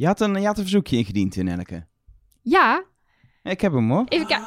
[0.00, 1.86] Je had een, je had een verzoekje ingediend in Elke.
[2.42, 2.84] Ja,
[3.42, 4.04] Ik heb hem hoor.
[4.08, 4.46] even kijken.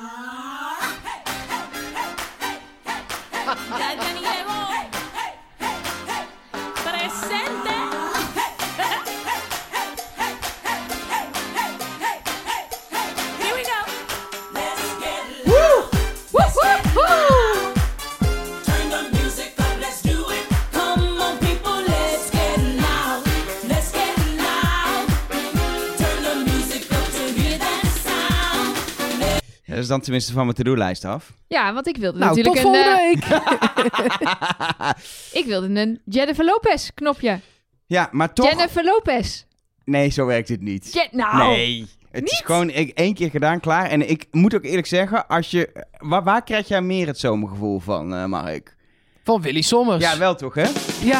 [29.84, 31.34] Is dan tenminste van mijn to-do-lijst af.
[31.48, 32.84] Ja, want ik wilde Nou, tot natuurlijk een...
[32.84, 34.96] volgende eh, week.
[35.42, 37.40] ik wilde een Jennifer Lopez knopje.
[37.86, 38.50] Ja, maar toch...
[38.50, 39.44] Jennifer Lopez.
[39.86, 40.94] Nee, zo werkt dit niet.
[40.94, 41.88] Je- nou, Nee.
[42.12, 43.86] Het is gewoon ik, één keer gedaan, klaar.
[43.86, 47.80] En ik moet ook eerlijk zeggen, als je, waar, waar krijg jij meer het zomergevoel
[47.80, 48.76] van, eh, Mark?
[49.24, 50.04] Van Willy Sommers.
[50.04, 50.68] Ja, wel toch, hè?
[51.02, 51.20] Ja,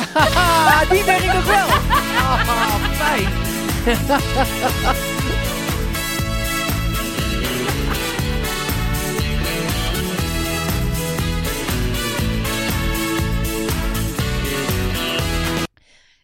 [0.92, 1.68] die ben ik nog wel.
[2.18, 3.32] Ah, fijn.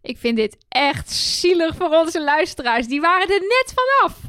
[0.09, 2.87] ik vind dit echt zielig voor onze luisteraars.
[2.87, 4.19] Die waren er net vanaf.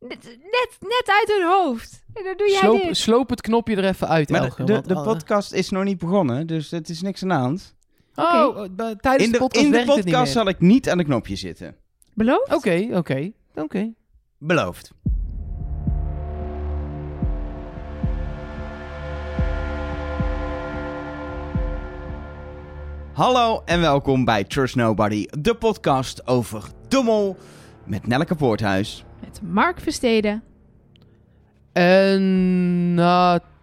[0.00, 2.02] Net, net, net uit hun hoofd.
[2.14, 2.96] En dan doe jij Sloop, dit.
[2.96, 6.70] sloop het knopje er even uit, Maar de, de, podcast is nog niet begonnen, dus
[6.70, 7.74] het is niks aan de hand.
[8.14, 10.26] Oh, eh, tijdens In de de, podcast in de werkt het niet podcast meer.
[10.26, 11.76] zal ik niet aan de knopje zitten.
[12.14, 12.54] Beloofd?
[12.54, 13.92] Oké, oké, oké.
[14.38, 14.92] Beloofd.
[23.12, 27.36] Hallo en welkom bij Trust Nobody, de podcast over de mol
[27.84, 29.04] met Nelleke Poorthuis.
[29.20, 30.42] Met Mark Versteden.
[31.72, 33.60] En natuurlijk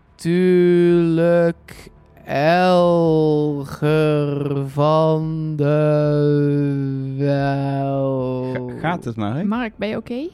[2.25, 3.47] Elger
[4.69, 5.65] van de
[7.17, 8.51] Wel.
[8.53, 9.43] Ga- gaat het maar, hè?
[9.43, 10.29] Mark, ben je oké?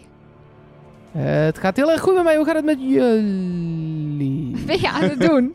[1.18, 2.36] Het gaat heel erg goed met mij.
[2.36, 4.64] Hoe gaat het met jullie?
[4.66, 5.54] Ben je aan het doen?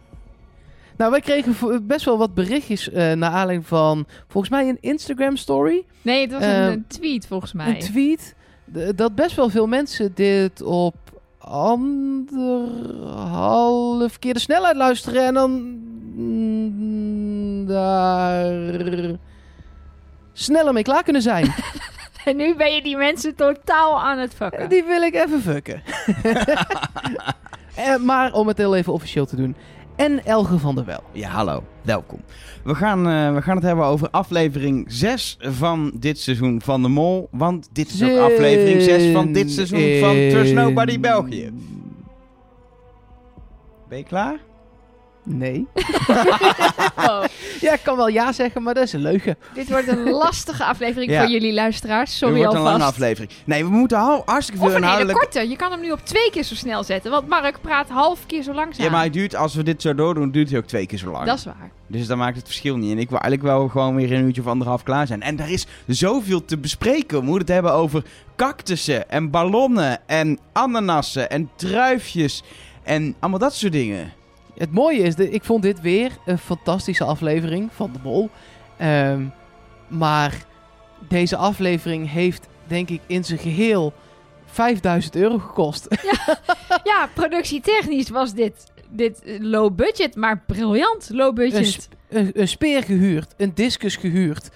[1.01, 5.37] Nou, wij kregen best wel wat berichtjes eh naar aanleiding van volgens mij een Instagram
[5.37, 5.85] story.
[6.03, 7.69] Nee, het was een, Eh, een tweet volgens mij.
[7.69, 8.35] Een tweet.
[8.95, 10.97] Dat best wel veel mensen dit op
[11.39, 11.79] anderhalf
[14.19, 15.27] keer de snelheid luisteren.
[15.27, 15.51] En dan
[16.15, 18.53] mm, daar
[20.33, 21.53] sneller mee klaar kunnen zijn.
[22.25, 24.69] En nu ben je die mensen totaal aan het fucken.
[24.69, 25.83] Die wil ik even fucken.
[27.75, 29.57] Eh, maar om het heel even officieel te doen.
[30.01, 31.03] En Elge van der Wel.
[31.13, 31.63] Ja, hallo.
[31.83, 32.21] Welkom.
[32.65, 36.89] We gaan, eh, we gaan het hebben over aflevering 6 van dit seizoen van de
[36.89, 37.29] Mol.
[37.31, 41.53] Want dit is ook aflevering 6 van dit seizoen van Trust Nobody België.
[43.89, 44.39] Ben je klaar?
[45.23, 45.67] Nee.
[46.97, 47.25] Oh,
[47.61, 49.37] Ja, ik kan wel ja zeggen, maar dat is een leugen.
[49.55, 51.21] dit wordt een lastige aflevering Ja.
[51.23, 52.11] voor jullie luisteraars.
[52.11, 52.77] Het Sorry wordt een alvast.
[52.79, 53.33] lange aflevering.
[53.45, 55.31] Nee, we moeten hou- hartstikke veel Of een hele inhoudelijk...
[55.33, 55.49] korte.
[55.49, 57.11] Je kan hem nu op twee keer zo snel zetten.
[57.11, 58.85] Want Mark praat half keer zo langzaam.
[58.85, 61.11] Ja, maar het duurt, als we dit zo doordoen, duurt hij ook twee keer zo
[61.11, 61.27] lang.
[61.27, 61.71] Dat is waar.
[61.87, 62.93] Dus dan maakt het verschil niet.
[62.93, 65.23] En ik wil eigenlijk wel gewoon weer een uurtje of anderhalf klaar zijn.
[65.23, 67.19] En er is zoveel te bespreken.
[67.19, 68.03] We moeten het hebben over
[68.37, 72.43] cactussen en ballonnen en ananassen en druifjes
[72.83, 74.13] en allemaal dat soort dingen.
[74.61, 78.31] Het mooie is, ik vond dit weer een fantastische aflevering van de Mol.
[78.77, 79.25] Ehm,
[79.89, 80.45] maar
[81.09, 83.93] deze aflevering heeft, denk ik, in zijn geheel
[84.47, 85.87] 5000 euro gekost.
[86.85, 91.67] Ja, productietechnisch was dit, dit low budget, maar briljant low een, budget.
[91.67, 94.49] sp- een, een speer gehuurd, een discus gehuurd,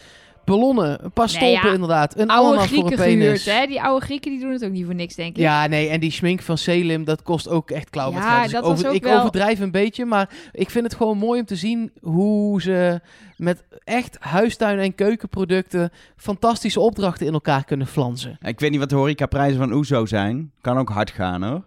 [0.44, 1.74] ballonnen, een paar Nee, stolpen ja.
[1.74, 3.42] inderdaad, een oude ananas voor een Grieken penis.
[3.42, 3.66] gehuurd, hè?
[3.66, 5.42] Die oude Grieken die doen het ook niet voor niks, denk ik.
[5.42, 8.50] Ja, nee, en die schmink van Selim, dat kost ook echt klauw met Ja, geld.
[8.50, 11.40] Dus dat ik, over- ik wel- overdrijf een beetje, maar ik vind het gewoon mooi
[11.40, 13.00] om te zien hoe ze
[13.36, 18.38] met echt huistuin- en keukenproducten fantastische opdrachten in elkaar kunnen flansen.
[18.40, 20.52] Ik weet niet wat de horecaprijzen van Oezo zijn.
[20.60, 21.62] Kan ook hard gaan hoor.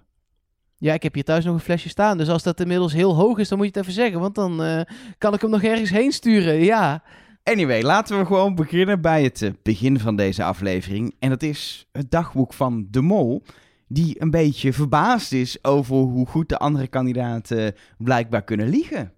[0.79, 3.37] Ja, ik heb hier thuis nog een flesje staan, dus als dat inmiddels heel hoog
[3.37, 4.81] is, dan moet je het even zeggen, want dan eh,
[5.17, 7.03] kan ik hem nog ergens heen sturen, ja.
[7.47, 11.15] Anyway, laten we gewoon beginnen bij het eh, begin van deze aflevering.
[11.19, 13.43] En dat is het dagboek van de Mol.
[13.87, 19.13] Die een beetje verbaasd is over hoe goed de andere kandidaten blijkbaar kunnen liegen.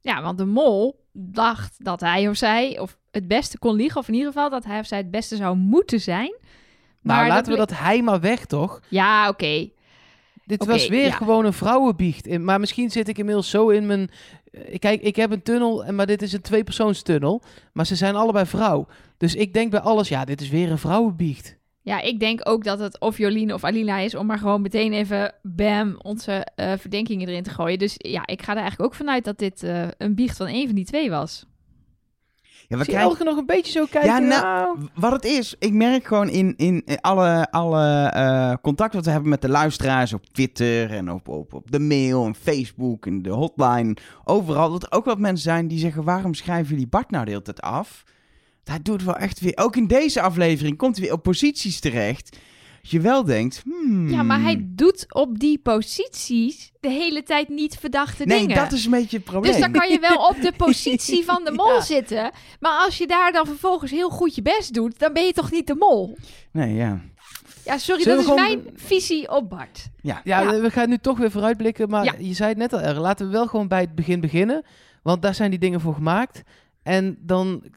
[0.00, 4.00] Ja, want de mol dacht dat hij of zij of het beste kon liegen.
[4.00, 6.34] Of in ieder geval dat hij of zij het beste zou moeten zijn.
[7.00, 8.80] Maar, laten we dat hij maar weg, toch?
[8.88, 9.70] Ja, oké.
[10.58, 11.10] Dit was weer ja.
[11.10, 12.38] gewoon een vrouwenbiecht.
[12.38, 14.10] Maar misschien zit ik inmiddels zo in mijn...
[14.52, 17.42] eh, Kijk, ik heb een tunnel, en- maar dit is een tweepersoonstunnel.
[17.72, 18.86] Maar ze zijn allebei vrouw.
[19.16, 21.58] Dus ik denk bij alles, ja, dit is weer een vrouwenbiecht.
[21.82, 24.92] Ja, ik denk ook dat het of Jolien of Alina is om maar gewoon meteen
[24.92, 27.78] even bam onze eh, verdenkingen erin te gooien.
[27.78, 30.66] Dus ja, ik ga er eigenlijk ook vanuit dat dit eh, een biecht van een
[30.66, 31.46] van die twee was.
[32.70, 34.10] Ja, we krijgen- Elke nog een beetje zo kijken.
[34.10, 39.04] Ja, nou, Wat het is, ik merk gewoon in, in, alle, alle eh contact wat
[39.04, 43.06] we hebben met de luisteraars op Twitter en op, op, op de mail en Facebook
[43.06, 46.86] en de hotline, overal, dat er ook wat mensen zijn die zeggen, waarom schrijven jullie
[46.88, 48.02] Bart nou de hele tijd af?
[48.64, 52.36] Hij doet wel echt weer, ook in deze aflevering komt hij weer op posities terecht.
[52.82, 54.08] Je wel denkt, hmm.
[54.10, 58.56] Ja, maar hij doet op die posities de hele tijd niet verdachte Nee, dingen.
[58.56, 59.52] dat is een beetje het probleem.
[59.52, 61.80] Dus dan kan je wel op de positie van de mol Ja.
[61.80, 62.30] zitten.
[62.60, 65.50] Maar als je daar dan vervolgens heel goed je best doet, dan ben je toch
[65.50, 66.16] niet de mol?
[66.52, 67.00] Nee, ja.
[67.64, 69.88] Ja, sorry, Zullen dat is gewoon- mijn visie op Bart.
[70.00, 70.60] Ja, Ja, Ja.
[70.60, 71.88] we gaan nu toch weer vooruitblikken.
[71.88, 72.14] Maar Ja.
[72.18, 72.98] je zei het net al, erg.
[72.98, 74.64] laten we wel gewoon bij het begin beginnen.
[75.02, 76.42] Want daar zijn die dingen voor gemaakt.
[76.82, 77.70] En dan eh,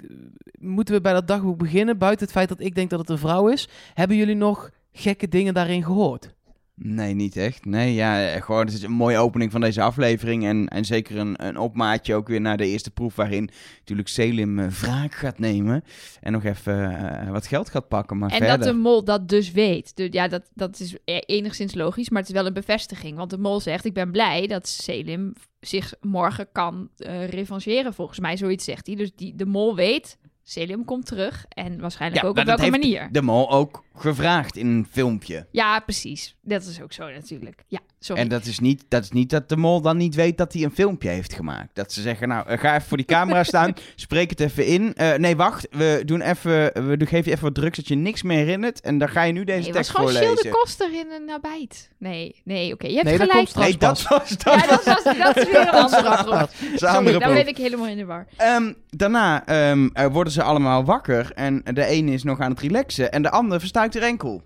[0.59, 1.97] moeten we bij dat dagboek beginnen.
[1.97, 3.67] Buiten het feit dat ik denk dat het een vrouw is.
[3.93, 6.33] Hebben jullie nog gekke dingen daarin gehoord?
[6.75, 7.65] Nee, niet echt.
[7.65, 10.45] Nee, ja, gewoon het is een mooie opening van deze aflevering.
[10.45, 13.15] En, en zeker een, een opmaatje ook weer naar de eerste proef...
[13.15, 13.49] waarin
[13.79, 15.83] natuurlijk Selim eh, wraak gaat nemen...
[16.21, 18.57] en nog even eh, wat geld gaat pakken, maar En verder...
[18.57, 19.95] dat de mol dat dus weet.
[19.95, 23.17] Dus ja, dat, dat is e- enigszins logisch, maar het is wel een bevestiging.
[23.17, 27.93] Want de mol zegt, ik ben blij dat Selim zich morgen kan eh revancheren.
[27.93, 28.95] Volgens mij, zoiets zegt hij.
[28.95, 31.45] Dus die, de mol weet, Selim komt terug.
[31.49, 33.09] En waarschijnlijk Ja, ook op welke manier.
[33.11, 35.47] de mol ook gevraagd in een filmpje.
[35.51, 36.35] Ja, precies.
[36.41, 37.63] Dat is ook zo natuurlijk.
[37.67, 38.21] Ja, sorry.
[38.21, 40.63] En dat is, niet, dat is niet dat de mol dan niet weet dat hij
[40.63, 41.69] een filmpje heeft gemaakt.
[41.73, 44.93] Dat ze zeggen, nou, eh, ga even voor die camera staan, spreek het even in.
[44.93, 47.95] Eh, nee, wacht, we, doen even, we doen- geven je even wat drugs dat je
[47.95, 48.81] niks meer herinnert.
[48.81, 50.51] En dan ga je nu deze Nee, het was tekst gewoon Gilles voorlezen.
[50.51, 51.89] de Koster in een nabijt.
[51.97, 52.87] Nee, nee, oké.
[52.87, 53.47] Je hebt Nee, dat gelijk.
[53.47, 54.53] straks Nee, dat was dat.
[54.61, 57.97] Ja, dat, was, dat is weer een andere dat Sorry, dan ben ik helemaal in
[57.97, 58.27] de war.
[58.37, 62.59] Ehm, daarna ehm, eh, worden ze allemaal wakker en de ene is nog aan het
[62.59, 63.59] relaxen en de ander
[63.93, 64.41] haar enkel.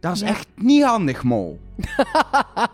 [0.00, 0.26] Dat is Ja.
[0.26, 1.58] echt niet handig, mol.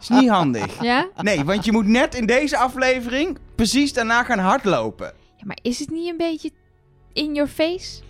[0.01, 0.83] is niet handig.
[0.83, 1.09] Ja?
[1.17, 5.13] Nee, want je moet net in deze aflevering precies daarna gaan hardlopen.
[5.37, 5.45] ja?
[5.47, 6.51] Maar is het niet een beetje
[7.13, 8.03] in your face?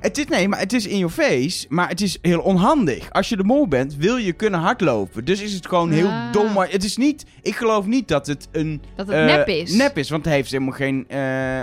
[0.00, 3.10] Het is, nee, maar het is in your face, maar het is heel onhandig.
[3.12, 5.24] Als je de mol bent, wil je kunnen hardlopen.
[5.24, 6.32] Dus is het gewoon heel Ah.
[6.32, 6.52] dom.
[6.52, 9.72] Maar het is niet, ik geloof niet dat het een Dat het eh, nep is?
[9.72, 11.60] Nep is, want het heeft helemaal geen, eh,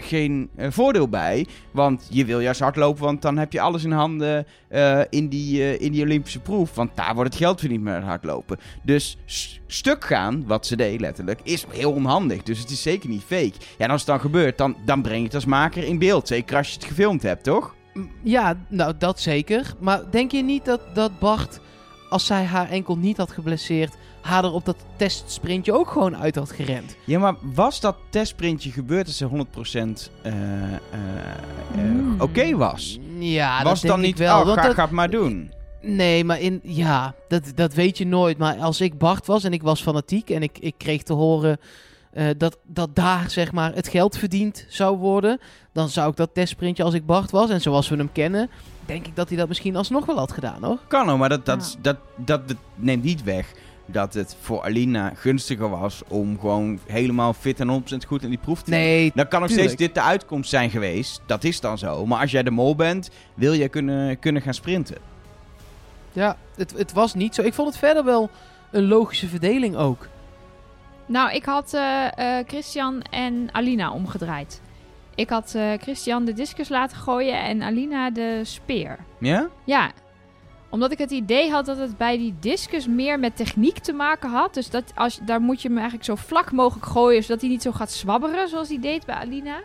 [0.00, 1.46] geen eh, voordeel bij.
[1.70, 4.46] Want je wil juist hardlopen, want dan heb je alles in handen
[5.10, 6.74] in, die, in die Olympische proef.
[6.74, 8.58] Want daar wordt het geld verdiend met het hardlopen.
[8.82, 9.16] Dus
[9.66, 12.42] stuk gaan, wat ze deed letterlijk, is heel onhandig.
[12.42, 13.52] Dus het is zeker niet fake.
[13.78, 16.28] Ja, en als het dan gebeurt, dan, dan breng je het als maker in beeld.
[16.28, 17.73] Zeker als je het gefilmd hebt, toch?
[18.22, 19.74] Ja, nou dat zeker.
[19.80, 21.60] Maar denk je niet dat, dat Bart,
[22.08, 26.34] als zij haar enkel niet had geblesseerd, haar er op dat testsprintje ook gewoon uit
[26.34, 26.96] had gerend?
[27.06, 30.78] Ja, maar was dat testprintje gebeurd dat ze 100% eh, eh, eh,
[31.72, 32.20] Hmm.
[32.20, 32.98] oké was?
[33.18, 34.40] Ja, was dat dan niet, wel.
[34.40, 35.52] oh, ga, dat- ga het maar doen.
[35.80, 38.38] Nee, maar in, ja, dat, dat weet je nooit.
[38.38, 41.58] Maar als ik Bart was en ik was fanatiek en ik, ik kreeg te horen
[42.14, 45.40] eh, dat, dat daar zeg maar het geld verdiend zou worden,
[45.72, 48.50] dan zou ik dat testsprintje als ik Bart was en zoals we hem kennen,
[48.86, 50.78] denk ik dat hij dat misschien alsnog wel had gedaan hoor.
[50.88, 51.78] Kan hoor, maar dat, dat, Ja.
[51.82, 53.52] dat, dat, dat neemt niet weg
[53.86, 58.38] dat het voor Alina gunstiger was om gewoon helemaal fit en 100% goed in die
[58.38, 58.80] proef te doen.
[58.80, 59.68] Nee, Dan kan nog tuurlijk.
[59.70, 61.20] steeds dit de uitkomst zijn geweest.
[61.26, 62.06] Dat is dan zo.
[62.06, 64.96] Maar als jij de mol bent, wil je kunnen, kunnen gaan sprinten.
[66.12, 67.42] ja, het, het was niet zo.
[67.42, 68.30] Ik vond het verder wel
[68.70, 70.08] een logische verdeling ook.
[71.06, 74.60] Nou, ik had eh, eh, Christian en Alina omgedraaid.
[75.14, 78.98] Ik had eh, Christian de discus laten gooien en Alina de speer.
[79.18, 79.48] Ja?
[79.64, 79.90] Ja,
[80.70, 84.30] omdat ik het idee had dat het bij die discus meer met techniek te maken
[84.30, 84.54] had.
[84.54, 87.62] Dus dat als, daar moet je hem eigenlijk zo vlak mogelijk gooien, zodat hij niet
[87.62, 89.60] zo gaat zwabberen zoals hij deed bij Alina.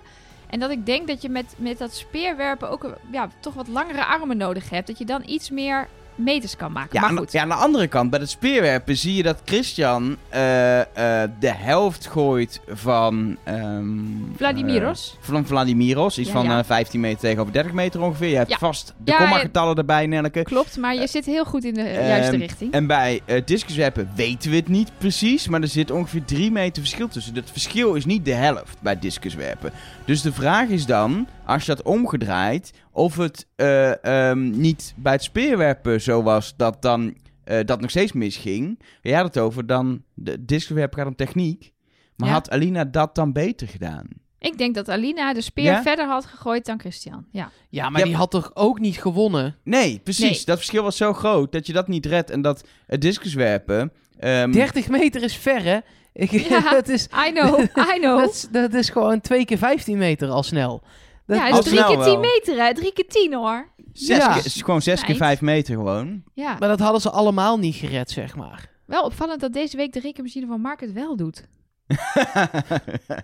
[0.49, 4.05] En dat ik denk dat je met, met dat speerwerpen ook ja, toch wat langere
[4.05, 4.87] armen nodig hebt.
[4.87, 5.87] Dat je dan iets meer
[6.19, 6.89] meters kan maken.
[6.91, 7.31] Ja, maar aan, goed.
[7.31, 11.51] ja, aan de andere kant, bij het speerwerpen zie je dat Christian eh, eh, de
[11.53, 13.37] helft gooit van...
[13.43, 13.97] ehm,
[14.35, 15.17] Vladimiros.
[15.21, 16.59] eh, van Vladimiros, iets Ja, van ja.
[16.59, 18.29] eh, 15 meter tegenover 30 meter ongeveer.
[18.29, 20.43] Je hebt vast de komma-getallen erbij, Nelke.
[20.43, 22.73] Klopt, maar je zit heel goed in de Ehm, juiste richting.
[22.73, 27.07] En bij discuswerpen weten we het niet precies, maar er zit ongeveer 3 meter verschil
[27.07, 27.33] tussen.
[27.33, 29.71] Dat verschil is niet de helft bij discuswerpen.
[30.05, 35.11] Dus de vraag is dan, als je dat omgedraaid, of het eh, ehm, niet bij
[35.11, 38.79] het speerwerpen zo was dat dan eh, dat nog steeds misging.
[39.01, 41.73] Je had het over dan, de discuswerpen gaat om techniek.
[42.15, 42.33] Maar Ja.
[42.33, 44.07] had Alina dat dan beter gedaan?
[44.39, 45.81] Ik denk dat Alina de speer Ja?
[45.81, 47.25] verder had gegooid dan Christian.
[47.31, 47.51] Ja.
[47.69, 49.55] Ja, maar Ja, die had toch ook niet gewonnen?
[49.63, 50.23] Nee, precies.
[50.35, 50.45] Nee.
[50.45, 52.29] Dat verschil was zo groot dat je dat niet redt.
[52.29, 53.91] En dat het discuswerpen...
[54.19, 55.79] ehm, 30 meter is ver, hè?
[56.13, 56.69] Ik, Ja.
[56.71, 57.59] dat, is, I know,
[57.95, 58.19] I know.
[58.23, 60.81] dat, is, dat is gewoon 2 keer 15 meter al snel.
[61.29, 62.73] Dat, ja, is drie keer tien meter, hè?
[62.73, 63.69] Drie keer tien, hoor.
[63.93, 64.25] Zes Ja.
[64.27, 65.15] keer, het is gewoon 6 keer.
[65.15, 66.23] 5 meter gewoon.
[66.33, 66.55] Ja.
[66.59, 68.69] Maar dat hadden ze allemaal niet gered, zeg maar.
[68.85, 71.43] Wel opvallend dat deze week de rekenmachine van Mark het wel doet.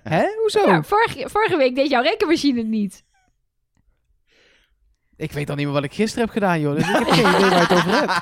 [0.03, 0.25] Hè?
[0.41, 0.67] Hoezo?
[0.67, 3.03] Ja, vorige, vorige week deed jouw rekenmachine het niet.
[5.17, 6.75] Ik weet al niet meer wat ik gisteren heb gedaan, joh.
[6.75, 8.13] Dus ik heb geen idee waar het over hebt.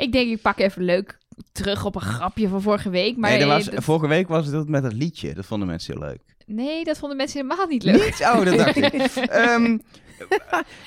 [0.00, 1.18] Ik denk, ik pak even leuk
[1.52, 3.16] terug op een grapje van vorige week.
[3.16, 5.34] Maar nee, dat was, dat- vorige week was het dat met het liedje.
[5.34, 6.20] Dat vonden mensen heel leuk.
[6.46, 8.04] Nee, dat vonden mensen helemaal niet leuk.
[8.04, 8.20] Niet?
[8.20, 8.92] Oh, dat dacht ik.
[9.30, 9.78] Ehm,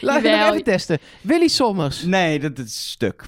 [0.02, 1.00] Laat nog even testen.
[1.22, 2.04] Willy Sommers.
[2.04, 3.24] nee, dat, dat is stuk.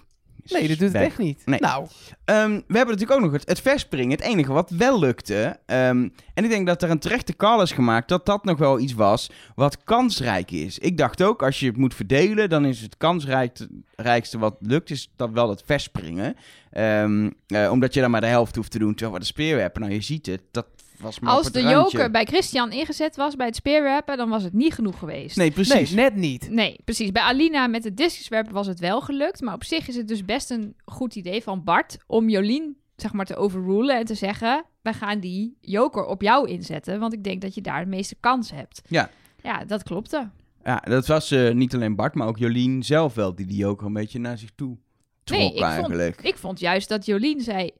[0.49, 1.41] Nee, dat doet het echt niet.
[1.45, 1.59] Nee.
[1.59, 1.87] Nou,
[2.25, 4.11] Ehm, we hebben natuurlijk ook nog het, het verspringen.
[4.11, 5.59] Het enige wat wel lukte.
[5.65, 8.09] ehm, en ik denk dat er een terechte call is gemaakt.
[8.09, 10.79] Dat dat nog wel iets was wat kansrijk is.
[10.79, 12.49] Ik dacht ook, als je het moet verdelen.
[12.49, 14.89] dan is het kansrijkste wat lukt.
[14.89, 16.35] Is dat wel het verspringen.
[16.71, 18.91] Ehm, eh, omdat je dan maar de helft hoeft te doen.
[18.93, 19.81] terwijl we de speerwerpen.
[19.81, 20.41] Nou, je ziet het.
[20.51, 20.65] Dat
[20.99, 21.97] was maar op Als het de randje.
[21.97, 25.37] joker bij Christian ingezet was bij het speerwerpen, dan was het niet genoeg geweest.
[25.37, 25.91] Nee, precies.
[25.91, 26.49] nee, net niet.
[26.49, 27.11] Nee, precies.
[27.11, 29.41] Bij Alina met het discuswerpen was het wel gelukt.
[29.41, 33.13] Maar op zich is het dus best een goed idee van Bart om Jolien zeg
[33.13, 34.65] maar, te overrulen en te zeggen...
[34.81, 38.15] wij gaan die joker op jou inzetten, want ik denk dat je daar de meeste
[38.19, 38.81] kans hebt.
[38.87, 39.09] Ja.
[39.43, 40.29] Ja, dat klopte.
[40.63, 43.35] Ja, dat was eh, niet alleen Bart, maar ook Jolien zelf wel.
[43.35, 44.77] Die die joker een beetje naar zich toe
[45.23, 46.25] trok Nee, ik vond-.
[46.25, 47.71] Ik vond juist dat Jolien zei...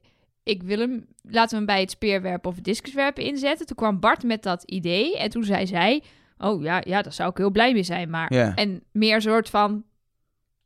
[0.48, 3.66] ik wil hem, laten we hem bij het speerwerpen of het discuswerpen inzetten.
[3.66, 6.02] Toen kwam Bart met dat idee en toen zei zij...
[6.38, 8.34] oh ja, ja, daar zou ik heel blij mee zijn, maar...
[8.34, 8.54] Ja.
[8.54, 9.84] En meer soort van...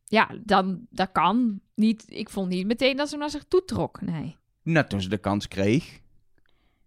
[0.04, 2.04] Ja, dan, dat kan niet.
[2.08, 4.00] Ik vond niet meteen dat ze hem naar zich toe trok.
[4.00, 4.36] Nee.
[4.62, 6.00] Nou, toen ze de kans kreeg.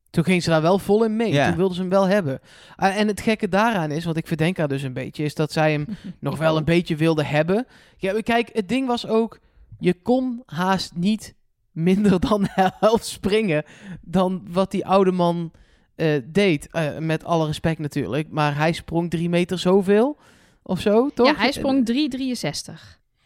[0.10, 1.32] Toen ging ze daar wel vol in mee.
[1.32, 1.48] Ja.
[1.48, 2.40] Toen wilde ze hem wel hebben.
[2.76, 5.52] Ah, en het gekke daaraan is, want ik verdenk haar dus een beetje, is dat
[5.52, 5.86] zij hem
[6.20, 7.68] nog wel een beetje wilde hebben.
[7.98, 9.40] Ja, kijk, het ding was ook,
[9.80, 11.36] je kon haast niet
[11.76, 13.64] minder dan de helft springen
[14.02, 15.52] dan wat die oude man
[15.96, 16.68] eh, deed.
[16.72, 18.28] Eh, met alle respect natuurlijk.
[18.30, 20.18] Maar hij sprong drie meter zoveel
[20.64, 21.28] of zo, toch?
[21.28, 22.74] Ja, hij sprong 3,63.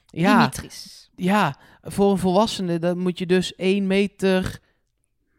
[0.06, 1.10] Ja, Dimitris.
[1.16, 4.60] ja, voor een volwassene dan moet je dus 1 meter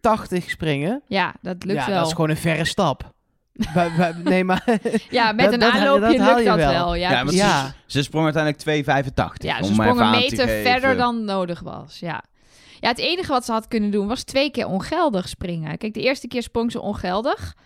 [0.00, 1.02] 80 springen.
[1.06, 1.96] Ja, dat lukt ja, wel.
[1.98, 3.12] dat is gewoon een verre stap.
[3.74, 4.64] Bij- bij- nee, maar
[5.10, 6.70] Ja, met Dat- een dat- aanloopje dat haal lukt je dat wel.
[6.72, 6.94] wel.
[6.94, 7.66] Ja, Ja.
[7.66, 9.46] Ze, ze sprong uiteindelijk 2,85.
[9.46, 11.98] Ja, ze sprong een meter verder dan nodig was.
[11.98, 12.22] Ja.
[12.80, 15.78] Ja, het enige wat ze had kunnen doen was twee keer ongeldig springen.
[15.78, 17.56] Kijk, de eerste keer sprong ze ongeldig.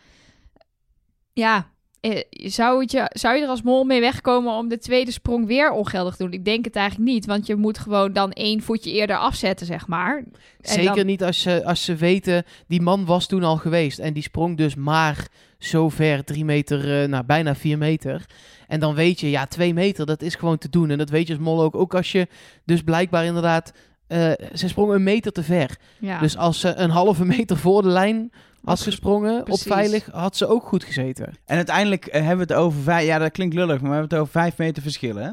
[1.32, 5.10] Ja, eh, zou, het je, zou je er als mol mee wegkomen om de tweede
[5.10, 6.32] sprong weer ongeldig te doen?
[6.32, 9.86] Ik denk het eigenlijk niet, want je moet gewoon dan één voetje eerder afzetten, zeg
[9.86, 10.16] maar.
[10.16, 13.98] En zeker dan- niet als ze, als ze weten, die man was toen al geweest.
[13.98, 15.28] En die sprong dus maar
[15.58, 18.26] zo ver, drie meter, eh, nou bijna vier meter.
[18.68, 20.90] En dan weet je, ja, twee meter, dat is gewoon te doen.
[20.90, 21.74] En dat weet je als mol ook.
[21.74, 22.28] Ook als je
[22.64, 23.72] dus blijkbaar inderdaad,
[24.06, 25.76] eh, ze sprong een meter te ver.
[25.98, 26.18] Ja.
[26.18, 28.32] Dus als ze een halve meter voor de lijn
[28.64, 31.26] had gesprongen, op veilig, had ze ook goed gezeten.
[31.44, 33.06] En uiteindelijk eh, hebben we het over vijf...
[33.06, 35.30] Ja, dat klinkt lullig, maar we hebben het over vijf meter verschil, hè?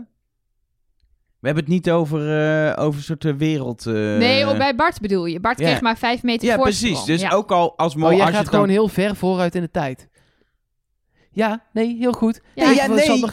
[1.39, 3.85] We hebben het niet over, eh, over een soort wereld...
[3.85, 5.39] eh, nee, oh, bij Bart bedoel je.
[5.39, 5.65] Bart ja.
[5.65, 6.91] kreeg maar vijf meter Ja, voorsprong.
[6.93, 7.05] precies.
[7.05, 7.29] Dus Ja.
[7.29, 8.07] ook al als mol...
[8.09, 10.09] Oh, jij als je gaat dan- gewoon heel ver vooruit in de tijd.
[11.33, 12.41] Ja, nee, heel goed.
[12.55, 13.25] Ja, Nee, ja, nee.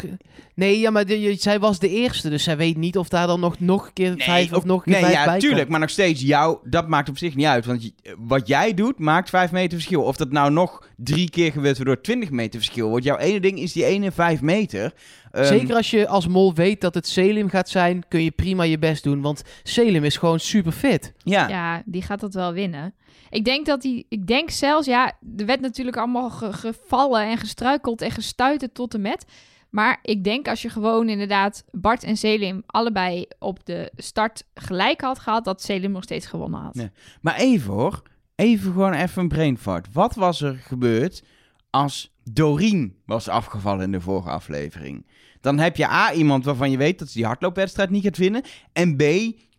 [0.55, 3.27] Nee, ja, maar de- je- zij was de eerste, dus zij weet niet of daar
[3.27, 5.25] dan nog, nog een keer Nee, vijf of ook- nog een keer nee, vijf ja,
[5.25, 5.59] bij tuurlijk.
[5.61, 5.71] komt.
[5.71, 7.67] Maar nog steeds, jou, dat maakt op zich niet uit.
[7.67, 10.03] Want wat jij doet, maakt vijf meter verschil.
[10.03, 13.05] Of dat nou nog drie keer gebeurt, waardoor 20 meter verschil wordt.
[13.05, 14.93] Jouw ene ding is die ene vijf meter.
[15.31, 18.63] Ehm, Zeker als je als mol weet dat het Selim gaat zijn, kun je prima
[18.63, 19.21] je best doen.
[19.21, 21.13] Want Selim is gewoon super fit.
[21.19, 21.49] Ja.
[21.49, 22.95] Ja, die gaat dat wel winnen.
[23.31, 27.39] Ik denk dat hij, ik denk zelfs, ja, er werd natuurlijk allemaal ge- gevallen en
[27.39, 29.25] gestruikeld en gestuiterd tot en met.
[29.71, 35.01] Maar ik denk als je gewoon inderdaad Bart en Selim allebei op de start gelijk
[35.01, 36.75] had gehad, dat Selim nog steeds gewonnen had.
[37.21, 38.03] Maar even hoor.
[38.35, 39.93] Even gewoon even een brain fart.
[39.93, 41.23] Wat was er gebeurd
[41.71, 45.07] als Doreen was afgevallen in de vorige aflevering?
[45.41, 48.43] Dan heb je A, iemand waarvan je weet dat ze die hardloopwedstrijd niet gaat winnen.
[48.73, 49.03] En B,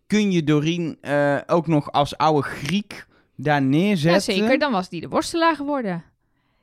[0.08, 3.08] kun je Doreen eh, ook nog als oude Griek
[3.44, 4.22] daar Ja, neerzetten?
[4.22, 4.60] zeker.
[4.60, 6.04] Dan was die de worstelaar geworden.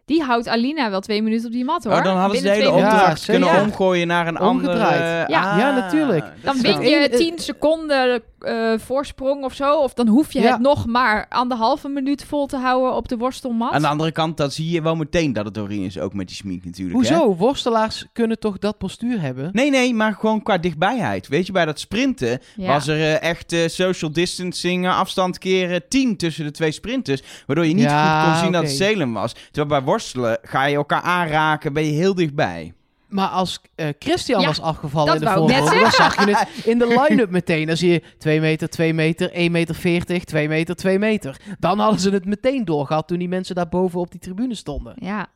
[0.04, 1.92] Die houdt Alina wel twee minuten op die mat, hoor.
[1.92, 3.61] Oh, dan hadden ze de hele Ja, opdracht kunnen Ja.
[3.62, 5.00] omgooien naar een Omgedraaid.
[5.00, 5.25] andere...
[5.28, 5.52] Ja.
[5.52, 6.25] Ah, Ja, natuurlijk.
[6.42, 9.81] Dan win je 10 seconden eh, voorsprong of zo.
[9.81, 10.50] Of dan hoef je Ja.
[10.52, 13.73] het nog maar anderhalve minuut vol te houden op de worstelmat.
[13.73, 16.26] Aan de andere kant, dan zie je wel meteen dat het Doreen is, ook met
[16.26, 17.09] die smink natuurlijk.
[17.09, 17.14] hè?
[17.16, 17.37] Hoezo?
[17.37, 19.49] Worstelaars kunnen toch dat postuur hebben?
[19.52, 21.28] Nee, nee, maar gewoon qua dichtbijheid.
[21.28, 22.66] Weet je, bij dat sprinten Ja.
[22.66, 27.23] was er eh, echt eh, social distancing, afstand keren 10 tussen de twee sprinters.
[27.47, 29.33] Waardoor je niet Ja, goed kon zien dat het Salem was.
[29.33, 32.75] Terwijl bij worstelen ga je elkaar aanraken, ben je heel dichtbij.
[33.16, 36.78] Maar als eh, Christian Ja, was afgevallen in de volgende, dan zag je het in
[36.78, 37.66] de line-up meteen.
[37.66, 41.40] Dan zie je 2 meter, 2 meter, 1 meter 40, 2 meter, 2 meter.
[41.58, 44.92] Dan hadden ze het meteen doorgehad toen die mensen daar boven op die tribune stonden.
[44.96, 45.26] Ja.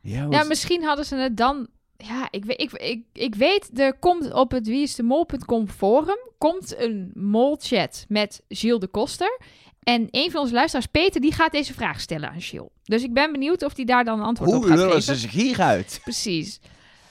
[0.00, 1.66] Ja, ja, misschien hadden ze het dan...
[1.96, 6.18] Ja, ik, weet- ik, ik, ik weet, er komt op het wieisdemol.com forum...
[6.38, 9.38] komt een molchat met Gilles de Koster.
[9.82, 12.68] En een van onze luisteraars, Peter, die gaat deze vraag stellen aan Gilles.
[12.84, 15.14] Dus ik ben benieuwd of hij daar dan een antwoord op Hoe gaat lullen geven.
[15.14, 16.00] ze zich hier uit?
[16.02, 16.60] Precies.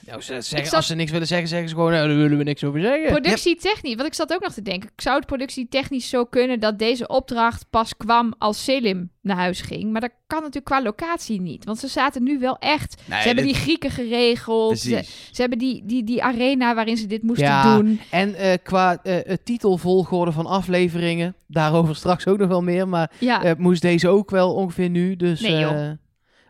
[0.06, 2.16] Nou, ze zeggen, Ik zat- Als ze niks willen zeggen, zeggen ze gewoon, nou, daar
[2.16, 3.08] willen we niks over zeggen.
[3.10, 7.06] Productietechnisch, want ik zat ook nog te denken, zou het productietechnisch zo kunnen dat deze
[7.06, 9.92] opdracht pas kwam als Selim naar huis ging?
[9.92, 13.02] Maar dat kan natuurlijk qua locatie niet, want ze zaten nu wel echt.
[13.04, 16.96] Nee, ze hebben dit- die Grieken geregeld, ze, ze hebben die, die, die arena waarin
[16.96, 18.00] ze dit moesten Ja, doen.
[18.10, 23.10] En eh, qua eh, het titelvolgorde van afleveringen, daarover straks ook nog wel meer, maar
[23.18, 25.16] Ja, eh, moest deze ook wel ongeveer nu.
[25.16, 25.86] Dus, Nee, joh.
[25.86, 25.90] eh,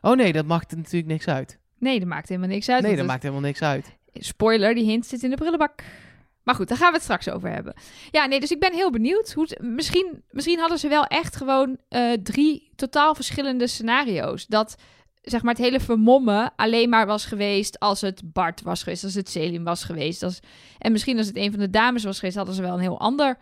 [0.01, 1.61] oh nee, dat maakt er natuurlijk niks uit.
[1.83, 2.81] Nee, dat maakt helemaal niks uit.
[2.83, 3.97] Nee, dat het- maakt helemaal niks uit.
[4.15, 5.83] Spoiler, die hint zit in de prullenbak.
[6.43, 7.75] Maar goed, daar gaan we het straks over hebben.
[8.11, 9.33] Ja, nee, dus ik ben heel benieuwd.
[9.33, 14.47] Hoe het- misschien, misschien hadden ze wel echt gewoon eh, drie totaal verschillende scenario's.
[14.47, 14.75] Dat
[15.23, 19.15] zeg maar het hele vermommen alleen maar was geweest als het Bart was geweest, als
[19.15, 20.23] het Selim was geweest.
[20.23, 20.41] Als,
[20.79, 23.01] en misschien als het een van de dames was geweest, hadden ze wel een heel
[23.01, 23.39] ander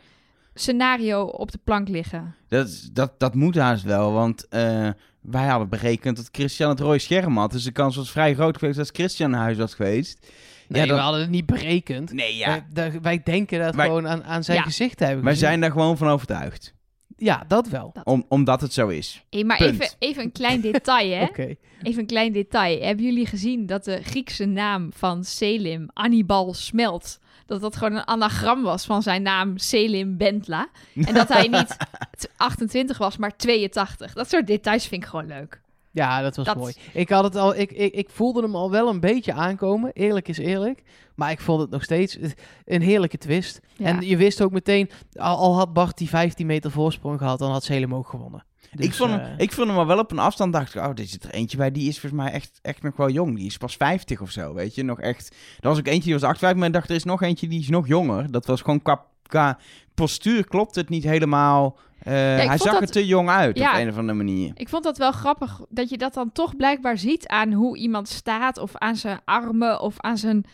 [0.54, 2.35] scenario op de plank liggen.
[2.49, 4.88] Dat, dat, dat moet haast wel, want eh,
[5.21, 7.53] wij hadden berekend dat Christian het rode scherm had.
[7.53, 10.27] Dus de kans was vrij groot geweest als Christian naar huis was geweest.
[10.69, 12.12] Nee, Ja, dat- we hadden het niet berekend.
[12.12, 12.67] Nee, ja.
[13.03, 14.62] Wij, denken dat Wij- gewoon aan, aan zijn Ja.
[14.62, 16.75] gezicht hebben Wij zijn daar gewoon van overtuigd.
[17.17, 17.95] Ja, dat wel.
[18.05, 19.25] Om, omdat het zo is.
[19.31, 19.73] Hey, maar Punt.
[19.81, 21.25] even, even een klein detail, hè?
[21.31, 21.55] Oké.
[21.83, 22.81] Even een klein detail.
[22.83, 27.19] Hebben jullie gezien dat de Griekse naam van Selim, Annibal Smelt,
[27.50, 30.69] dat dat gewoon een anagram was van zijn naam Selim Bentla?
[30.95, 31.76] En dat hij niet
[32.21, 34.12] t- 28 was, maar 82.
[34.12, 35.61] Dat soort details vind ik gewoon leuk.
[35.92, 36.75] Ja, dat was Dat- mooi.
[36.92, 39.90] Ik, had het al, ik, ik, ik voelde hem al wel een beetje aankomen.
[39.92, 40.82] Eerlijk is eerlijk.
[41.14, 42.18] Maar ik vond het nog steeds
[42.64, 43.61] een heerlijke twist.
[43.76, 43.87] Ja.
[43.87, 47.50] En je wist ook meteen, al, al had Bart die 15 meter voorsprong gehad, dan
[47.50, 48.44] had Salem ook gewonnen.
[48.73, 50.52] Dus, ik, vond hem, eh, ik vond hem al wel op een afstand.
[50.52, 51.70] Dacht ik, oh, er zit er eentje bij.
[51.70, 53.37] Die is volgens mij echt, echt nog wel jong.
[53.37, 54.82] Die is pas 50 of zo, weet je.
[54.82, 55.35] Nog echt.
[55.61, 57.61] Er was ook eentje die was 58, maar ik dacht, er is nog eentje die
[57.61, 58.30] is nog jonger.
[58.30, 59.59] Dat was gewoon qua, qua
[59.94, 61.76] postuur klopt het niet helemaal.
[62.02, 63.73] Eh, hij zag dat- er te jong uit Ja.
[63.73, 64.52] op een of andere manier.
[64.54, 68.09] Ik vond dat wel grappig dat je dat dan toch blijkbaar ziet aan hoe iemand
[68.09, 70.45] staat of aan zijn armen of aan zijn,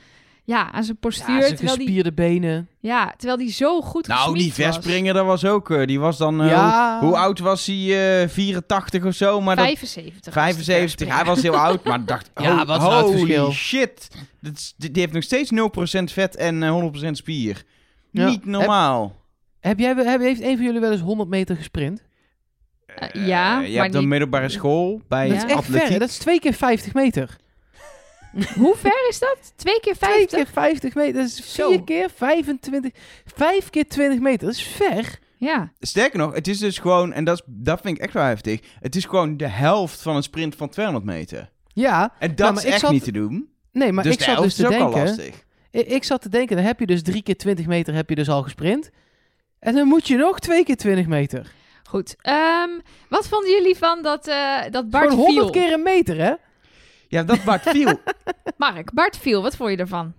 [0.44, 1.34] ja, aan zijn postuur.
[1.34, 2.68] ja, zijn terwijl, die, gespierde benen.
[2.80, 5.70] ja, terwijl die zo goed Nou, die verspringer, dat was ook.
[5.70, 6.40] eh, die was dan.
[6.42, 6.98] eh, Ja.
[7.00, 8.23] hoe, hoe oud was hij?
[8.23, 9.40] eh 84 of zo.
[9.40, 10.14] Maar dat, 75.
[10.14, 10.80] was de 75.
[10.80, 11.14] verspringer.
[11.16, 14.08] Hij was heel oud, maar dacht, Ja, oh, wat is nou het holy shit.
[14.40, 17.62] Dat die, heeft nog steeds 0% vet en eh, 100% spier.
[18.10, 18.28] Ja.
[18.28, 19.02] Niet normaal.
[19.02, 19.12] Heb
[19.76, 22.02] jij, heb, heeft een van jullie wel eens 100 meter gesprint?
[22.86, 25.60] Eh, ja, Eh, maar je hebt een niet- middelbare school bij Dat Dat is echt
[25.62, 25.82] atletiek.
[25.82, 25.98] ver, hè?
[25.98, 27.36] Dat is twee keer 50 meter.
[28.58, 29.52] Hoe ver is dat?
[29.56, 30.36] Twee keer Twee 50?
[30.38, 31.68] keer 50 meter, dat is Zo.
[31.70, 32.92] vier keer 25,
[33.34, 34.46] vijf keer 20 meter.
[34.46, 35.18] Dat is ver.
[35.38, 35.72] Ja.
[35.80, 38.60] Sterker nog, het is dus gewoon, en dat, is, dat vind ik echt wel heftig,
[38.80, 41.50] het is gewoon de helft van een sprint van 200 meter.
[41.66, 43.48] Ja, En dat Nou, maar is ik echt zat- niet te doen.
[43.72, 45.08] nee, maar dus ik de zat helft dus te is ook al denken...
[45.16, 45.44] lastig.
[45.70, 48.14] Ik, ik zat te denken, dan heb je dus drie keer 20 meter heb je
[48.14, 48.90] dus al gesprint.
[49.58, 51.52] En dan moet je nog twee keer 20 meter.
[51.88, 52.14] Goed.
[52.21, 52.71] Ehm,
[53.08, 55.62] wat vonden jullie van dat, eh, dat Bart Gewoon 100 viel?
[55.62, 56.32] keer een meter, hè?
[57.08, 58.00] Ja, dat Bart viel.
[58.56, 59.42] Mark, Bart viel.
[59.42, 60.12] Wat vond je ervan?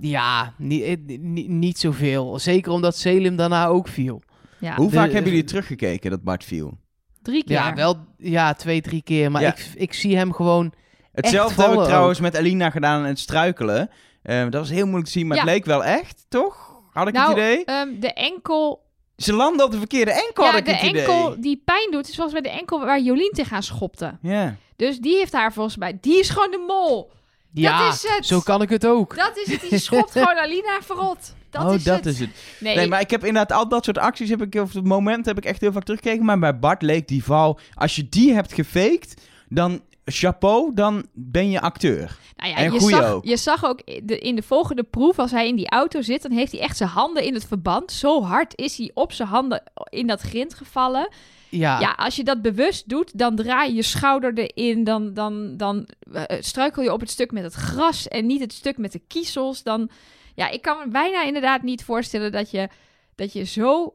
[0.00, 2.38] Ja, niet, niet, niet zoveel.
[2.38, 4.22] Zeker omdat Selim daarna ook viel.
[4.58, 6.78] Ja, Hoe De- vaak hebben jullie teruggekeken dat Bart viel?
[7.22, 7.56] drie keer.
[7.56, 9.30] Ja, wel ja, twee, drie keer.
[9.30, 9.48] Maar Ja.
[9.48, 10.72] ik, ik zie hem gewoon...
[11.12, 13.90] Hetzelfde vallen hebben we trouwens met Alina gedaan en het struikelen.
[14.22, 15.52] Eh, dat was heel moeilijk te zien, maar het Ja.
[15.52, 16.71] leek wel echt, toch?
[16.92, 17.64] Had ik nou, het idee?
[17.64, 18.82] ehm, de enkel,
[19.16, 21.00] Ze landen op de verkeerde enkel, ja, had ik de het idee.
[21.00, 24.18] enkel die pijn doet, is volgens mij de enkel waar Jolien tegenaan schopte.
[24.22, 24.56] Ja.
[24.76, 25.98] Dus die heeft haar volgens mij...
[26.00, 27.10] Die is gewoon de mol.
[27.54, 28.26] Ja, is het.
[28.26, 29.16] zo kan ik het ook.
[29.16, 29.60] Dat is het.
[29.70, 31.34] Die schopt gewoon Alina verrot.
[31.50, 32.06] Dat oh, is dat het.
[32.06, 32.30] is het.
[32.60, 35.26] Nee, Nee, maar ik heb inderdaad al dat soort acties, heb ik, of het moment
[35.26, 36.24] heb ik echt heel vaak teruggekeken.
[36.24, 39.14] Maar bij Bart leek die val, als je die hebt gefaked,
[39.48, 42.18] dan chapeau, dan ben je acteur.
[42.36, 43.24] Nou ja, En je, zag, ook.
[43.24, 46.30] je zag ook de, in de volgende proef, als hij in die auto zit, dan
[46.30, 47.92] heeft hij echt zijn handen in het verband.
[47.92, 51.08] Zo hard is hij op zijn handen in dat grind gevallen.
[51.48, 54.84] Ja, Ja, als je dat bewust doet, dan draai je je schouder erin.
[54.84, 58.52] Dan, dan, dan eh, struikel je op het stuk met het gras en niet het
[58.52, 59.62] stuk met de kiezels.
[59.62, 59.90] Dan,
[60.34, 62.68] ja, ik kan me bijna inderdaad niet voorstellen dat je,
[63.14, 63.94] dat je zo,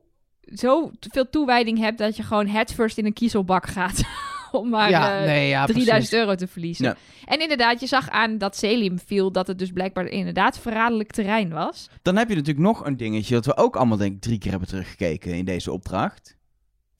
[0.55, 4.01] zo veel toewijding hebt dat je gewoon headfirst in een kiezelbak gaat.
[4.59, 6.13] om maar ja, eh, nee, ja, 3000 precies.
[6.13, 6.85] euro te verliezen.
[6.85, 6.95] Ja.
[7.25, 11.49] En inderdaad, je zag aan dat Selim viel dat het dus blijkbaar inderdaad verraderlijk terrein
[11.49, 11.89] was.
[12.01, 14.51] Dan heb je natuurlijk nog een dingetje dat we ook allemaal denk ik drie keer
[14.51, 16.35] hebben teruggekeken in deze opdracht.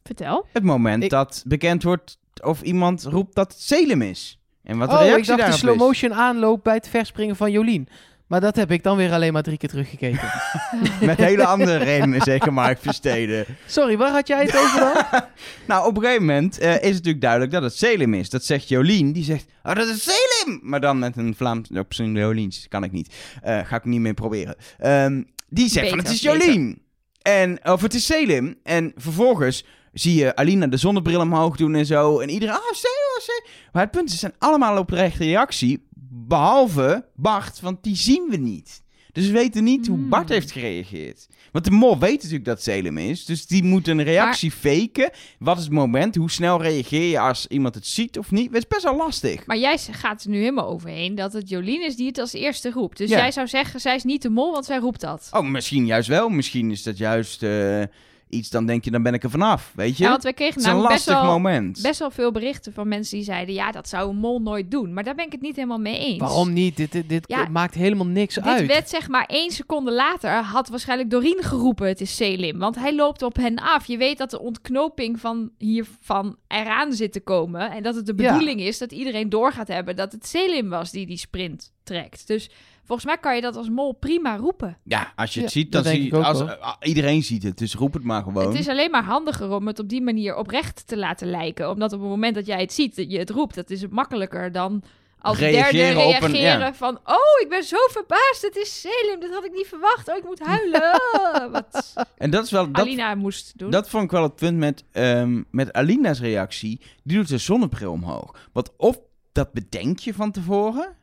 [0.04, 0.46] Vertel.
[0.54, 4.40] Het moment Ik- dat bekend wordt of iemand roept dat het Salem is.
[4.64, 7.52] En wat de Oh, reactie ik dacht de slow motion aanloop bij het verspringen van
[7.52, 7.88] Jolien.
[8.28, 10.32] Maar dat heb ik dan weer alleen maar drie keer teruggekeken.
[11.02, 13.46] Met hele andere redenen, zeker Mark Versteden.
[13.66, 15.22] Sorry, waar had jij het over dan?
[15.68, 18.30] Nou, op een gegeven moment eh, is het natuurlijk duidelijk dat het Selim is.
[18.30, 19.12] Dat zegt Jolien.
[19.12, 20.60] Die zegt, oh, dat is Selim!
[20.64, 21.70] Maar dan met een Vlaams...
[21.70, 23.16] Op zijn Joliens kan ik niet.
[23.42, 24.56] Eh, ga ik niet meer proberen.
[24.78, 26.46] Ehm, die zegt van, het is beter.
[26.46, 26.82] Jolien.
[27.22, 28.56] En, of het is Selim.
[28.64, 32.20] En vervolgens zie je Alina de zonnebril omhoog doen en zo.
[32.20, 33.46] En iedereen, ah, Selim, ah, Selim.
[33.72, 35.87] Maar het punt is, ze zijn allemaal op de rechte reactie.
[36.10, 38.86] Behalve Bart, want die zien we niet.
[39.12, 40.10] Dus we weten niet hoe Hmm.
[40.10, 41.28] Bart heeft gereageerd.
[41.52, 43.26] Want de mol weet natuurlijk dat Salem is.
[43.26, 45.10] Dus die moet een reactie faken.
[45.40, 46.16] Wat is het moment?
[46.16, 48.48] Hoe snel reageer je als iemand het ziet of niet?
[48.48, 49.46] Het is best wel lastig.
[49.46, 52.72] Maar jij gaat er nu helemaal overheen dat het Jolien is die het als eerste
[52.72, 52.98] roept.
[52.98, 53.18] Dus Ja.
[53.18, 55.30] jij zou zeggen, zij is niet de mol, want zij roept dat.
[55.32, 56.30] Oh, misschien juist wel.
[56.30, 57.82] Misschien is dat juist eh,
[58.30, 59.72] iets, dan denk je, dan ben ik er vanaf.
[59.76, 60.04] Weet je?
[60.04, 61.80] Ja, want we het kregen is een namelijk best lastig wel, moment.
[61.82, 63.54] best wel veel berichten van mensen die zeiden...
[63.56, 64.94] ja, dat zou een mol nooit doen.
[64.94, 66.20] Maar daar ben ik het niet helemaal mee eens.
[66.20, 66.78] Waarom niet?
[66.78, 68.66] Dit, dit, dit Ja, maakt helemaal niks Dit uit.
[68.68, 72.60] werd zeg maar één seconde later, had waarschijnlijk Doreen geroepen, het is Selim.
[72.60, 73.86] Want hij loopt op hen af.
[73.86, 77.72] Je weet dat de ontknoping van hiervan eraan zit te komen.
[77.72, 78.32] En dat het de Ja.
[78.32, 82.28] bedoeling is dat iedereen door gaat hebben dat het Selim was die die sprint trekt.
[82.28, 82.50] Dus
[82.88, 84.78] volgens mij kan je dat als mol prima roepen.
[84.84, 86.16] Ja, als je het Ja, ziet, dan zie je...
[86.16, 88.48] ook Als, eh, iedereen ziet het, dus roep het maar gewoon.
[88.48, 91.70] Het is alleen maar handiger om het op die manier oprecht te laten lijken.
[91.70, 93.92] Omdat op het moment dat jij het ziet, dat je het roept, dat is het
[93.92, 94.84] makkelijker dan
[95.20, 96.74] als Reageren derde op een- reageren ja.
[96.74, 96.96] van...
[97.06, 100.10] Oh, ik ben zo verbaasd, het is Selim, dat had ik niet verwacht.
[100.10, 101.02] Oh, ik moet huilen.
[101.12, 102.72] Ah, Wat En dat is wel...
[102.72, 103.70] Dat, Alina moest doen.
[103.72, 106.82] Dat vond ik wel het punt met, ehm, met Alina's reactie.
[107.04, 108.36] Die doet de zonnebril omhoog.
[108.54, 109.00] Want of
[109.32, 110.96] dat bedenk je van tevoren.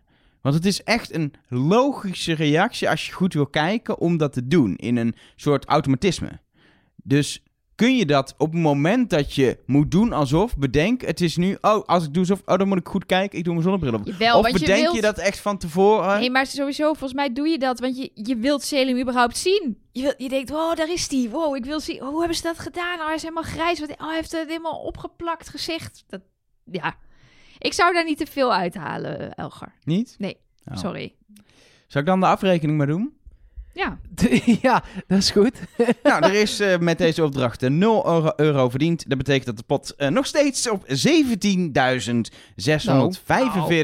[0.44, 4.46] Want het is echt een logische reactie als je goed wil kijken om dat te
[4.46, 4.76] doen.
[4.76, 6.40] In een soort automatisme.
[6.96, 7.42] Dus
[7.74, 11.56] kun je dat op het moment dat je moet doen alsof, bedenk, het is nu,
[11.60, 13.94] oh, als ik doe alsof, oh, dan moet ik goed kijken, ik doe mijn zonnebril
[13.94, 14.06] op.
[14.06, 16.20] Jawel, of je bedenk je, wilt- dat echt van tevoren?
[16.20, 19.78] Nee, maar sowieso, volgens mij doe je dat, want je, je wilt Selim überhaupt zien.
[19.92, 21.30] Je, je denkt, oh, daar is die.
[21.30, 22.02] Wow, ik wil zien.
[22.02, 22.98] Oh, hoe hebben ze dat gedaan?
[22.98, 23.80] Oh, hij is helemaal grijs.
[23.80, 26.04] Wat, oh, hij heeft het helemaal opgeplakt gezicht.
[26.06, 26.20] Dat,
[26.64, 26.96] ja.
[27.64, 29.72] Ik zou daar niet te veel uithalen, Elger.
[29.84, 30.14] Niet?
[30.18, 30.36] Nee,
[30.70, 30.76] Oh.
[30.76, 31.14] sorry.
[31.86, 33.12] Zal ik dan de afrekening maar doen?
[33.72, 33.98] Ja,
[34.62, 35.58] ja, dat is goed.
[36.02, 39.08] nou, er is eh, met deze opdracht eh, 0 euro, euro verdiend.
[39.08, 40.94] Dat betekent dat de pot eh, nog steeds op 17.645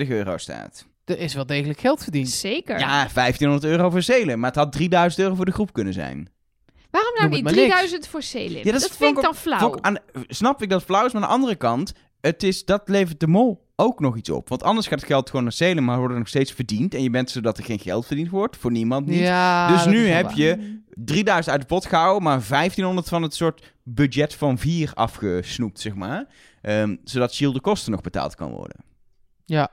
[0.08, 0.86] euro staat.
[1.04, 2.28] Er is wel degelijk geld verdiend.
[2.28, 2.78] zeker.
[2.78, 4.38] Ja, 1500 euro voor Zelen.
[4.38, 6.28] Maar het had 3000 euro voor de groep kunnen zijn.
[6.90, 7.64] Waarom nou niet maar niks.
[7.66, 8.64] 3000 voor Selim?
[8.64, 9.58] Ja, dat dat vind ik dan flauw.
[9.58, 11.92] Vond ik aan- snap ik dat het flauw is, maar aan de andere kant...
[12.20, 14.48] Het is, dat levert de mol ook nog iets op.
[14.48, 16.94] Want anders gaat het geld gewoon naar Zelen, maar wordt er nog steeds verdiend.
[16.94, 18.56] En je bent zodat er geen geld verdiend wordt.
[18.56, 19.18] Voor niemand niet.
[19.18, 20.36] Ja, dus nu heb waar.
[20.36, 25.80] je 3000 uit de pot gehouden, maar 1500 van het soort budget van 4 afgesnoept,
[25.80, 26.26] zeg maar.
[26.62, 28.76] Ehm, zodat Shield de kosten nog betaald kan worden.
[29.44, 29.68] Ja.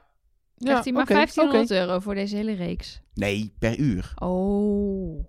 [0.57, 1.79] Krijgt hij maar oké, 1500 oké.
[1.79, 3.01] euro voor deze hele reeks.
[3.13, 4.13] Nee, per uur.
[4.15, 5.25] Oh.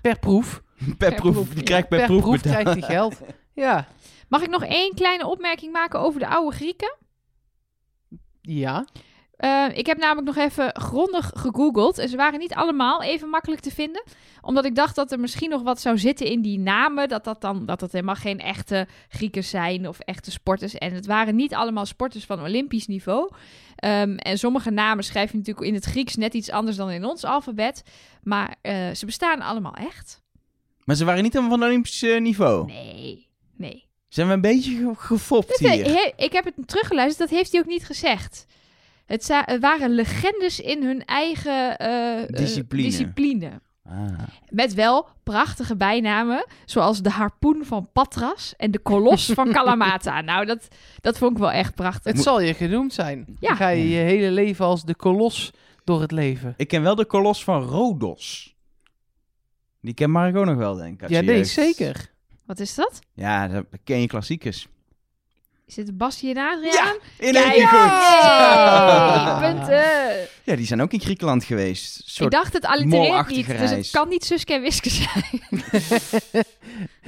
[0.00, 0.62] Per proef.
[0.98, 1.54] Per, proef.
[1.54, 1.62] ja.
[1.62, 2.62] krijgt per, Per, proef, proef, betaald.
[2.62, 3.20] krijgt hij geld.
[3.54, 3.88] Ja.
[4.28, 6.96] Mag ik nog één kleine opmerking maken over de oude Grieken?
[8.40, 8.84] Ja.
[9.36, 11.98] Eh, ik heb namelijk nog even grondig gegoogeld.
[11.98, 14.02] En ze waren niet allemaal even makkelijk te vinden.
[14.40, 17.08] Omdat ik dacht dat er misschien nog wat zou zitten in die namen.
[17.08, 20.74] Dat dat dan dat het helemaal geen echte Grieken zijn of echte sporters.
[20.74, 23.30] En het waren niet allemaal sporters van Olympisch niveau.
[23.76, 27.04] Ehm, en sommige namen schrijf je natuurlijk in het Grieks net iets anders dan in
[27.04, 27.82] ons alfabet.
[28.22, 30.20] Maar eh, ze bestaan allemaal echt.
[30.90, 32.66] Maar ze waren niet allemaal van Olympisch eh, niveau.
[32.66, 33.86] Nee, nee.
[34.08, 35.84] Zijn we een beetje ge- gefopt Dat, hier?
[35.84, 38.46] he- ik heb het teruggeluisterd, dat heeft hij ook niet gezegd.
[39.06, 42.82] Het, za- het waren legendes in hun eigen eh, eh, Discipline.
[42.88, 43.60] discipline.
[43.84, 44.18] Ah.
[44.48, 50.20] Met wel prachtige bijnamen, zoals de harpoen van Patras en de kolos van Kalamata.
[50.20, 50.68] Nou, dat,
[51.00, 52.12] dat vond ik wel echt prachtig.
[52.12, 53.24] Het zal je genoemd zijn.
[53.40, 53.48] Ja.
[53.48, 55.50] Dan ga je je hele leven als de kolos
[55.84, 56.54] door het leven.
[56.56, 58.54] Ik ken wel de kolos van Rodos.
[59.80, 61.08] Die ken Mark ook nog wel, denk ik.
[61.08, 61.48] Ja, nee, jeugd.
[61.48, 62.10] Zeker.
[62.46, 63.00] Wat is dat?
[63.12, 64.68] Ja, dat ken je klassiekers.
[65.70, 66.96] Is dit Basje en Adriaan?
[67.18, 69.40] Ja, in één keer goed.
[69.40, 70.28] Punten!
[70.44, 72.18] Ja, die zijn ook in Griekenland geweest.
[72.20, 75.24] Ik dacht, het allitereert niet, dus het kan niet Suske en Wiske zijn.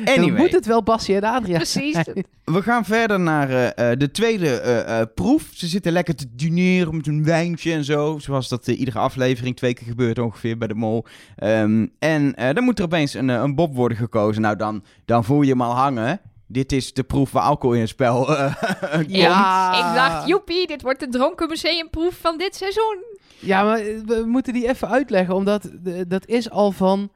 [0.05, 1.93] Dan Anyway, moet het wel Basje en Adria Precies.
[1.93, 2.25] zijn.
[2.45, 5.49] we gaan verder naar eh, eh, de tweede eh, eh, proef.
[5.55, 8.19] Ze zitten lekker te dineren met een wijntje en zo.
[8.19, 11.05] Zoals dat iedere aflevering twee keer gebeurt ongeveer bij de mol.
[11.37, 14.43] Ehm, en eh, dan moet er opeens een, een bob worden gekozen.
[14.43, 16.21] Nou, dan, dan voel je hem al hangen.
[16.53, 18.55] Dit is de proef waar alcohol in het spel eh,
[18.93, 19.11] komt.
[19.17, 19.89] Ja.
[19.89, 23.05] Ik dacht, joepie, dit wordt de dronken museumproef van dit seizoen.
[23.39, 27.11] Ja, maar eh, we moeten die even uitleggen, omdat eh, dat is al van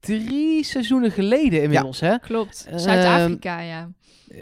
[0.00, 2.18] drie seizoenen geleden inmiddels, hè?
[2.18, 2.66] Klopt.
[2.68, 3.88] Ehm, Zuid-Afrika, ja.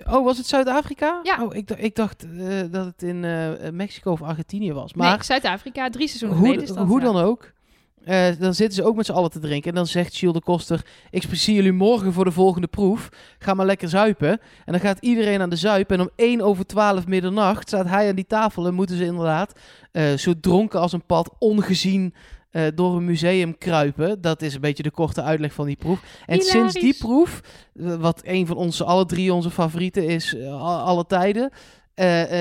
[0.04, 1.20] Oh, was het Zuid-Afrika?
[1.22, 1.44] Ja.
[1.44, 4.94] Oh, ik, ik dacht eh, dat het in eh, Mexico of Argentinië was.
[4.94, 6.87] Maar nee, Zuid-Afrika, drie seizoenen hoe, geleden is dat.
[6.87, 7.04] hoe ja.
[7.04, 7.52] dan ook,
[8.07, 9.71] eh, dan zitten ze ook met z'n allen te drinken.
[9.71, 13.09] En dan zegt Gilles de Koster, ik zie jullie morgen voor de volgende proef.
[13.38, 14.29] Ga maar lekker zuipen.
[14.64, 15.90] En dan gaat iedereen aan de zuip.
[15.90, 18.66] En om 1 over 12 middernacht staat hij aan die tafel.
[18.66, 19.53] En moeten ze inderdaad
[19.92, 22.14] eh, zo dronken als een pad ongezien
[22.51, 24.21] eh, door een museum kruipen.
[24.21, 26.03] Dat is een beetje de korte uitleg van die proef.
[26.27, 26.51] En Hilarisch.
[26.51, 27.40] sinds die proef,
[27.99, 31.51] wat een van onze, alle drie onze favorieten is, alle tijden...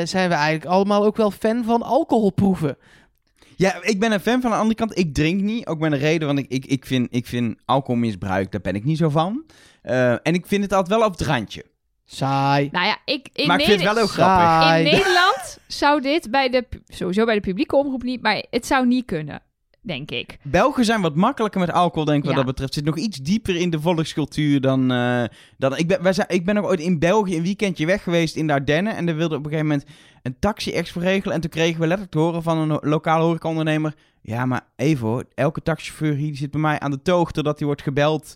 [0.03, 2.77] zijn we eigenlijk allemaal ook wel fan van alcoholproeven.
[3.55, 4.97] Ja, ik ben een fan van de andere kant.
[4.97, 5.67] Ik drink niet.
[5.67, 8.83] Ook met een reden, want ik, ik, ik, vind, ik vind alcoholmisbruik, daar ben ik
[8.83, 9.43] niet zo van.
[9.81, 11.65] Eh, en ik vind het altijd wel op het randje.
[12.05, 12.69] Saai.
[12.71, 14.43] Nou ja, ik, in, maar ik vind het wel heel grappig.
[14.43, 14.85] Saai.
[14.85, 18.87] in Nederland zou dit bij de, sowieso bij de publieke omroep niet, maar het zou
[18.87, 19.41] niet kunnen,
[19.85, 20.37] denk ik.
[20.43, 22.37] Belgen zijn wat makkelijker met alcohol, denk ik, wat Ja.
[22.37, 22.73] dat betreft.
[22.73, 24.91] Zit nog iets dieper in de volkscultuur dan...
[24.91, 25.23] eh,
[25.57, 28.35] dan ik, ben, wij zijn, ik ben ook ooit in België een weekendje weg geweest
[28.35, 28.95] in de Ardennen.
[28.95, 29.87] En daar wilde op een gegeven moment
[30.21, 31.35] een taxi voor regelen.
[31.35, 33.93] En toen kregen we letterlijk te horen van een lokale horecaondernemer...
[34.21, 37.31] Ja, maar even hoor, elke taxichauffeur hier die zit bij mij aan de toog...
[37.31, 38.35] totdat hij wordt gebeld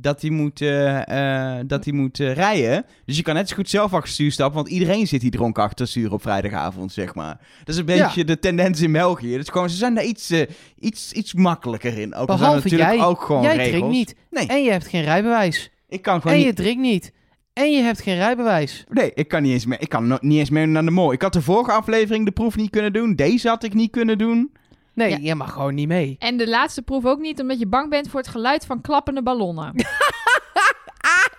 [0.00, 2.84] dat hij moet, eh, eh, dat hij moet eh, rijden.
[3.04, 4.56] Dus je kan net zo goed zelf achter stuur stappen...
[4.56, 7.38] want iedereen zit hier dronken achter stuur op vrijdagavond, zeg maar.
[7.58, 9.36] Dat is een beetje de tendens in België.
[9.36, 10.32] Dus gewoon, ze zijn daar iets,
[10.78, 12.14] iets, iets makkelijker in.
[12.14, 13.04] Ook Behalve natuurlijk jij.
[13.04, 13.70] ook gewoon jij regels.
[13.76, 14.14] drinkt niet.
[14.30, 15.70] Nee, En je hebt geen rijbewijs.
[15.88, 16.56] ik kan gewoon En je niet...
[16.56, 17.12] drinkt niet.
[17.52, 18.84] En je hebt geen rijbewijs.
[18.88, 19.80] Nee, ik kan niet eens meer.
[19.80, 21.12] Ik kan niet eens meer naar de mol.
[21.12, 23.14] Ik had de vorige aflevering de proef niet kunnen doen.
[23.14, 24.52] Deze had ik niet kunnen doen.
[25.00, 25.16] Nee, Ja.
[25.20, 26.16] je mag gewoon niet mee.
[26.18, 29.22] En de laatste proef ook niet, omdat je bang bent voor het geluid van klappende
[29.22, 29.72] ballonnen.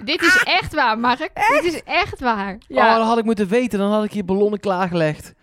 [0.03, 1.29] Dit is echt waar, Mark.
[1.61, 2.53] Dit is echt waar.
[2.53, 3.79] Oh, Ja, dat had ik moeten weten.
[3.79, 5.33] Dan had ik hier ballonnen klaargelegd.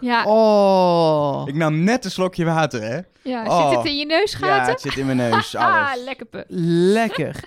[0.00, 1.42] ja, Oh.
[1.46, 2.98] Ik nam net een slokje water, hè?
[3.22, 3.44] ja.
[3.46, 3.68] Oh.
[3.68, 4.72] Zit het in je Ja, neusgaten?
[4.72, 5.54] het zit in mijn neus.
[5.56, 6.04] ah, Alles.
[6.04, 6.42] lekker pu.
[6.48, 7.44] Lekker.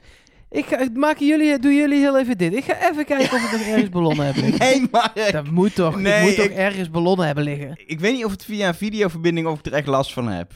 [0.49, 2.53] Ik ga, maken jullie, doen jullie heel even dit.
[2.53, 4.59] Ik ga even kijken of ik nog ergens ballonnen heb liggen.
[4.67, 5.99] Nee, maar Dat moet toch.
[5.99, 7.83] Nee, ik moet toch ergens ballonnen hebben liggen.
[7.85, 10.51] ik weet niet of het via een videoverbinding of ik er echt last van heb.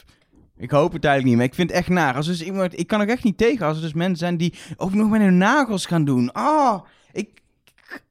[0.58, 2.16] Ik hoop het eigenlijk niet, maar ik vind het echt naar.
[2.16, 4.54] Als dus iemand, ik kan ook echt niet tegen als er dus mensen zijn die
[4.78, 6.32] ook nog met hun nagels gaan doen.
[6.32, 7.30] Ah, ik,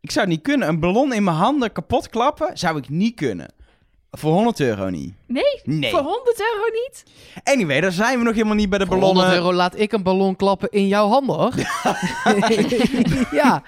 [0.01, 0.69] ik zou het niet kunnen.
[0.69, 3.53] Een ballon in mijn handen kapot klappen, zou ik niet kunnen.
[4.11, 5.13] Voor 100 euro niet.
[5.27, 5.61] Nee?
[5.65, 5.91] Nee.
[5.91, 7.05] Voor 100 euro niet?
[7.45, 9.23] Anyway, daar zijn we nog helemaal niet bij de Voor ballonnen.
[9.25, 11.53] 100 euro laat ik een ballon klappen in jouw handen, hoor.
[13.43, 13.63] ja.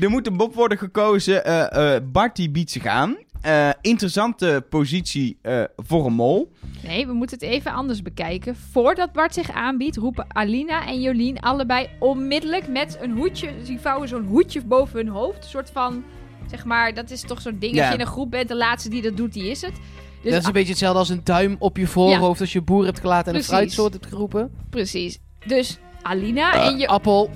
[0.00, 1.44] Er moet een Bob worden gekozen.
[1.44, 3.16] eh eh Bart die biedt zich aan.
[3.40, 6.52] Eh, interessante positie eh, voor een mol.
[6.82, 8.56] Nee, we moeten het even anders bekijken.
[8.56, 13.50] Voordat Bart zich aanbiedt, roepen Alina en Jolien allebei onmiddellijk met een hoedje.
[13.64, 15.44] Die vouwen zo'n hoedje boven hun hoofd.
[15.44, 16.04] Een soort van,
[16.50, 17.78] zeg maar, dat is toch zo'n ding.
[17.78, 19.74] Als je in een groep bent, de laatste die dat doet, die is het.
[20.22, 22.84] Dus dat is een beetje hetzelfde als een duim op je voorhoofd als je boer
[22.84, 23.48] hebt gelaten en Precies.
[23.50, 24.50] een fruitsoort hebt geroepen.
[24.70, 25.18] Precies.
[25.46, 27.30] Dus Alina en je Appel,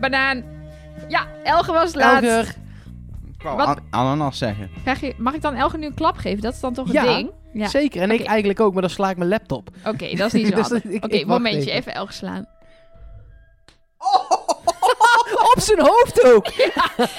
[0.00, 0.44] banaan.
[1.08, 2.22] Ja, Elge was laat.
[2.22, 2.54] elger.
[3.36, 4.70] Ik wou Wat- an- ananas zeggen.
[4.82, 6.40] Krijg je, mag ik dan Elge nu een klap geven?
[6.42, 7.16] Dat is dan toch een Ja.
[7.16, 7.30] ding?
[7.52, 7.68] Ja.
[7.68, 8.02] Zeker.
[8.02, 9.70] En ik eigenlijk ook, maar dan sla ik mijn laptop.
[9.84, 11.60] Oké, dat is niet zo Dus Oké, momentje.
[11.60, 11.72] even.
[11.72, 12.46] Even Elge slaan.
[15.32, 16.46] Op zijn hoofd ook!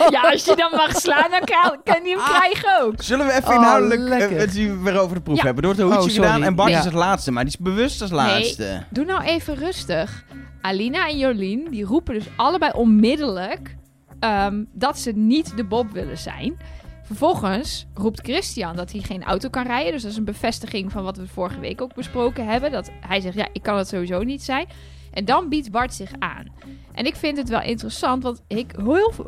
[0.10, 1.42] Ja, als je dan mag slaan, dan
[1.84, 2.94] kan, je hem krijgen ook.
[2.98, 4.32] Zullen we even Oh, inhoudelijk lekker.
[4.32, 5.44] eh, het zien weer over de proef Ja.
[5.44, 5.64] hebben?
[5.64, 6.78] Wordt een hoedje Oh, gedaan en Bart Ja.
[6.80, 7.32] is het laatste.
[7.32, 8.84] Maar die is bewust als laatste.
[8.90, 10.24] Doe nou even rustig.
[10.62, 13.76] Alina en Jolien, die roepen dus allebei onmiddellijk
[14.20, 16.58] ehm, dat ze niet de Bob willen zijn.
[17.04, 19.92] Vervolgens roept Christian dat hij geen auto kan rijden.
[19.92, 22.72] Dus dat is een bevestiging van wat we vorige week ook besproken hebben.
[22.72, 24.68] Dat hij zegt, ja, ik kan het sowieso niet zijn.
[25.14, 26.46] En dan biedt Bart zich aan.
[26.92, 28.74] En ik vind het wel interessant, want ik,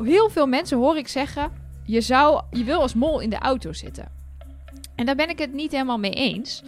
[0.02, 1.62] heel, veel mensen hoor ik zeggen...
[1.86, 4.12] Je, zou, je wil als mol in de auto zitten.
[4.94, 6.62] En daar ben ik het niet helemaal mee eens.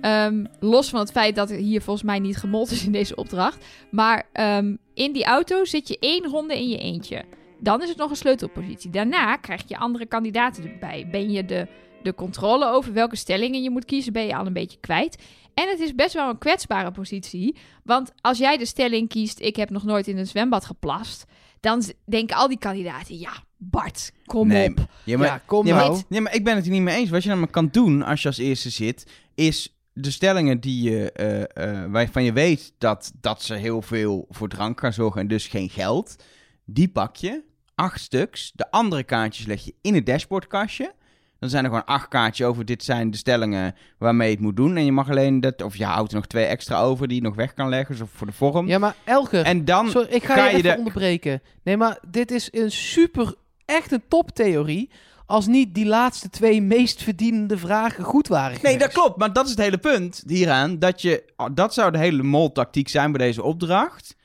[0.00, 3.16] Ehm, los van het feit dat er hier volgens mij niet gemold is in deze
[3.16, 3.66] opdracht.
[3.90, 7.24] Maar ehm, in die auto zit je één ronde in je eentje.
[7.58, 8.90] Dan is het nog een sleutelpositie.
[8.90, 11.08] Daarna krijg je andere kandidaten erbij.
[11.10, 11.66] Ben je de,
[12.02, 15.22] de controle over welke stellingen je moet kiezen, ben je al een beetje kwijt.
[15.54, 17.56] En het is best wel een kwetsbare positie.
[17.84, 21.24] Want als jij de stelling kiest, ik heb nog nooit in een zwembad geplast.
[21.60, 24.86] Dan denken al die kandidaten, ja, Bart, kom Nee, op.
[25.04, 26.02] Ja, maar, ja, kom ja, maar, nou.
[26.08, 27.10] ja, maar ik ben het er niet mee eens.
[27.10, 31.12] Wat je namelijk kan doen als je als eerste zit, is de stellingen die je,
[31.12, 35.28] eh, eh, waarvan je weet dat, dat ze heel veel voor drank gaan zorgen en
[35.28, 36.16] dus geen geld,
[36.64, 37.42] die pak je,
[37.74, 38.52] acht stuks.
[38.54, 40.94] De andere kaartjes leg je in het dashboardkastje.
[41.42, 42.64] Dan zijn er gewoon acht kaartjes over.
[42.64, 44.76] Dit zijn de stellingen waarmee je het moet doen.
[44.76, 47.22] En je mag alleen dat, of je houdt er nog twee extra over die je
[47.22, 48.66] nog weg kan leggen, zo voor de vorm.
[48.66, 51.42] Ja, maar Elger, En dan sorry, ik ga, ga je je de- onderbreken.
[51.62, 54.90] Nee, maar dit is een super, echt een toptheorie.
[55.26, 59.16] Als niet die laatste twee meest verdienende vragen goed waren Nee, dat klopt.
[59.18, 60.78] Maar dat is het hele punt hieraan.
[60.78, 64.16] Dat, je, dat zou de hele mol-tactiek zijn bij deze opdracht.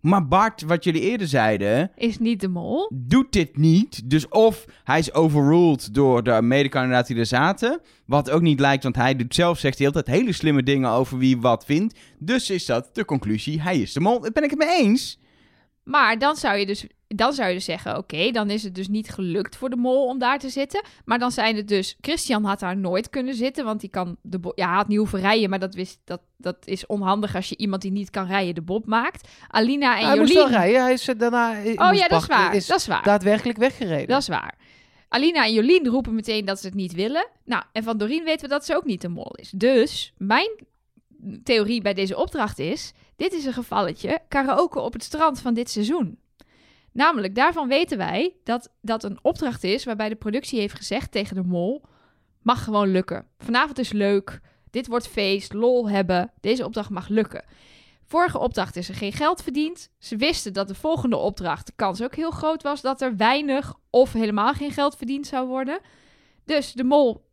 [0.00, 2.90] Maar Bart, wat jullie eerder zeiden, Is niet de mol.
[2.94, 4.10] doet dit niet.
[4.10, 7.80] Dus of hij is overruled door de medekandidaten die er zaten.
[8.06, 11.18] Wat ook niet lijkt, want hij doet zelf, zegt hij altijd hele slimme dingen over
[11.18, 11.98] wie wat vindt.
[12.18, 14.20] Dus is dat de conclusie, hij is de mol.
[14.20, 15.18] Daar ben ik het mee eens.
[15.88, 18.88] Maar dan zou je dus, dan zou je dus zeggen: oké, dan is het dus
[18.88, 20.84] niet gelukt voor de mol om daar te zitten.
[21.04, 21.96] Maar dan zijn het dus.
[22.00, 24.98] Christian had daar nooit kunnen zitten, want die kan de bo- ja, hij had niet
[24.98, 28.26] hoeven rijden, maar dat, wist, dat, dat is onhandig als je iemand die niet kan
[28.26, 29.28] rijden de bob maakt.
[29.48, 30.58] Alina en hij moest wel Jolien.
[30.58, 30.82] rijden.
[30.82, 31.50] Hij is daarna...
[31.60, 32.54] Oh ja, dat is waar.
[32.54, 33.02] Is dat is waar.
[33.02, 34.08] daadwerkelijk weggereden.
[34.08, 34.58] Dat is waar.
[35.08, 37.28] Alina en Jolien roepen meteen dat ze het niet willen.
[37.44, 39.50] Nou, en van Doreen weten we dat ze ook niet de mol is.
[39.50, 40.50] Dus mijn
[41.42, 42.92] theorie bij deze opdracht is...
[43.18, 46.18] Dit is een gevalletje karaoke op het strand van dit seizoen.
[46.92, 49.84] Namelijk, daarvan weten wij dat dat een opdracht is...
[49.84, 51.84] waarbij de productie heeft gezegd tegen de mol...
[52.42, 53.26] mag gewoon lukken.
[53.38, 54.40] Vanavond is leuk.
[54.70, 56.32] Dit wordt feest, lol hebben.
[56.40, 57.44] Deze opdracht mag lukken.
[58.04, 59.90] Vorige opdracht is er geen geld verdiend.
[59.98, 63.74] Ze wisten dat de volgende opdracht de kans ook heel groot was dat er weinig
[63.90, 65.80] of helemaal geen geld verdiend zou worden.
[66.44, 67.27] Dus de mol,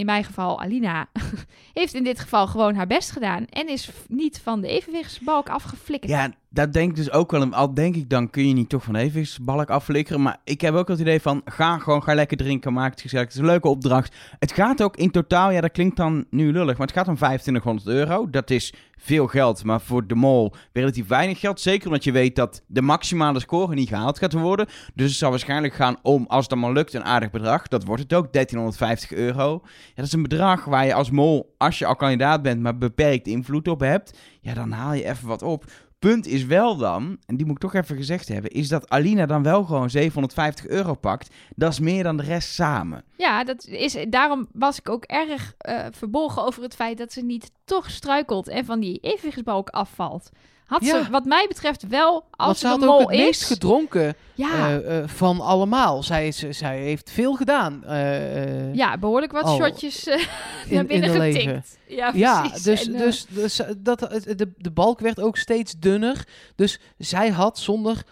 [0.00, 1.08] in mijn geval Alina,
[1.72, 6.12] heeft in dit geval gewoon haar best gedaan en is niet van de evenwichtsbalk afgeflikkerd.
[6.52, 7.52] Dat denk ik dus ook wel.
[7.52, 10.22] Al denk ik, dan kun je niet toch van de evenwichtsbalk afflikkeren.
[10.22, 13.24] Maar ik heb ook het idee van, ga gewoon, ga lekker drinken, maak het gezellig.
[13.24, 14.16] Het is een leuke opdracht.
[14.38, 17.14] Het gaat ook in totaal, ja dat klinkt dan nu lullig, maar het gaat om
[17.14, 18.30] 2500 euro.
[18.30, 21.60] Dat is veel geld, maar voor de mol relatief weinig geld.
[21.60, 24.66] Zeker omdat je weet dat de maximale score niet gehaald gaat worden.
[24.94, 27.68] Dus het zal waarschijnlijk gaan om, als het allemaal lukt, een aardig bedrag.
[27.68, 29.60] Dat wordt het ook, 1350 euro.
[29.62, 32.78] Ja, dat is een bedrag waar je als mol, als je al kandidaat bent, maar
[32.78, 34.18] beperkt invloed op hebt.
[34.40, 35.64] Ja, dan haal je even wat op.
[36.00, 39.26] Punt is wel dan, en die moet ik toch even gezegd hebben, is dat Alina
[39.26, 41.34] dan wel gewoon 750 euro pakt.
[41.56, 43.04] Dat is meer dan de rest samen.
[43.16, 47.22] Ja, dat is, daarom was ik ook erg eh, verbolgen over het feit dat ze
[47.22, 50.30] niet toch struikelt en van die evenwichtsbalk afvalt.
[50.70, 51.04] Had Ja.
[51.04, 55.08] ze wat mij betreft wel, als ze had ook het meest gedronken ja, eh, eh,
[55.08, 56.02] van allemaal.
[56.02, 57.84] Zij, is, zij heeft veel gedaan.
[57.84, 60.18] eh, eh, ja, behoorlijk wat al shotjes eh,
[60.68, 61.34] in, naar binnen getikt.
[61.34, 61.64] leven.
[61.86, 63.98] Ja, Ja, dus, En, eh, dus, dus dat,
[64.36, 66.26] de, de balk werd ook steeds dunner.
[66.54, 68.02] Dus zij had zonder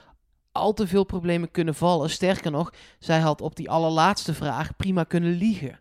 [0.52, 2.10] al te veel problemen kunnen vallen.
[2.10, 5.78] Sterker nog, zij had op die allerlaatste vraag prima kunnen liegen.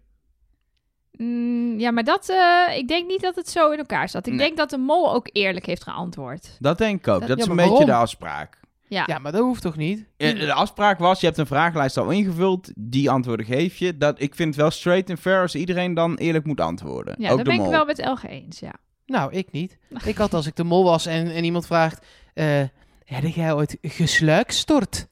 [1.17, 4.25] Mm, ja, maar dat, eh, ik denk niet dat het zo in elkaar zat.
[4.27, 4.41] Ik Nee.
[4.45, 6.56] denk dat de mol ook eerlijk heeft geantwoord.
[6.60, 7.19] Dat denk ik ook.
[7.19, 7.86] Dat Ja, is een beetje waarom?
[7.86, 8.60] de afspraak.
[8.89, 10.06] Ja, Ja, maar dat hoeft toch niet?
[10.17, 13.97] De afspraak was, je hebt een vragenlijst al ingevuld, die antwoorden geef je.
[13.97, 17.15] Dat, ik vind het wel straight and fair als iedereen dan eerlijk moet antwoorden.
[17.17, 18.73] ja de ben ik wel met Elge eens, ja.
[19.06, 19.77] Nou, ik niet.
[20.06, 22.06] Ik had als ik de mol was en, en iemand vraagt...
[22.34, 22.62] eh
[23.06, 25.08] heb jij ooit gesluikstort?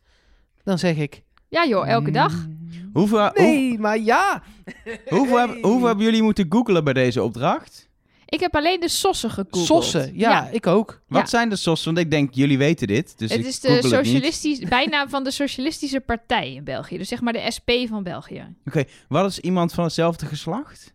[0.63, 1.23] Dan zeg ik...
[1.55, 2.33] Ja joh, elke dag.
[2.47, 4.43] "Mm, Hoeveel, hoe- Nee, maar ja.
[5.09, 7.89] hoeveel, heb- hoeveel hebben jullie moeten googlen bij deze opdracht?
[8.25, 9.65] Ik heb alleen de sossen gegoogeld.
[9.65, 11.01] Sossen, ja, ik ook.
[11.07, 11.27] Wat Ja.
[11.27, 11.93] zijn de sossen?
[11.93, 13.17] Want ik denk, jullie weten dit.
[13.17, 14.05] Dus het ik is de google het niet.
[14.05, 16.97] socialistisch, bijnaam van de Socialistische Partij in België.
[16.97, 18.55] Dus zeg maar de SP van België.
[18.65, 20.93] Oké, wat is iemand van hetzelfde geslacht?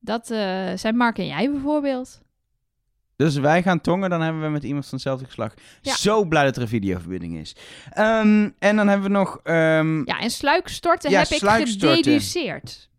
[0.00, 2.20] Dat eh, zijn Mark en jij bijvoorbeeld.
[3.16, 5.60] Dus wij gaan tongen, dan hebben we met iemand van hetzelfde geslacht.
[5.80, 5.94] Ja.
[5.94, 7.56] Zo blij dat er een videoverbinding is.
[7.90, 9.40] Ehm, en dan hebben we nog...
[9.42, 12.90] ehm, Ja, en sluikstorten Ja, heb ik gededuceerd.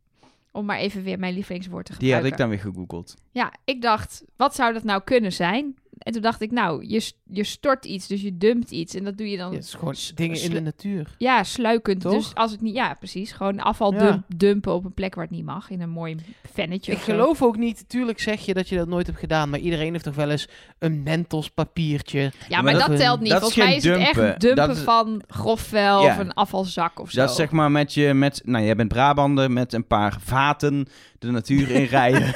[0.52, 2.32] Om maar even weer mijn lievelingswoord te die had gebruiken.
[2.32, 3.16] ik dan weer gegoogeld.
[3.32, 5.78] Ja, ik dacht, wat zou dat nou kunnen zijn?
[6.04, 8.96] En toen dacht ik, nou, je, je stort iets, dus je dumpt iets.
[8.96, 11.16] En dat doe je dan, Ja, ja, het is gewoon dingen in de natuur.
[11.42, 12.02] sluikend.
[12.02, 12.14] Toch?
[12.14, 13.32] Dus als het niet, ja, precies.
[13.32, 14.00] Gewoon afval Ja.
[14.00, 15.70] dump- dumpen op een plek waar het niet mag.
[15.70, 16.16] In een mooi
[16.54, 16.92] vennetje.
[16.92, 17.12] Ik of zo.
[17.12, 20.04] geloof ook niet, tuurlijk zeg je dat je dat nooit hebt gedaan, maar iedereen heeft
[20.04, 20.48] toch wel eens
[20.80, 22.20] een mentos papiertje.
[22.20, 23.30] Ja, maar maar dat- dat, telt niet.
[23.32, 24.30] dat is Volgens mij is geen het dumpen.
[24.32, 26.12] echt dumpen Dat is- van grof vuil Ja.
[26.12, 27.20] of een afvalzak of zo.
[27.20, 28.14] Dat is zeg maar met je...
[28.14, 30.88] Met, nou, jij bent Brabander met een paar vaten
[31.20, 32.34] de natuur in rijden.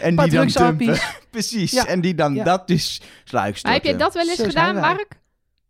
[0.00, 0.98] en die dan dumpen.
[1.30, 1.70] Precies.
[1.70, 1.86] Ja.
[1.86, 2.44] En die dan, Ja.
[2.44, 3.62] dat is sluikstorten.
[3.62, 4.74] maar heb jij dat wel eens Zo gedaan.
[4.74, 5.18] Mark?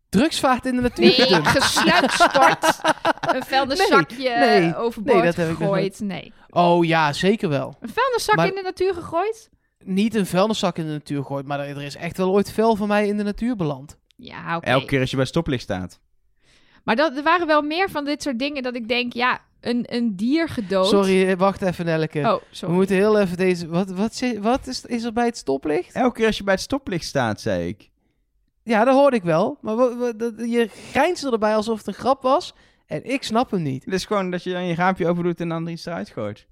[0.08, 2.64] Drugsvaart in de natuur Nee, gesluikstort.
[3.34, 6.00] een vuilniszakje Nee, nee, overboord nee, dat heb ik nog gegooid.
[6.00, 6.32] Nee.
[6.50, 7.76] Oh ja, zeker wel.
[7.80, 9.48] Een vuilniszak Maar- in de natuur gegooid?
[9.84, 12.76] Niet een vuilniszak in de natuur gooit, maar er er is echt wel ooit vuil
[12.76, 13.98] van mij in de natuur beland.
[14.16, 14.66] Ja, oké.
[14.66, 16.00] Elke keer als je bij stoplicht staat.
[16.84, 19.84] Maar dat, er waren wel meer van dit soort dingen dat ik denk, ja, een,
[19.88, 20.86] een dier gedood.
[20.88, 22.18] Sorry, eh, wacht even Nelke.
[22.20, 23.68] Oh, We moeten heel even deze...
[23.68, 25.94] Wat, wat, wat is, is er bij het stoplicht?
[25.94, 27.90] Elke keer als je bij het stoplicht staat, zei ik.
[28.64, 29.58] Ja, dat hoorde ik wel.
[29.60, 29.76] Maar
[30.16, 32.54] dat- je grijnsde erbij alsof het een grap was.
[32.86, 33.84] En ik snap hem niet.
[33.84, 36.08] Het is gewoon dat je dan je raampje open doet en dan er iets eruit
[36.08, 36.46] gooit.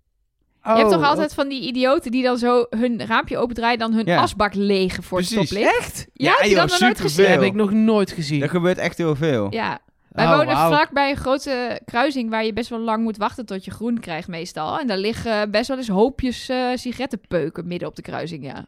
[0.63, 3.93] Je hebt toch Oh, altijd van die idioten die dan zo hun raampje opendraaien, dan
[3.93, 4.21] hun Ja.
[4.21, 5.49] asbak legen voor het Precies.
[5.51, 5.79] stoplicht?
[5.79, 6.07] Echt?
[6.13, 7.25] Ja, heb je joh, dat nog nooit gezien?
[7.25, 8.43] Dat heb ik nog nooit gezien.
[8.43, 9.47] Er gebeurt echt heel veel.
[9.53, 9.79] Ja.
[10.19, 10.69] Wij Oh, wonen wauw.
[10.69, 14.01] vlak bij een grote kruising waar je best wel lang moet wachten tot je groen
[14.01, 14.79] krijgt meestal.
[14.81, 18.67] En daar liggen best wel eens hoopjes eh, sigarettenpeuken midden op de kruising, ja.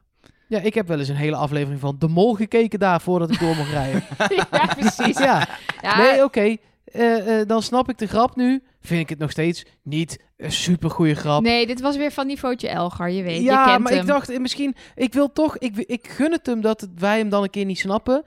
[0.48, 3.40] Ja, ik heb wel eens een hele aflevering van De Mol gekeken daar voordat ik
[3.40, 4.05] door mocht rijden.
[4.53, 5.18] ja, precies.
[5.18, 5.48] ja,
[5.82, 6.57] Ja, nee, oké.
[6.84, 8.62] Eh, eh, dan snap ik de grap nu.
[8.80, 11.42] Vind ik het nog steeds niet een super goede grap.
[11.42, 13.36] Nee, dit was weer van niveautje Elgar, je weet.
[13.36, 14.01] je ja, kent maar hem.
[14.01, 17.42] ik dacht misschien, ik wil toch, ik, ik gun het hem dat wij hem dan
[17.42, 18.22] een keer niet snappen,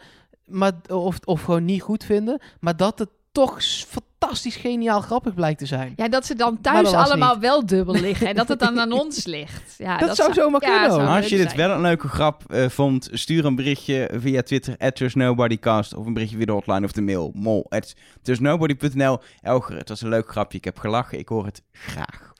[0.53, 5.59] maar, of, of gewoon niet goed vinden, maar dat het toch fantastisch geniaal grappig blijkt
[5.59, 5.93] te zijn.
[5.95, 7.41] Ja, dat ze dan thuis allemaal niet.
[7.41, 9.75] wel dubbel liggen en dat het dan aan ons ligt.
[9.77, 11.67] Ja, Dat zou zomaar ja, kunnen, zou als je dit zijn.
[11.67, 16.13] wel een leuke grap eh, vond, stuur een berichtje via Twitter, at TrustNobodyCast, of een
[16.13, 17.93] berichtje via de hotline of de mail, mol, at.
[19.41, 22.33] Elger, het was een leuk grapje, ik heb gelachen, ik hoor het graag.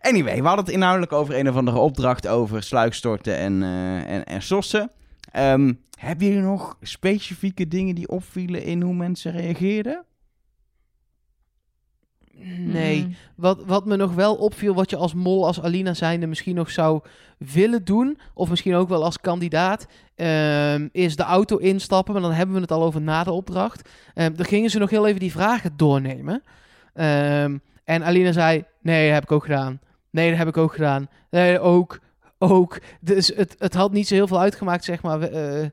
[0.00, 4.24] Anyway, we hadden het inhoudelijk over een of andere opdracht over sluikstorten en, eh en,
[4.24, 4.90] en sossen.
[5.30, 10.04] Ehm, hebben jullie nog specifieke dingen die opvielen in hoe mensen reageerden?
[12.58, 13.04] Nee.
[13.04, 13.14] Mm.
[13.36, 16.70] Wat, wat me nog wel opviel, wat je als mol, als Alina zijnde misschien nog
[16.70, 17.00] zou
[17.38, 22.12] willen doen, of misschien ook wel als kandidaat, ehm, is de auto instappen.
[22.12, 23.88] Maar dan hebben we het al over na de opdracht.
[24.14, 26.42] Ehm dan gingen ze nog heel even die vragen doornemen.
[26.94, 29.80] Ehm, en Alina zei, nee, dat heb ik ook gedaan.
[30.10, 31.08] Nee, dat heb ik ook gedaan.
[31.30, 32.00] Nee, ook,
[32.40, 32.78] ook.
[33.00, 35.20] Dus het, het had niet zo heel veel uitgemaakt, zeg maar.
[35.20, 35.72] het-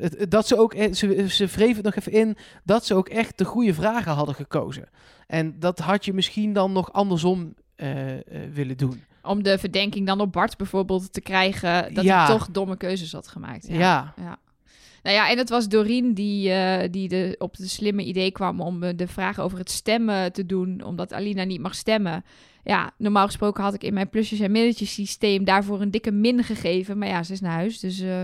[0.00, 3.08] het- dat ze ook, e- ze, ze wreef het nog even in, dat ze ook
[3.08, 4.88] echt de goede vragen hadden gekozen.
[5.26, 7.54] En dat had je misschien dan nog andersom
[8.52, 9.02] willen doen.
[9.22, 12.26] Om de verdenking dan op Bart bijvoorbeeld te krijgen dat Ja.
[12.26, 13.66] hij toch domme keuzes had gemaakt.
[13.68, 13.78] Ja.
[13.78, 14.12] Ja.
[14.16, 14.38] ja.
[15.02, 16.52] Nou ja, en het was Doreen die,
[16.90, 20.82] die de, op het slimme idee kwam om de vraag over het stemmen te doen,
[20.84, 22.24] omdat Alina niet mag stemmen.
[22.64, 26.44] Ja, normaal gesproken had ik in mijn plusjes en minnetjes systeem daarvoor een dikke min
[26.44, 26.98] gegeven.
[26.98, 28.22] Maar ja, ze is naar huis, dus eh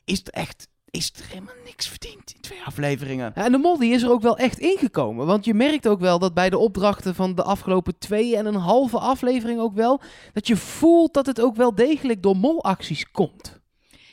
[0.05, 3.35] is er echt is er helemaal niks verdiend in twee afleveringen.
[3.35, 5.25] En de mol die is er ook wel echt ingekomen.
[5.25, 8.55] Want je merkt ook wel dat bij de opdrachten van de afgelopen twee en een
[8.55, 10.01] halve aflevering ook wel...
[10.33, 13.56] dat je voelt dat het ook wel degelijk door molacties komt.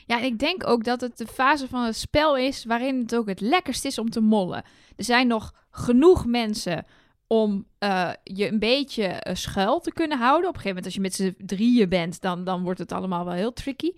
[0.05, 3.15] Ja, en ik denk ook dat het de fase van het spel is waarin het
[3.15, 4.63] ook het lekkerst is om te mollen.
[4.95, 6.85] Er zijn nog genoeg mensen
[7.27, 10.49] om eh, je een beetje eh, schuil te kunnen houden.
[10.49, 13.25] Op een gegeven moment, als je met z'n drieën bent, dan, dan wordt het allemaal
[13.25, 13.91] wel heel tricky.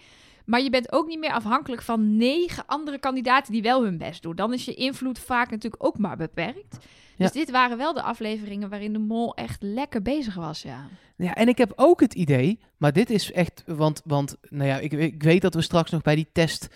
[0.46, 4.22] Maar je bent ook niet meer afhankelijk van negen andere kandidaten die wel hun best
[4.22, 4.36] doen.
[4.36, 6.78] Dan is je invloed vaak natuurlijk ook maar beperkt.
[7.18, 10.88] Dus dit waren wel de afleveringen waarin de mol echt lekker bezig was, ja.
[11.16, 14.78] Ja, en ik heb ook het idee, maar dit is echt, want, want nou ja,
[14.78, 16.68] ik, ik weet dat we straks nog bij die test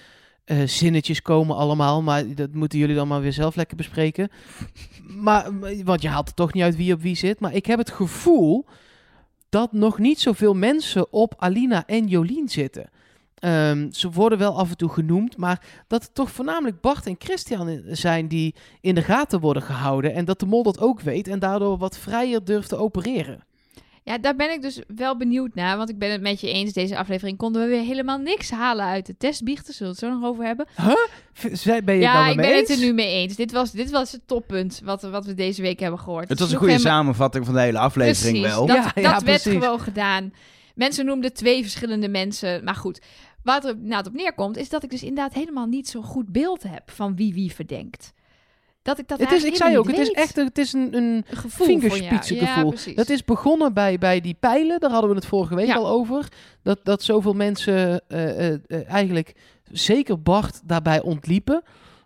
[0.43, 4.29] eh, zinnetjes komen allemaal, maar dat moeten jullie dan maar weer zelf lekker bespreken.
[5.03, 7.77] Maar, want je haalt er toch niet uit wie op wie zit, maar ik heb
[7.77, 8.65] het gevoel
[9.49, 12.89] dat nog niet zoveel mensen op Alina en Jolien zitten.
[13.41, 17.15] Ehm, ze worden wel af en toe genoemd, maar dat het toch voornamelijk Bart en
[17.19, 20.13] Christian zijn die in de gaten worden gehouden.
[20.13, 23.43] En dat de mol dat ook weet en daardoor wat vrijer durft te opereren.
[24.03, 25.77] Ja, daar ben ik dus wel benieuwd naar.
[25.77, 26.73] Want ik ben het met je eens.
[26.73, 29.73] Deze aflevering konden we weer helemaal niks halen uit de testbiechten.
[29.73, 30.67] Zullen we het zo nog over hebben?
[31.33, 33.35] V- Zij, ben je het ja, nou ik ben het er nu mee eens.
[33.35, 36.29] Dit was, dit was het toppunt wat, wat we deze week hebben gehoord.
[36.29, 38.65] Het was een sloeg goede samenvatting van de hele aflevering Precies, wel.
[38.65, 39.51] dat, Ja, dat ja, werd precies.
[39.63, 40.33] gewoon gedaan.
[40.75, 42.63] Mensen noemden twee verschillende mensen.
[42.63, 43.01] Maar goed,
[43.43, 44.57] wat er inderdaad op neerkomt...
[44.57, 46.91] is dat ik dus inderdaad helemaal niet zo'n goed beeld heb...
[46.91, 48.13] van wie wie verdenkt.
[48.81, 50.95] Dat ik dat Het is, ik zei ook, het is echt een, het is een,
[50.95, 52.73] een vingerspitsengevoel.
[52.85, 55.75] Ja, dat is begonnen bij, bij die pijlen, daar hadden we het vorige week Ja.
[55.75, 56.27] al over.
[56.63, 59.35] Dat, dat zoveel mensen eh, eh, eh, eigenlijk,
[59.71, 61.61] zeker Bart, daarbij ontliepen.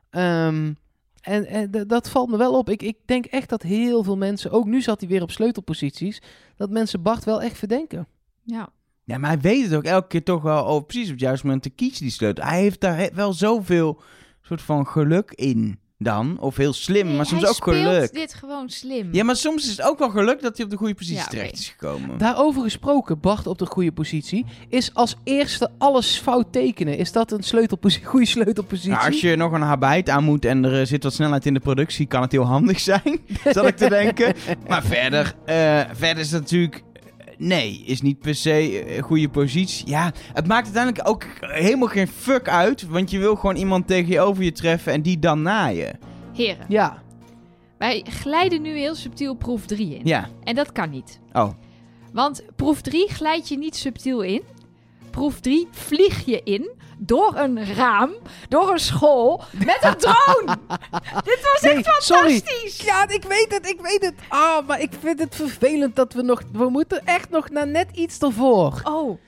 [0.09, 0.73] Ehm,
[1.21, 2.69] En, en dat valt me wel op.
[2.69, 6.21] Ik, ik denk echt dat heel veel mensen, ook nu zat hij weer op sleutelposities,
[6.55, 8.07] dat mensen Bart wel echt verdenken.
[8.43, 8.69] Ja.
[9.05, 11.45] Ja, maar hij weet het ook elke keer toch wel over precies op het juiste
[11.45, 12.45] moment te kiezen, die sleutel.
[12.45, 14.01] Hij heeft daar wel zoveel
[14.41, 16.37] soort van geluk in dan.
[16.39, 18.13] Of heel slim, Nee, maar soms hij ook speelt geluk.
[18.13, 19.07] dit gewoon slim.
[19.11, 21.25] Ja, maar soms is het ook wel geluk dat hij op de goede positie Ja,
[21.25, 22.17] terecht is gekomen.
[22.17, 26.97] Daarover gesproken, Bart op de goede positie, is als eerste alles fout tekenen.
[26.97, 28.91] Is dat een sleutelpositie, goede sleutelpositie?
[28.91, 31.59] Nou, als je nog een habijt aan moet en er zit wat snelheid in de
[31.59, 33.19] productie, kan het heel handig zijn,
[33.53, 34.33] zal ik te denken.
[34.67, 36.83] Maar verder, eh, verder is het natuurlijk...
[37.39, 39.87] eh, Nee, is niet per se een goede positie.
[39.87, 42.87] Ja, het maakt uiteindelijk ook helemaal geen fuck uit.
[42.87, 45.91] Want je wil gewoon iemand tegenover je treffen en die dan na je.
[46.33, 47.03] Heren, Ja,
[47.77, 50.01] wij glijden nu heel subtiel proef 3 in.
[50.03, 51.19] Ja, En dat kan niet.
[51.33, 51.49] oh.
[52.13, 54.41] Want proef 3 glijd je niet subtiel in.
[55.09, 58.11] Proef 3 vlieg je in door een raam,
[58.49, 60.57] door een school, met een drone.
[61.25, 62.29] Dit was Nee, echt sorry.
[62.39, 62.77] fantastisch.
[62.81, 64.13] Ja, ik weet het, ik weet het.
[64.27, 66.41] Ah, maar ik vind het vervelend dat we nog...
[66.51, 68.81] We moeten echt nog naar net iets ervoor.
[68.83, 69.19] Oh,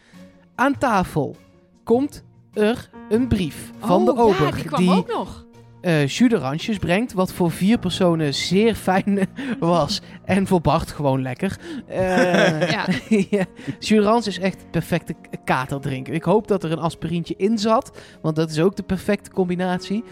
[0.56, 1.36] Aan tafel
[1.84, 5.46] komt er een brief van de oh, ober ja, die kwam die ook nog.
[5.88, 9.20] Eh jus d'oranges brengt, wat voor vier personen zeer fijn
[9.60, 10.02] was.
[10.26, 11.58] En voor Bart gewoon lekker.
[11.88, 12.86] Eh Ja.
[13.30, 13.46] ja.
[13.80, 16.14] Jus d'orange is echt perfecte k- katerdrinken.
[16.14, 20.04] Ik hoop dat er een aspirintje in zat, want dat is ook de perfecte combinatie.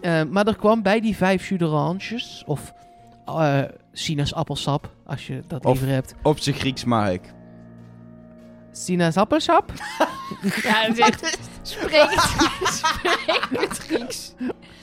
[0.00, 2.72] Eh, maar er kwam bij die vijf jus of
[3.26, 3.60] eh
[3.92, 6.14] sinaasappelsap, als je dat Of- liever hebt.
[6.22, 7.20] Op zijn Grieks mag ik.
[8.72, 9.72] Sinaasappelsap?
[10.62, 11.38] Ja, dat is echt...
[11.62, 14.34] Spreek het, spreek het Grieks.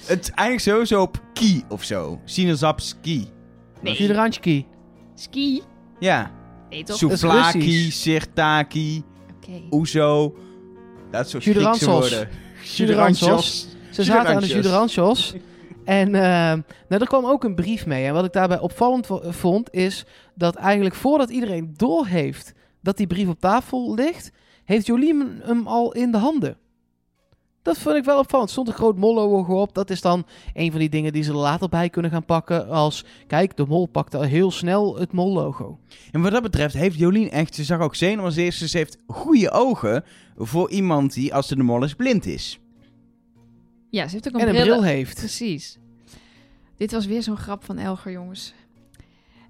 [0.09, 2.19] Het eindigt sowieso op ki of zo.
[2.25, 3.27] Sinaasappelski.
[3.81, 4.65] Nee.
[5.15, 5.61] Ski?
[5.99, 6.31] Ja.
[6.69, 6.97] Nee, toch?
[6.97, 7.11] Soep.
[7.11, 7.91] Souvlaki, Russisch.
[8.01, 9.03] sirtaki,
[9.35, 9.61] Oké.
[9.71, 10.35] oezo.
[11.11, 12.29] Dat soort Griekse d'orange woorden.
[13.91, 15.33] Ze zaten aan de jus d'oranges.
[15.85, 16.21] En eh,
[16.89, 18.05] nou, er kwam ook een brief mee.
[18.05, 20.05] En wat ik daarbij opvallend vo- vond, is
[20.35, 24.31] dat eigenlijk voordat iedereen doorheeft dat die brief op tafel ligt,
[24.65, 26.57] heeft Jolien hem al in de handen.
[27.61, 28.49] Dat vond ik wel opvallend.
[28.49, 29.73] Stond een groot mol-logo op.
[29.73, 32.69] Dat is dan een van die dingen die ze er later bij kunnen gaan pakken.
[32.69, 35.79] Als, kijk, de mol pakte al heel snel het mol-logo.
[36.11, 38.97] En wat dat betreft heeft Jolien echt, ze zag ook zenuwen als eerste, ze heeft
[39.07, 40.03] goede ogen
[40.37, 42.59] voor iemand die, als ze de mol is, blind is.
[43.89, 44.65] Ja, ze heeft ook een, En een bril.
[44.65, 45.17] bril heeft.
[45.17, 45.77] Precies.
[46.77, 48.53] Dit was weer zo'n grap van Elger, jongens.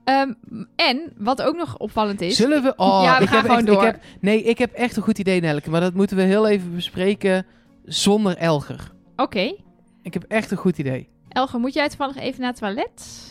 [0.04, 0.34] Ehm,
[0.76, 2.36] en, wat ook nog opvallend is...
[2.36, 2.74] Zullen we...
[2.76, 3.86] Oh, Ja, we ik gaan heb gewoon echt, door.
[3.86, 5.70] Ik heb, nee, ik heb echt een goed idee, Nelke.
[5.70, 7.46] Maar dat moeten we heel even bespreken
[7.84, 8.92] zonder Elger.
[9.16, 9.54] Oké.
[10.02, 11.10] Ik heb echt een goed idee.
[11.30, 13.28] Elger, moet jij toevallig even naar het toilet?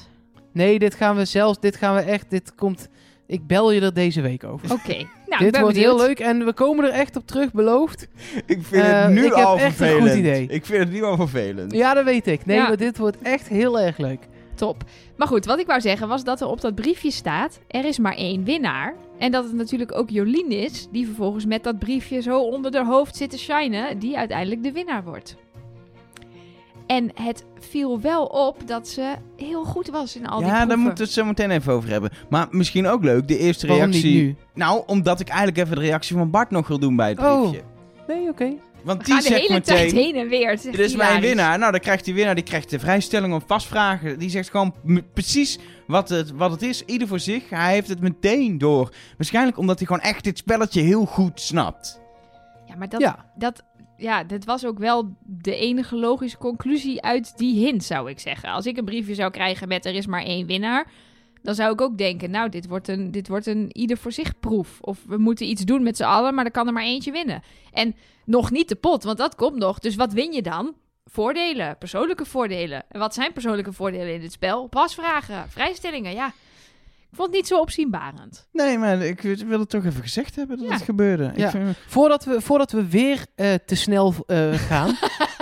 [0.53, 1.61] Nee, dit gaan we zelfs...
[1.61, 2.31] Dit gaan we echt...
[2.31, 2.89] Dit komt...
[3.27, 4.73] Ik bel je er deze week over.
[4.73, 4.95] Oké.
[5.27, 5.99] Nou, dit ben wordt benieuwd.
[5.99, 8.09] heel leuk en we komen er echt op terug, beloofd.
[8.47, 10.09] Ik vind Eh, het nu ik heb al echt een vervelend.
[10.09, 10.47] goed idee.
[10.47, 11.73] Ik vind het nu al vervelend.
[11.73, 12.47] Ja, dat weet ik.
[12.47, 12.69] Nee, Ja.
[12.69, 14.28] maar dit wordt echt heel erg leuk.
[14.59, 14.85] Top.
[15.17, 17.61] Maar goed, wat ik wou zeggen was dat er op dat briefje staat...
[17.69, 18.95] er is maar één winnaar.
[19.19, 20.89] En dat het natuurlijk ook Jolien is...
[20.93, 23.99] die vervolgens met dat briefje zo onder haar hoofd zit te shinen...
[23.99, 25.37] die uiteindelijk de winnaar wordt.
[26.87, 30.59] En het viel wel op dat ze heel goed was in al die ja, daar
[30.67, 30.79] proeven.
[30.85, 32.11] moeten we het zo meteen even over hebben.
[32.29, 34.23] Maar misschien ook leuk, de eerste Waarom niet reactie.
[34.23, 34.37] nu?
[34.55, 37.41] Nou, omdat ik eigenlijk even de reactie van Bart nog wil doen bij het Oh.
[37.41, 37.63] briefje.
[38.09, 38.53] Nee, oké.
[38.85, 39.77] Want die gaan de zegt hele meteen...
[39.77, 40.61] tijd heen en weer.
[40.63, 41.59] Dit is mijn winnaar.
[41.59, 44.19] Nou, dan krijgt die winnaar die krijgt de vrijstelling om vastvragen.
[44.19, 44.75] Die zegt gewoon
[45.15, 46.85] precies wat het, wat het is.
[46.85, 47.51] Ieder voor zich.
[47.51, 48.93] Hij heeft het meteen door.
[49.17, 52.01] Waarschijnlijk omdat hij gewoon echt dit spelletje heel goed snapt.
[52.67, 53.31] Ja, maar dat, Ja.
[53.35, 53.63] dat,
[53.97, 58.49] ja, dit was ook wel de enige logische conclusie uit die hint, zou ik zeggen.
[58.49, 60.87] Als ik een briefje zou krijgen met er is maar één winnaar,
[61.49, 64.39] dan zou ik ook denken, nou, dit wordt een, dit wordt een ieder voor zich
[64.39, 64.79] proef.
[64.81, 67.43] Of we moeten iets doen met z'n allen, maar er kan er maar eentje winnen.
[67.73, 67.95] En
[68.25, 69.79] nog niet de pot, want dat komt nog.
[69.79, 70.75] Dus wat win je dan?
[71.05, 72.85] Voordelen, persoonlijke voordelen.
[72.89, 74.67] En wat zijn persoonlijke voordelen in dit spel?
[74.67, 76.33] Pasvragen, vrijstellingen, ja.
[77.11, 78.49] Ik vond het niet zo opzienbarend.
[78.53, 80.73] Nee, maar ik wil het toch even gezegd hebben dat Ja.
[80.73, 81.33] het gebeurde.
[81.37, 81.45] Ja.
[81.45, 84.97] Ik vind, Voordat we, voordat we weer eh, te snel eh, gaan.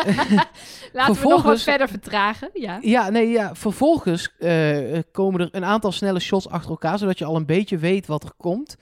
[0.07, 2.51] Laten we nog wat Vervolgens- verder vertragen.
[2.53, 2.79] Ja.
[2.81, 3.55] ja, nee, ja.
[3.55, 6.99] Vervolgens eh, komen er een aantal snelle shots achter elkaar.
[6.99, 8.77] Zodat je al een beetje weet wat er komt.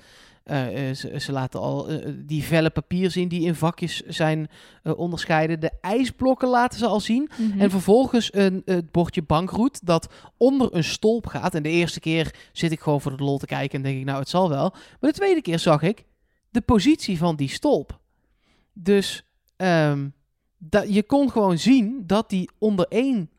[0.45, 4.49] Eh, eh, ze, ze laten al eh, die vellen papier zien die in vakjes zijn
[4.83, 5.61] onderscheiden.
[5.61, 7.31] De ijsblokken laten ze al zien.
[7.37, 7.61] Mhm.
[7.61, 11.55] En vervolgens een, het bordje bankroet dat onder een stolp gaat.
[11.55, 14.05] En de eerste keer zit ik gewoon voor de lol te kijken en denk ik,
[14.05, 14.71] nou, het zal wel.
[15.01, 16.05] Maar de tweede keer zag ik
[16.51, 17.99] de positie van die stolp.
[18.73, 19.25] Dus
[19.57, 20.09] ehm,
[20.89, 23.31] je kon gewoon zien dat die onder één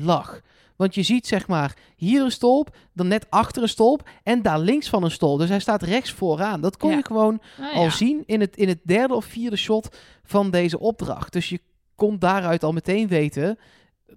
[0.00, 0.40] lag.
[0.76, 4.58] Want je ziet zeg maar hier een stolp, dan net achter een stolp en daar
[4.58, 5.38] links van een stolp.
[5.38, 6.60] Dus hij staat rechts vooraan.
[6.60, 6.96] Dat kon Ja.
[6.96, 7.90] je gewoon Nou al ja.
[7.90, 11.32] zien in het, in het derde of vierde shot van deze opdracht.
[11.32, 11.60] Dus je
[11.94, 13.58] kon daaruit al meteen weten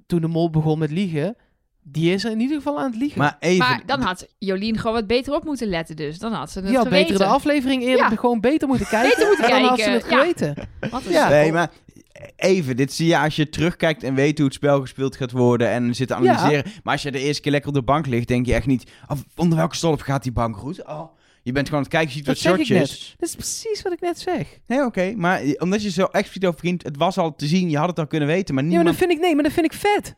[0.07, 1.35] toen de mol begon met liegen,
[1.83, 3.19] die is er in ieder geval aan het liegen.
[3.19, 3.57] Maar even...
[3.67, 6.19] Maar dan had Jolien gewoon wat beter op moeten letten dus.
[6.19, 7.07] Dan had ze het had geweten.
[7.07, 8.15] beter de aflevering eerder Ja.
[8.15, 9.09] gewoon beter moeten kijken.
[9.09, 10.17] Beter moeten en dan had ze het ja.
[10.17, 10.55] geweten.
[10.89, 11.29] Wat een Ja.
[11.29, 11.71] Nee, maar
[12.35, 15.69] even, dit zie je als je terugkijkt en weet hoe het spel gespeeld gaat worden
[15.69, 16.19] en zit te Ja.
[16.19, 16.71] analyseren.
[16.83, 18.91] Maar als je de eerste keer lekker op de bank ligt, denk je echt niet,
[19.07, 20.85] oh, onder welke stolp gaat die bank goed?
[20.87, 21.13] Oh,
[21.43, 23.15] je bent gewoon aan het kijken, je ziet Dat wat zeg ik shotjes.
[23.17, 24.59] Dat is precies wat ik net zeg.
[24.67, 27.77] Nee, oké, maar omdat je zo expliciet over begint, het was al te zien, je
[27.77, 28.99] had het al kunnen weten, maar Ja, maar niemand...
[28.99, 30.15] dat vind ik, nee, maar dat vind ik vet.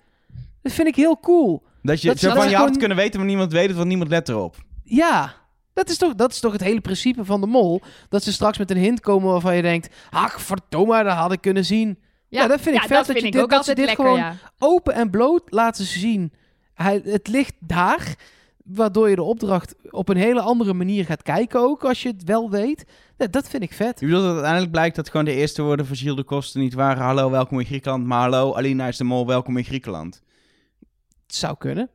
[0.61, 1.63] Dat vind ik heel cool.
[1.81, 3.67] dat je dat- zo dat van, je had het gewoon- kunnen weten, maar niemand weet
[3.67, 4.55] het, want niemand let erop.
[4.83, 5.35] Ja,
[5.77, 7.81] dat is, toch, dat is toch het hele principe van de mol.
[8.09, 9.95] Dat ze straks met een hint komen waarvan je denkt...
[10.09, 11.99] Ach, verdomme, dat had ik kunnen zien.
[12.27, 13.85] Ja, dat vind ik vet dat dat vind je ik dit- dat ze altijd dit
[13.85, 14.35] lekker, gewoon- ja.
[14.59, 16.33] Open en bloot laten zien.
[16.73, 18.15] Hij, het ligt daar,
[18.63, 22.23] waardoor je de opdracht op een hele andere manier gaat kijken ook, als je het
[22.23, 22.85] wel weet.
[23.17, 23.99] Ja, dat vind ik vet.
[23.99, 26.73] Je bedoelt dat uiteindelijk blijkt dat gewoon de eerste woorden van Gilles de Kosten niet
[26.73, 30.21] waren, hallo, welkom in Griekenland, maar hallo, Alina is de mol, welkom in Griekenland.
[31.27, 31.89] Het zou kunnen.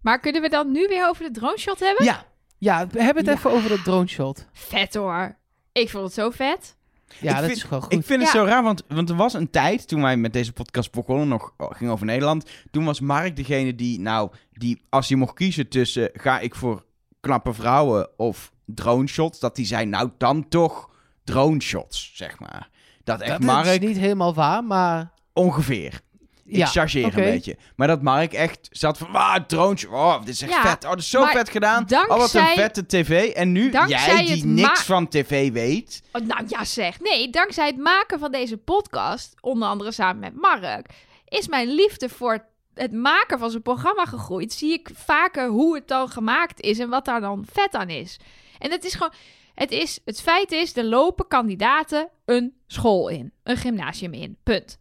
[0.00, 2.04] Maar kunnen we dan nu weer over de drone shot hebben?
[2.04, 2.24] Ja,
[2.58, 3.38] ja we hebben het Ja.
[3.38, 4.46] even over dat drone shot.
[4.52, 5.36] Vet hoor.
[5.72, 6.76] Ik vond het zo vet.
[7.20, 7.92] Ja, Ik dat vind- is gewoon goed.
[7.92, 8.38] Ik vind het Ja.
[8.38, 11.54] zo raar, want, want er was een tijd toen wij met deze podcast begonnen, nog
[11.56, 12.50] oh, ging over Nederland.
[12.70, 16.84] Toen was Mark degene die, nou, die als je mocht kiezen tussen ga ik voor
[17.20, 20.90] knappe vrouwen of drone shots, dat die zei, nou dan toch
[21.24, 22.68] drone shots, zeg maar.
[23.04, 25.10] Dat echt dat Mark is niet helemaal waar, maar...
[25.32, 26.00] ongeveer.
[26.48, 27.16] Ik Ja, chargeer oké.
[27.18, 27.56] een beetje.
[27.76, 30.84] Maar dat Mark echt zat van, drone shot, oh, dit is echt Ja, vet.
[30.84, 31.82] Oh, dat is zo vet gedaan.
[31.82, 33.30] Oh, wat een dankzij- vette tv.
[33.32, 36.02] En nu, dankzij jij die het niks van tv weet.
[36.12, 37.00] Oh, nou ja, zeg.
[37.00, 40.86] Nee, dankzij het maken van deze podcast, onder andere samen met Mark,
[41.28, 42.44] is mijn liefde voor
[42.74, 44.52] het maken van zo'n programma gegroeid.
[44.52, 48.16] Zie ik vaker hoe het dan gemaakt is en wat daar dan vet aan is.
[48.58, 49.12] En het is gewoon.
[49.54, 54.36] Het, is, het feit is, er lopen kandidaten een school in, een gymnasium in.
[54.42, 54.78] Punt.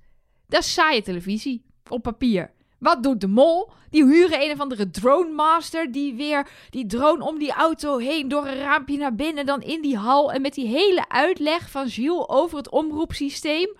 [0.47, 2.51] Dat is saaie televisie op papier.
[2.79, 3.69] Wat doet de mol?
[3.89, 8.27] Die huren een of andere drone master die weer die drone om die auto heen
[8.27, 11.87] door een raampje naar binnen, dan in die hal en met die hele uitleg van
[11.87, 13.75] Jules over het omroepsysteem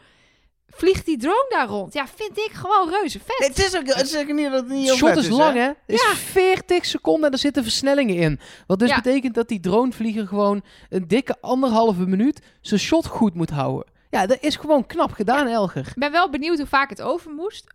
[0.70, 1.94] vliegt die drone daar rond.
[1.94, 3.40] Ja, vind ik gewoon reuze vet.
[3.40, 5.30] Nee, het is ook, het is ook niet dat het niet heel shot vet is
[5.30, 5.62] lang, hè?
[5.62, 6.16] Het is Ja.
[6.16, 8.40] 40 seconden en er zitten versnellingen in.
[8.68, 8.96] Wat dus Ja.
[8.96, 13.96] betekent dat die dronevlieger gewoon een dikke anderhalve minuut zijn shot goed moet houden.
[14.10, 15.88] Ja, dat is gewoon knap gedaan, Elger.
[15.88, 17.74] Ik ben wel benieuwd hoe vaak het over moest.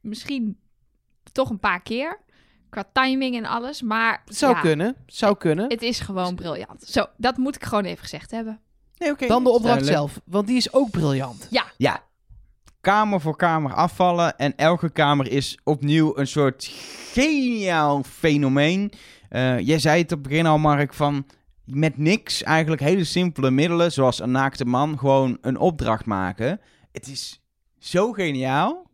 [0.00, 0.58] Misschien
[1.32, 2.18] toch een paar keer.
[2.70, 3.82] Qua timing en alles.
[3.82, 5.68] Maar Zou ja, kunnen, zou kunnen.
[5.70, 6.82] het is gewoon briljant.
[6.82, 8.60] Zo, dat moet ik gewoon even gezegd hebben.
[8.96, 9.26] Nee, oké.
[9.26, 9.96] Dan de opdracht Duidelijk.
[9.96, 11.48] zelf, want die is ook briljant.
[11.76, 12.02] Ja.
[12.80, 14.38] Kamer voor kamer afvallen.
[14.38, 16.64] En elke kamer is opnieuw een soort
[17.12, 18.92] geniaal fenomeen.
[19.28, 21.26] Eh, jij zei het op het begin al, Mark, van
[21.64, 26.60] met niks eigenlijk hele simpele middelen, zoals een naakte man, gewoon een opdracht maken.
[26.92, 27.40] Het is
[27.78, 28.90] zo geniaal.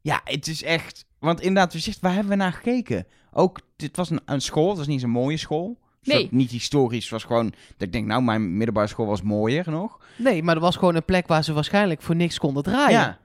[0.00, 1.04] Ja, het is echt...
[1.18, 3.06] Want inderdaad, we zegt, waar hebben we naar gekeken?
[3.32, 5.78] Ook, dit was een, een school, het was niet zo'n mooie school.
[6.02, 6.28] Nee.
[6.30, 7.50] niet historisch, het was gewoon...
[7.50, 9.98] Dat ik denk, nou, mijn middelbare school was mooier nog.
[10.16, 13.00] Nee, maar er was gewoon een plek waar ze waarschijnlijk voor niks konden draaien.
[13.00, 13.19] Ja.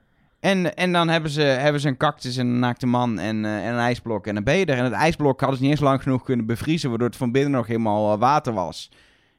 [0.46, 3.66] En, en dan hebben ze, hebben ze een cactus en een naakte man en, eh,
[3.66, 4.78] en een ijsblok en dan ben je er.
[4.78, 7.50] En het ijsblok hadden ze niet eens lang genoeg kunnen bevriezen, waardoor het van binnen
[7.50, 8.90] nog helemaal eh, water was.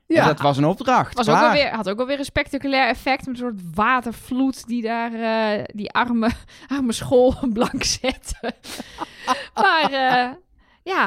[0.07, 0.25] Ja.
[0.25, 1.13] dat was een opdracht.
[1.13, 1.53] Was ook Klaar.
[1.53, 3.25] wel weer, had ook wel weer een spectaculair effect.
[3.25, 6.31] Met een soort watervloed die daar eh, die arme,
[6.75, 8.53] arme school blank zette.
[9.61, 10.31] maar eh,
[10.83, 11.05] ja,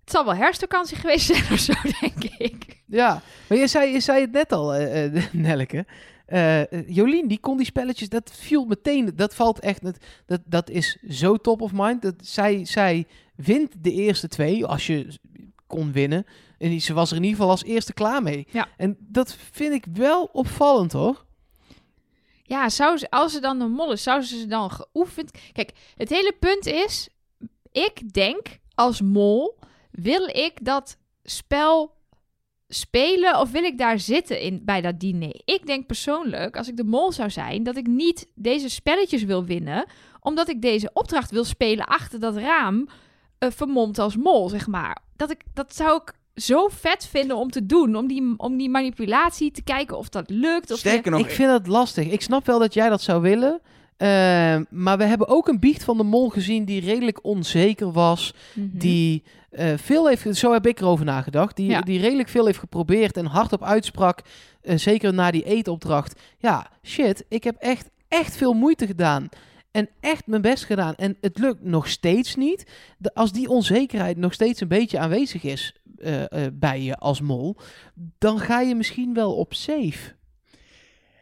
[0.00, 2.82] het zal wel herfstvakantie geweest zijn of zo, denk ik.
[2.86, 5.86] Ja, maar je zei, je zei het net al, eh eh, Nelleke.
[6.30, 10.40] Eh, eh, Jolien, die kon die spelletjes, dat viel meteen, dat valt echt, dat, dat,
[10.44, 12.02] dat is zo top of mind.
[12.02, 13.06] Dat zij, zij
[13.36, 15.18] wint de eerste twee, als je
[15.66, 16.26] kon winnen.
[16.58, 18.46] En die- ze was er in ieder geval als eerste klaar mee.
[18.50, 18.68] Ja.
[18.76, 21.24] En dat vind ik wel opvallend, hoor.
[22.42, 25.30] Ja, zou ze, als ze dan de mol is, zou ze ze dan geoefend...
[25.52, 27.08] Kijk, het hele punt is...
[27.72, 29.58] Ik denk, als mol,
[29.90, 31.94] wil ik dat spel
[32.74, 35.40] spelen of wil ik daar zitten in, bij dat diner?
[35.44, 39.44] Ik denk persoonlijk, als ik de mol zou zijn, dat ik niet deze spelletjes wil
[39.44, 39.86] winnen,
[40.20, 42.88] omdat ik deze opdracht wil spelen achter dat raam,
[43.38, 44.98] eh, vermomd als mol, zeg maar.
[45.16, 48.70] Dat, ik, dat zou ik zo vet vinden om te doen, om die, om die
[48.70, 50.70] manipulatie te kijken of dat lukt.
[50.70, 52.06] Of Sterker nog, ik vind dat lastig.
[52.10, 53.60] Ik snap wel dat jij dat zou willen.
[53.96, 54.08] eh,
[54.70, 58.34] maar we hebben ook een biecht van de mol gezien die redelijk onzeker was.
[58.54, 58.66] Mhm.
[58.78, 61.80] die eh, veel heeft, zo heb ik erover nagedacht, die, Ja.
[61.80, 64.20] die redelijk veel heeft geprobeerd en hardop uitsprak,
[64.62, 66.20] eh, zeker na die eetopdracht.
[66.38, 69.28] Ja, shit, ik heb echt, echt veel moeite gedaan.
[69.70, 70.94] En echt mijn best gedaan.
[70.94, 72.70] En het lukt nog steeds niet.
[72.98, 76.22] De, als die onzekerheid nog steeds een beetje aanwezig is eh,
[76.52, 77.56] bij je als mol,
[78.18, 80.14] dan ga je misschien wel op safe.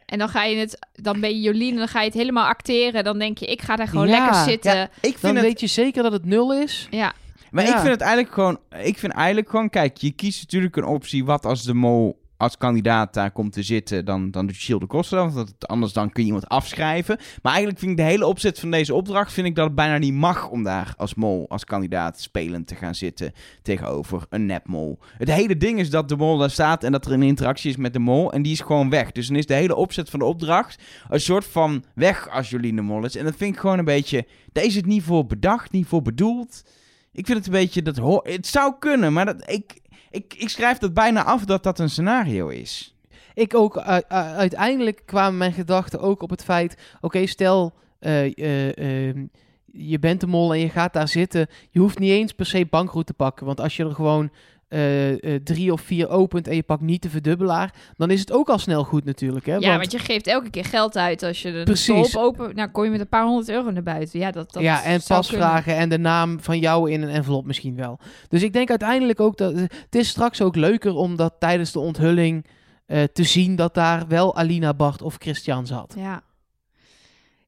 [0.05, 2.47] En dan ga je het, dan ben je Jolien en dan ga je het helemaal
[2.47, 3.03] acteren.
[3.03, 4.75] Dan denk je, ik ga daar gewoon Ja, lekker zitten.
[4.75, 6.87] Ja, ik vind Dan het, weet je zeker dat het nul is.
[6.89, 7.13] Ja,
[7.51, 7.69] maar Ja.
[7.69, 11.25] ik vind het eigenlijk gewoon, ik vind eigenlijk gewoon, kijk, je kiest natuurlijk een optie,
[11.25, 14.87] wat als de mol als kandidaat daar komt te zitten, dan, dan doet Shield de
[14.87, 17.17] kosten dan, want dat- anders dan kun je iemand afschrijven.
[17.41, 19.97] Maar eigenlijk vind ik de hele opzet van deze opdracht, vind ik dat het bijna
[19.97, 23.31] niet mag om daar als mol, als kandidaat spelend te gaan zitten
[23.61, 24.99] tegenover een nepmol.
[25.17, 27.77] Het hele ding is dat de mol daar staat en dat er een interactie is
[27.77, 29.11] met de mol en die is gewoon weg.
[29.11, 32.75] Dus dan is de hele opzet van de opdracht een soort van weg als Jolien
[32.75, 33.15] de mol is.
[33.15, 36.01] En dat vind ik gewoon een beetje, daar is het niet voor bedacht, niet voor
[36.01, 36.63] bedoeld.
[37.11, 39.79] Ik vind het een beetje, dat het zou kunnen, maar dat, ik,
[40.09, 42.95] ik, ik schrijf dat bijna af dat dat een scenario is.
[43.33, 46.77] Ik ook, u- u- uiteindelijk kwamen mijn gedachten ook op het feit...
[47.01, 49.25] Oké, stel, eh, eh, ehm,
[49.65, 51.47] je bent de mol en je gaat daar zitten.
[51.69, 53.45] Je hoeft niet eens per se bankroet te pakken.
[53.45, 54.31] Want als je er gewoon
[54.69, 57.73] eh, eh, drie of vier opent en je pakt niet de verdubbelaar...
[57.97, 59.45] dan is het ook al snel goed natuurlijk.
[59.45, 59.55] Hè?
[59.55, 62.07] ja Want- want je geeft elke keer geld uit als je de Precies.
[62.09, 62.55] stolp open...
[62.55, 64.19] Nou, kom je met een paar honderd euro naar buiten.
[64.19, 67.75] Ja, dat, dat ja, en pasvragen en de naam van jou in een envelop misschien
[67.75, 67.99] wel.
[68.27, 71.79] Dus ik denk uiteindelijk ook dat het is straks ook leuker om dat tijdens de
[71.79, 72.45] onthulling
[72.85, 75.93] eh, te zien dat daar wel Alina Bart of Christian zat.
[75.97, 76.21] Ja.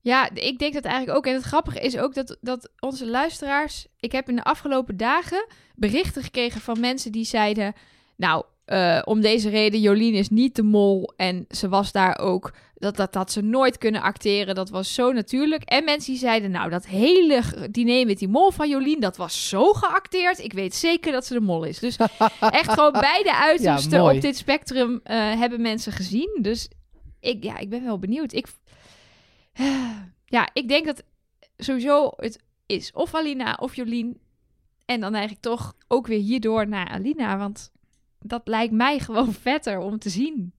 [0.01, 1.25] Ja, ik denk dat eigenlijk ook.
[1.25, 3.87] En het grappige is ook dat, dat onze luisteraars...
[3.99, 7.73] Ik heb in de afgelopen dagen berichten gekregen van mensen die zeiden...
[8.17, 11.13] Nou, eh, om deze reden, Jolien is niet de mol.
[11.15, 12.53] En ze was daar ook...
[12.75, 14.55] Dat, dat had ze nooit kunnen acteren.
[14.55, 15.63] Dat was zo natuurlijk.
[15.63, 16.51] En mensen die zeiden...
[16.51, 18.99] Nou, dat hele diner met die mol van Jolien...
[18.99, 20.39] Dat was zo geacteerd.
[20.39, 21.79] Ik weet zeker dat ze de mol is.
[21.79, 21.97] Dus
[22.39, 26.39] echt gewoon beide uitersten op dit spectrum eh, hebben mensen gezien.
[26.41, 26.69] Dus
[27.19, 28.33] ik, ja, ik ben wel benieuwd.
[28.33, 28.47] Ik,
[30.25, 31.03] ja, ik denk dat
[31.57, 34.19] sowieso het is of Alina of Jolien.
[34.85, 37.37] En dan eigenlijk toch ook weer hierdoor naar Alina.
[37.37, 37.71] Want
[38.19, 40.53] dat lijkt mij gewoon vetter om te zien.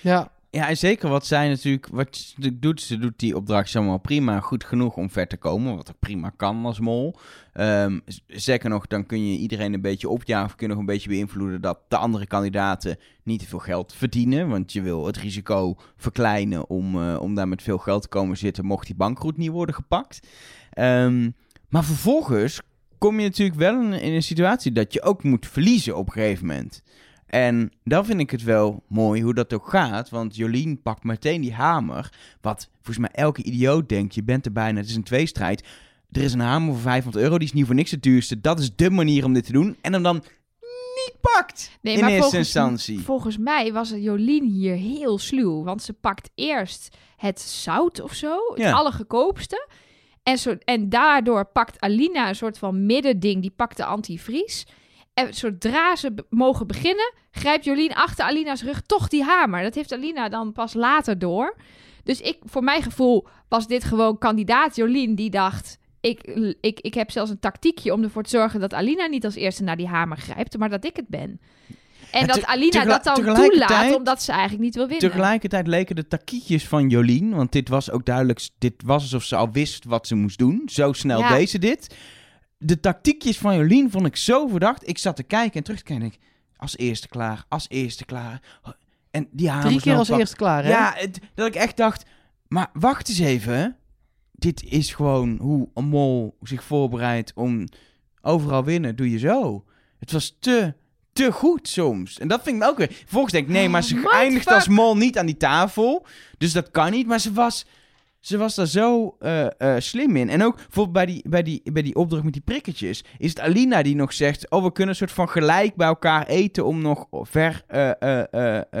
[0.00, 3.98] Ja, Ja, en zeker wat zij natuurlijk, wat ze doet, ze doet die opdracht allemaal
[3.98, 7.16] prima, goed genoeg om ver te komen, wat ook prima kan als mol.
[7.52, 11.08] Ehm, zeker nog, dan kun je iedereen een beetje opjagen, kun je nog een beetje
[11.08, 15.76] beïnvloeden dat de andere kandidaten niet te veel geld verdienen, want je wil het risico
[15.96, 19.50] verkleinen om, eh, om daar met veel geld te komen zitten, mocht die bankroet niet
[19.50, 20.28] worden gepakt.
[20.70, 21.30] Ehm,
[21.68, 22.60] maar vervolgens
[22.98, 26.12] kom je natuurlijk wel in, in een situatie dat je ook moet verliezen op een
[26.12, 26.82] gegeven moment.
[27.26, 30.08] En dan vind ik het wel mooi hoe dat ook gaat.
[30.08, 32.12] Want Jolien pakt meteen die hamer.
[32.40, 34.14] Wat volgens mij elke idioot denkt.
[34.14, 34.78] Je bent er bijna.
[34.80, 35.64] Het is een tweestrijd.
[36.10, 37.38] Er is een hamer voor 500 euro.
[37.38, 38.40] Die is niet voor niks het duurste.
[38.40, 39.76] Dat is de manier om dit te doen.
[39.80, 40.22] En hem dan
[40.94, 41.70] niet pakt.
[41.80, 43.00] Nee, in maar eerste volgens, instantie.
[43.00, 45.62] volgens mij was het Jolien hier heel sluw.
[45.64, 48.36] Want ze pakt eerst het zout of zo.
[48.48, 48.72] Het Ja.
[48.72, 49.68] allergoedkoopste.
[50.22, 53.40] En, zo, en daardoor pakt Alina een soort van middending.
[53.42, 54.66] Die pakt de antivries.
[55.16, 59.62] En zodra ze mogen beginnen, grijpt Jolien achter Alina's rug toch die hamer.
[59.62, 61.56] Dat heeft Alina dan pas later door.
[62.04, 65.78] Dus ik, voor mijn gevoel was dit gewoon kandidaat Jolien die dacht...
[66.00, 66.22] Ik,
[66.60, 69.62] ik, ik heb zelfs een tactiekje om ervoor te zorgen dat Alina niet als eerste
[69.62, 71.40] naar die hamer grijpt, maar dat ik het ben.
[72.10, 75.10] En dat Alina dat dan toelaat, omdat ze eigenlijk niet wil winnen.
[75.10, 77.34] Tegelijkertijd leken de takietjes van Jolien.
[77.34, 78.48] Want dit was ook duidelijk.
[78.58, 80.62] Dit was alsof ze al wist wat ze moest doen.
[80.66, 81.28] Zo snel Ja.
[81.36, 81.94] deed ze dit.
[82.58, 84.88] De tactiekjes van Jolien vond ik zo verdacht.
[84.88, 86.04] Ik zat te kijken en terug te kijken.
[86.06, 86.18] en ik,
[86.56, 88.40] Als eerste klaar, als eerste klaar.
[89.10, 90.70] En die drie keer als pak- eerste klaar, hè?
[90.70, 92.04] Ja, het- dat ik echt dacht,
[92.48, 93.76] maar wacht eens even.
[94.32, 97.68] Dit is gewoon hoe een mol zich voorbereidt om
[98.22, 98.96] overal winnen.
[98.96, 99.64] Doe je zo.
[99.98, 100.74] Het was te,
[101.12, 102.18] te goed soms.
[102.18, 102.92] En dat vind ik ook weer.
[102.92, 106.06] Vervolgens denk ik, nee, maar ze Oh, eindigt als mol niet aan die tafel.
[106.38, 107.06] Dus dat kan niet.
[107.06, 107.66] Maar ze was,
[108.26, 110.28] ze was daar zo eh, eh, slim in.
[110.28, 113.04] En ook bijvoorbeeld bij die, bij, die, bij die opdracht met die prikketjes.
[113.18, 116.26] Is het Alina die nog zegt: Oh, we kunnen een soort van gelijk bij elkaar
[116.26, 116.64] eten.
[116.64, 117.84] om nog ver eh,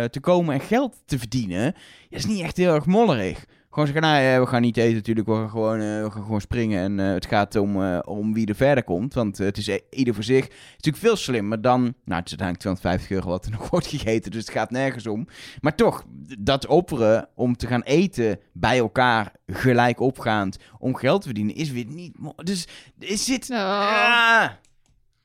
[0.04, 1.64] te komen en geld te verdienen.
[2.08, 3.44] Dat is niet echt heel erg mollerig.
[3.76, 6.22] Gewoon zeggen, nou ja, we gaan niet eten natuurlijk, we gaan gewoon, eh, we gaan
[6.22, 9.14] gewoon springen en eh, het gaat om, eh, om wie er verder komt.
[9.14, 10.44] Want het is eh, ieder voor zich.
[10.44, 13.68] Het is natuurlijk veel slimmer dan, nou het is uiteindelijk 250 euro wat er nog
[13.70, 15.26] wordt gegeten, dus het gaat nergens om.
[15.60, 16.04] Maar toch,
[16.38, 21.70] dat opperen om te gaan eten bij elkaar gelijk opgaand om geld te verdienen, is
[21.70, 22.14] weer niet...
[22.44, 22.68] Dus
[22.98, 23.48] is dit...
[23.48, 23.82] Nou.
[23.82, 24.50] Ah.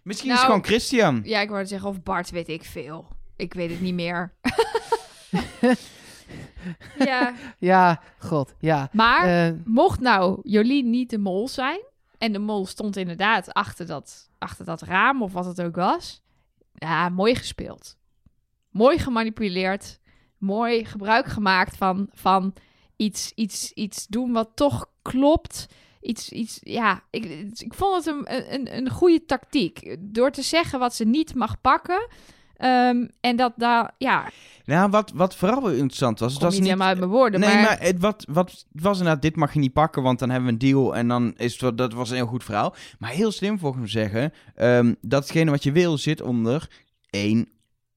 [0.02, 0.62] misschien is het Nou.
[0.62, 1.22] gewoon Christian.
[1.24, 3.08] Ja, ik wou zeggen, of Bart weet ik veel.
[3.36, 4.34] Ik weet het niet meer.
[7.00, 8.90] ja, Ja, god, ja.
[8.92, 11.80] maar Eh, mocht nou Jolien niet de mol zijn...
[12.18, 16.22] en de mol stond inderdaad achter dat, achter dat raam of wat het ook was...
[16.74, 17.98] ja, mooi gespeeld.
[18.70, 20.00] Mooi gemanipuleerd.
[20.38, 22.54] Mooi gebruik gemaakt van, van
[22.96, 25.68] iets, iets, iets doen wat toch klopt.
[26.02, 27.26] Iets, iets, ja, ik,
[27.58, 29.98] ik vond het een, een, een goede tactiek.
[30.00, 32.08] Door te zeggen wat ze niet mag pakken...
[32.62, 34.30] Ehm, en dat daar, ja,
[34.66, 36.34] Nou, wat, wat vooral wel interessant was...
[36.34, 39.22] het was niet helemaal uit mijn woorden, nee, maar, maar, het, wat, wat was inderdaad,
[39.22, 41.78] dit mag je niet pakken, want dan hebben we een deal en dan is het,
[41.78, 42.76] dat was een heel goed verhaal.
[43.00, 46.70] Maar heel slim volgens me zeggen, ehm, datgene wat je wil zit onder
[47.10, 47.50] één,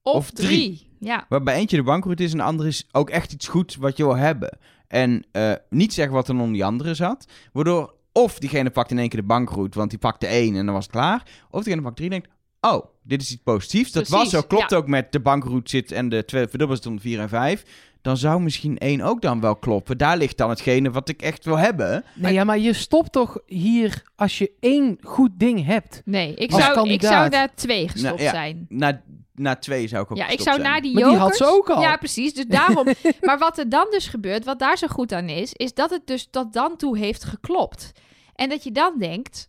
[0.02, 0.48] of, of drie.
[0.48, 0.92] drie.
[0.98, 3.96] Ja, waarbij eentje de bankroute is en de andere is ook echt iets goed wat
[3.96, 4.58] je wil hebben.
[4.88, 8.98] En eh, niet zeggen wat er onder die andere zat, waardoor of diegene pakt in
[8.98, 11.22] één keer de bankroute, want die pakte één en dan was het klaar.
[11.50, 12.33] Of diegene pakt drie en denkt,
[12.64, 13.92] oh, dit is iets positiefs.
[13.92, 14.76] Dat was zo, klopt ja.
[14.76, 17.64] ook met de bankroute zit en de twee verdubbeld zit onder vier en vijf.
[18.02, 19.98] Dan zou misschien één ook dan wel kloppen.
[19.98, 22.04] Daar ligt dan hetgene wat ik echt wil hebben.
[22.14, 26.02] Nee, ja, maar je stopt toch hier als je één goed ding hebt.
[26.04, 28.30] nee, ik zou, ik zou daar twee gestopt Nou, ja.
[28.30, 28.66] zijn.
[28.68, 29.02] Na,
[29.34, 30.72] na twee zou ik ook Ja, ik zou zijn.
[30.72, 31.38] na die Maar die jokers...
[31.38, 31.80] had ze ook al.
[31.80, 32.34] Ja, precies.
[32.34, 32.86] Dus daarom...
[33.20, 35.52] maar wat er dan dus gebeurt, wat daar zo goed aan is...
[35.52, 37.92] is dat het dus tot dan toe heeft geklopt.
[38.34, 39.48] En dat je dan denkt...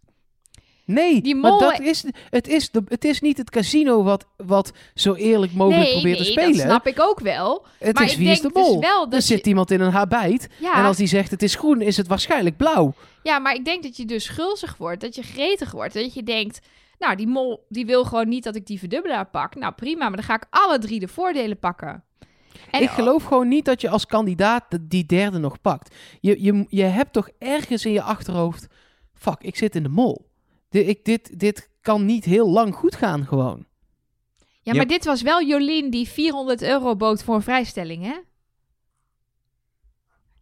[0.85, 4.71] Nee, Die maar dat is, het, is de, het is niet het casino wat, wat
[4.93, 6.51] zo eerlijk mogelijk nee, probeert nee, te spelen.
[6.57, 7.65] dat snap ik ook wel.
[7.79, 8.79] Het maar is ik wie is de dus mol.
[8.79, 11.43] wel er dat zit je- iemand in een habijt Ja, en als die zegt het
[11.43, 12.93] is groen, is het waarschijnlijk blauw.
[13.23, 15.01] ja, maar ik denk dat je dus gulzig wordt.
[15.01, 15.93] Dat je gretig wordt.
[15.93, 16.59] Dat je denkt...
[16.99, 19.55] Nou, die mol die wil gewoon niet dat ik die verdubbelaar pak.
[19.55, 20.07] Nou, prima.
[20.07, 22.03] Maar dan ga ik alle drie de voordelen pakken.
[22.71, 25.95] En ik geloof gewoon niet dat je als kandidaat die derde nog pakt.
[26.21, 28.67] Je, je, je hebt toch ergens in je achterhoofd...
[29.13, 30.25] Fuck, ik zit in de mol.
[30.83, 33.65] Ik, dit, dit kan niet heel lang goed gaan gewoon.
[34.37, 34.73] Ja, Ja.
[34.73, 38.15] maar dit was wel Jolien die 400 euro bood voor een vrijstelling, hè?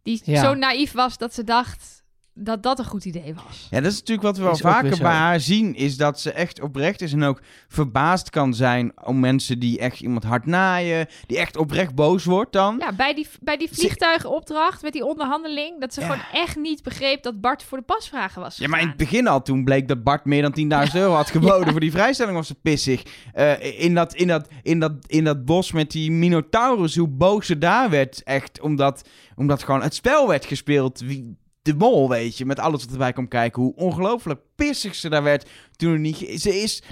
[0.02, 0.42] Die Ja.
[0.42, 2.03] zo naïef was dat ze dacht
[2.34, 3.66] dat dat een goed idee was.
[3.70, 6.60] Ja, dat is natuurlijk wat we wel vaker bij haar zien, is dat ze echt
[6.60, 11.38] oprecht is en ook verbaasd kan zijn om mensen die echt iemand hard naaien, die
[11.38, 12.76] echt oprecht boos wordt dan.
[12.78, 16.06] Ja, bij die, bij die vliegtuigenopdracht met die onderhandeling, dat ze Ja.
[16.06, 19.26] gewoon echt niet begreep dat Bart voor de pasvragen was Ja, maar in het begin
[19.28, 22.46] al, toen bleek dat Bart meer dan 10.000 euro had geboden voor die vrijstelling, was
[22.46, 23.02] ze pissig.
[23.32, 27.46] Eh, in, dat, in, dat, in, dat, in dat bos met die Minotaurus, hoe boos
[27.46, 31.00] ze daar werd, echt, omdat, omdat gewoon het spel werd gespeeld.
[31.00, 33.62] Wie, de mol, weet je, met alles wat erbij komt kijken.
[33.62, 36.16] Hoe ongelooflijk pissig ze daar werd toen er niet...
[36.40, 36.82] Ze is,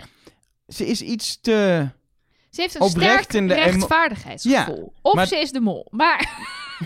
[0.68, 1.88] ze is iets te...
[2.50, 4.92] Ze heeft een oprecht sterk in de rechtvaardigheidsgevoel.
[5.02, 5.86] of maar- ze is de mol.
[5.90, 6.48] Maar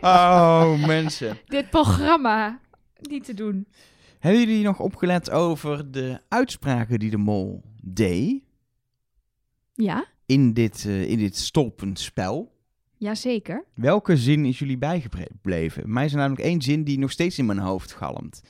[0.00, 1.38] Oh, mensen.
[1.46, 2.60] dit programma
[3.00, 3.66] niet te doen.
[4.18, 8.42] Hebben jullie nog opgelet over de uitspraken die de mol deed
[9.74, 12.52] Ja, in dit, eh, in dit stolpend spel?
[12.96, 13.64] Jazeker.
[13.74, 15.92] Welke zin is jullie bijgebleven?
[15.92, 18.42] Mij is er namelijk één zin die nog steeds in mijn hoofd galmt.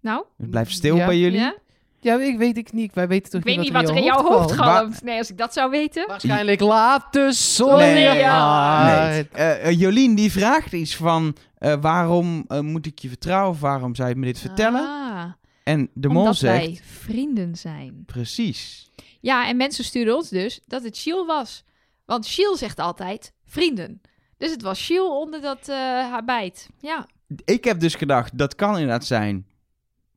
[0.00, 1.06] Nou, Het blijft stil Ja.
[1.06, 1.38] bij jullie.
[1.38, 1.54] ja?
[2.00, 2.94] Ja, ik weet ik niet.
[2.94, 4.70] Wij weten toch ik weet niet wat er in jouw hoofd galmt?
[4.76, 5.02] galmt.
[5.02, 6.06] Nee, als ik dat zou weten.
[6.06, 8.14] Waarschijnlijk laat de zon Nee.
[8.16, 8.84] Ja.
[9.08, 9.28] Nee.
[9.32, 11.36] Eh, eh, Jolien die vraagt iets van...
[11.58, 13.58] eh, waarom moet ik je vertrouwen?
[13.60, 14.80] Waarom zou je me dit vertellen?
[14.80, 15.24] Ah,
[15.64, 16.64] en de mol omdat zegt...
[16.64, 18.02] wij vrienden zijn.
[18.06, 18.90] Precies.
[19.22, 21.64] Ja, en mensen stuurden ons dus dat het Shiel was.
[22.04, 24.00] Want Shiel zegt altijd vrienden.
[24.36, 26.68] Dus het was Shiel onder dat eh haar bijt.
[26.78, 27.06] Ja.
[27.44, 29.46] Ik heb dus gedacht, dat kan inderdaad zijn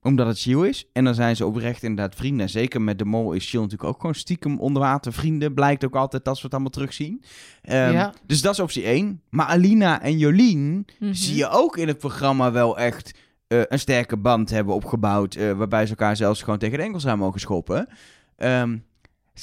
[0.02, 0.86] omdat het Shield is.
[0.94, 2.42] En dan zijn ze oprecht inderdaad vrienden.
[2.42, 5.54] En zeker met de mol is Shield natuurlijk ook gewoon stiekem onderwater vrienden.
[5.54, 7.24] Blijkt ook altijd als we het allemaal terugzien.
[7.62, 8.14] Ehm, Ja.
[8.26, 9.22] Dus dat is optie 1.
[9.30, 11.14] Maar Alina en Jolien Mhm.
[11.14, 15.36] zie je ook in het programma wel echt eh, een sterke band hebben opgebouwd.
[15.36, 17.88] eh, waarbij ze elkaar zelfs gewoon tegen de enkels aan mogen schoppen.
[18.36, 18.82] Ehm, het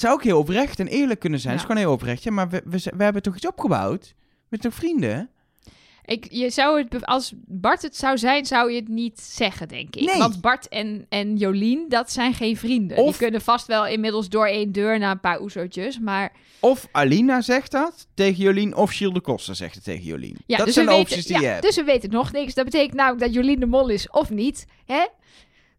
[0.01, 1.55] zou ook heel oprecht en eerlijk kunnen zijn.
[1.55, 1.61] Ja.
[1.61, 2.23] Het is gewoon heel oprecht.
[2.23, 4.15] Ja, maar we, we, we hebben toch iets opgebouwd?
[4.49, 5.31] Met toch vrienden?
[6.05, 9.97] Ik, je zou het, als Bart het zou zijn, zou je het niet zeggen, denk
[9.97, 10.05] ik.
[10.07, 10.19] Nee.
[10.19, 12.97] Want Bart en, en Jolien, dat zijn geen vrienden.
[12.97, 15.99] Of- Die kunnen vast wel inmiddels door één deur naar een paar oezootjes.
[15.99, 20.37] Maar Of Alina zegt dat tegen Jolien, of Gilles de Koster zegt het tegen Jolien.
[20.47, 21.63] ja, dat dus zijn de weten, opties die ja, je hebt.
[21.63, 22.55] Dus we weten nog niks.
[22.55, 24.67] Dat betekent namelijk dat Jolien de mol is of niet.
[24.87, 25.07] Hè?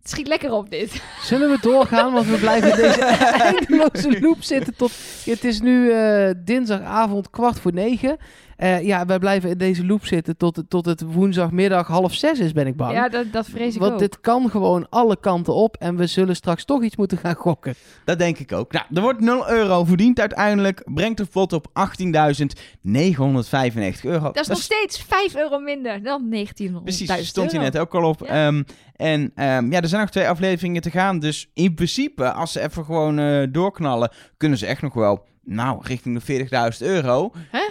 [0.03, 1.03] Het schiet lekker op dit.
[1.21, 2.13] Zullen we doorgaan?
[2.13, 3.03] Want we blijven in deze
[3.49, 4.91] eindeloze loop zitten tot...
[5.25, 8.17] Het is nu eh, dinsdagavond kwart voor negen.
[8.57, 12.39] Eh, ja, wij blijven in deze loop zitten tot, het- tot het woensdagmiddag half zes
[12.39, 12.93] is, ben ik bang.
[12.93, 13.99] Ja, dat, dat vrees ik Want ook.
[13.99, 15.75] dit kan gewoon alle kanten op.
[15.79, 17.73] En we zullen straks toch iets moeten gaan gokken.
[18.05, 18.71] Dat denk ik ook.
[18.71, 20.81] Nou, er wordt 0 euro verdiend uiteindelijk.
[20.93, 24.23] Brengt de pot op 18.995 euro.
[24.31, 27.95] Dat is nog steeds 5 euro minder dan 1900 Precies, daar stond hij net ook
[27.95, 28.19] al op.
[28.27, 28.47] Ja.
[28.47, 28.63] Ehm,
[28.95, 31.19] en ehm, ja, er zijn nog twee afleveringen te gaan.
[31.19, 35.79] Dus in principe, als ze even gewoon eh, doorknallen, kunnen ze echt nog wel, nou,
[35.81, 37.31] richting de 40.000 euro.
[37.51, 37.63] Hè?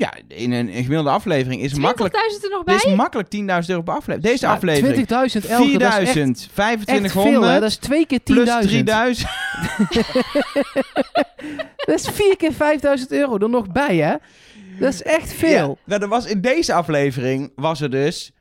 [0.00, 2.74] Ja, in een, een gemiddelde aflevering is makkelijk, 20.000 er nog bij?
[2.74, 4.22] dit is makkelijk 10.000 euro per aflevering.
[4.22, 7.58] Deze Ja, aflevering, 20.000 elke, dat is echt, 4.000, echt veel, hè?
[7.58, 8.24] 2500, Dat is twee keer 10.000.
[8.24, 8.48] plus
[9.22, 9.28] 3.000.
[11.86, 14.14] Dat is vier keer 5.000 euro er nog bij, hè?
[14.78, 15.78] Dat is echt veel.
[15.84, 18.32] Ja, nou, er was in deze aflevering was er dus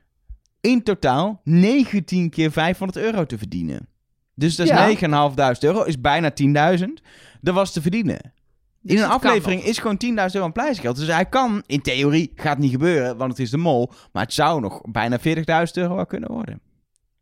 [0.62, 3.88] in totaal 19 keer 500 euro te verdienen.
[4.36, 4.88] Dus dat is Ja.
[5.54, 6.32] 9.500 euro, is bijna
[6.78, 6.86] 10.000.
[7.42, 8.34] Dat was te verdienen.
[8.82, 10.96] Dus In een aflevering is gewoon 10.000 euro aan prijsgeld.
[10.96, 13.92] Dus hij kan, in theorie, gaat niet gebeuren, want het is de mol.
[14.12, 15.24] Maar het zou nog bijna 40.000
[15.74, 16.62] euro kunnen worden.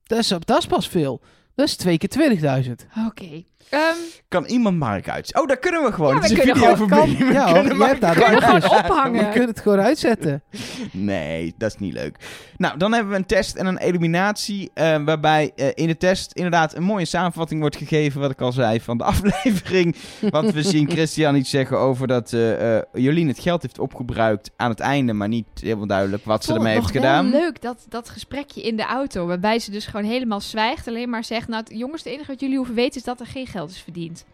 [0.03, 1.21] Dat is, dat is pas veel.
[1.55, 2.71] Dat is twee keer 20.000.
[3.07, 3.43] Oké.
[3.69, 3.95] Ehm,
[4.27, 5.35] Kan iemand Mark uit?
[5.39, 6.15] Oh, daar kunnen we gewoon.
[6.15, 7.27] Ja, het is we een kunnen video gewoon- Kan.
[7.27, 8.63] We ja, kunnen je Mark hebt daar kunnen knopjes.
[8.63, 9.25] gewoon ophangen.
[9.25, 10.41] Je kunt het gewoon uitzetten.
[10.91, 12.17] Nee, dat is niet leuk.
[12.57, 14.71] Nou, dan hebben we een test en een eliminatie.
[14.73, 18.21] eh, waarbij eh, in de test inderdaad een mooie samenvatting wordt gegeven.
[18.21, 19.95] Wat ik al zei van de aflevering.
[20.29, 24.51] Want we zien Christian iets zeggen over dat eh, eh, Jolien het geld heeft opgebruikt
[24.57, 25.13] aan het einde.
[25.13, 27.29] Maar niet helemaal duidelijk wat ze ermee heeft gedaan.
[27.29, 30.87] leuk dat, dat gesprekje in de auto, waarbij ze dus gewoon helemaal zwijgt.
[30.87, 33.25] Alleen maar zegt, nou het- jongens, het enige wat jullie hoeven weten is dat er
[33.25, 34.25] geen geld is verdiend.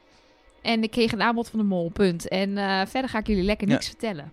[0.62, 2.28] En ik kreeg een aanbod van de mol, punt.
[2.28, 3.74] En eh, verder ga ik jullie lekker Ja.
[3.74, 4.32] niks vertellen.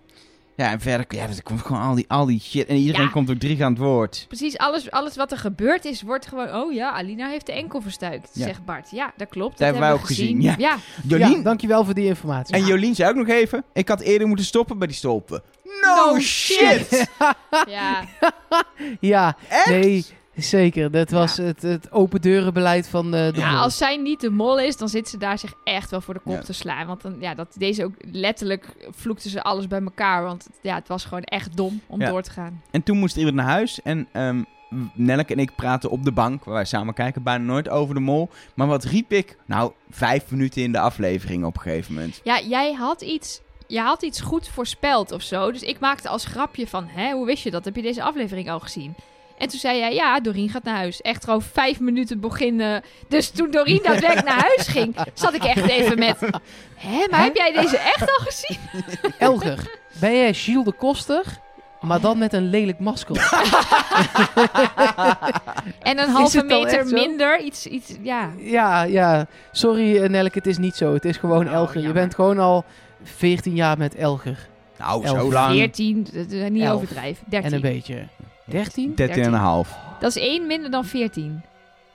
[0.56, 2.66] Ja, en verder ja, er komt gewoon al die, al die shit.
[2.66, 3.10] En iedereen Ja.
[3.10, 4.24] komt ook drie aan het woord.
[4.28, 6.54] Precies, alles, alles wat er gebeurd is, wordt gewoon...
[6.54, 8.44] Oh ja, Alina heeft de enkel verstuikt, Ja.
[8.46, 8.90] zegt Bart.
[8.90, 9.50] Ja, dat klopt.
[9.52, 10.54] Dat, hebben wij we ook gezien, ja.
[10.58, 10.76] ja.
[11.06, 12.54] Jolien, Ja, dankjewel voor die informatie.
[12.54, 13.64] en Jolien zei ook nog even...
[13.72, 15.42] Ik had eerder moeten stoppen bij die stolpen.
[15.82, 17.08] No, No shit!
[17.66, 18.04] ja.
[19.00, 19.66] Ja, Echt?
[19.66, 20.06] nee,
[20.42, 20.90] zeker.
[20.90, 23.60] Dat was het, het open deurenbeleid van eh, de Ja, mol.
[23.60, 26.20] als zij niet de mol is, dan zit ze daar zich echt wel voor de
[26.20, 26.40] kop Ja.
[26.42, 26.86] te slaan.
[26.86, 30.22] Want dan, ja, dat, deze ook letterlijk vloekte ze alles bij elkaar.
[30.22, 32.08] Want ja, het was gewoon echt dom om Ja.
[32.10, 32.62] door te gaan.
[32.70, 33.82] En toen moest iemand naar huis.
[33.82, 34.42] En ehm
[34.94, 38.00] Nelleke en ik praten op de bank, waar wij samen kijken, bijna nooit over de
[38.00, 38.28] mol.
[38.54, 39.36] Maar wat riep ik?
[39.46, 42.20] Nou, vijf minuten in de aflevering op een gegeven moment.
[42.24, 45.52] Ja, jij had iets, je had iets goed voorspeld of zo.
[45.52, 47.64] Dus ik maakte als grapje van, hè, hoe wist je dat?
[47.64, 48.94] Heb je deze aflevering al gezien?
[49.40, 51.00] En toen zei jij, ja, Doreen gaat naar huis.
[51.00, 52.82] Echt gewoon vijf minuten beginnen.
[53.08, 56.20] Dus toen Doreen daadwerkelijk naar huis ging, zat ik echt even met...
[56.74, 57.24] Hè, maar Hè?
[57.24, 58.58] heb jij deze echt al gezien?
[59.18, 61.24] Elger, ben jij Gilles de Koster,
[61.80, 63.16] maar dan met een lelijk masker?
[65.82, 68.30] En een halve meter minder, iets, iets, ja.
[68.38, 69.26] ja, ja.
[69.52, 70.94] Sorry eh, Nelke, het is niet zo.
[70.94, 71.80] Het is gewoon Oh, Elger.
[71.80, 72.64] Je bent gewoon al
[73.02, 74.48] 14 jaar met Elger.
[74.78, 75.18] Nou, Elf.
[75.18, 75.52] zo lang.
[75.52, 76.74] 14, dat is niet Elf.
[76.74, 77.26] overdrijven.
[77.30, 77.60] En een 13.
[77.60, 78.06] beetje.
[78.50, 78.94] 13?
[78.94, 79.76] 13 en een half.
[80.00, 81.42] Dat is één minder dan 14.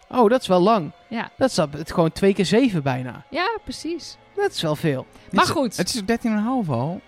[0.09, 0.91] Oh, dat is wel lang.
[1.09, 1.31] Ja.
[1.37, 3.25] Dat is, het gewoon twee keer zeven bijna.
[3.29, 4.17] Ja, precies.
[4.35, 5.05] Dat is wel veel.
[5.31, 5.77] Maar is- goed.
[5.77, 7.01] Het is ook 13 en een half al.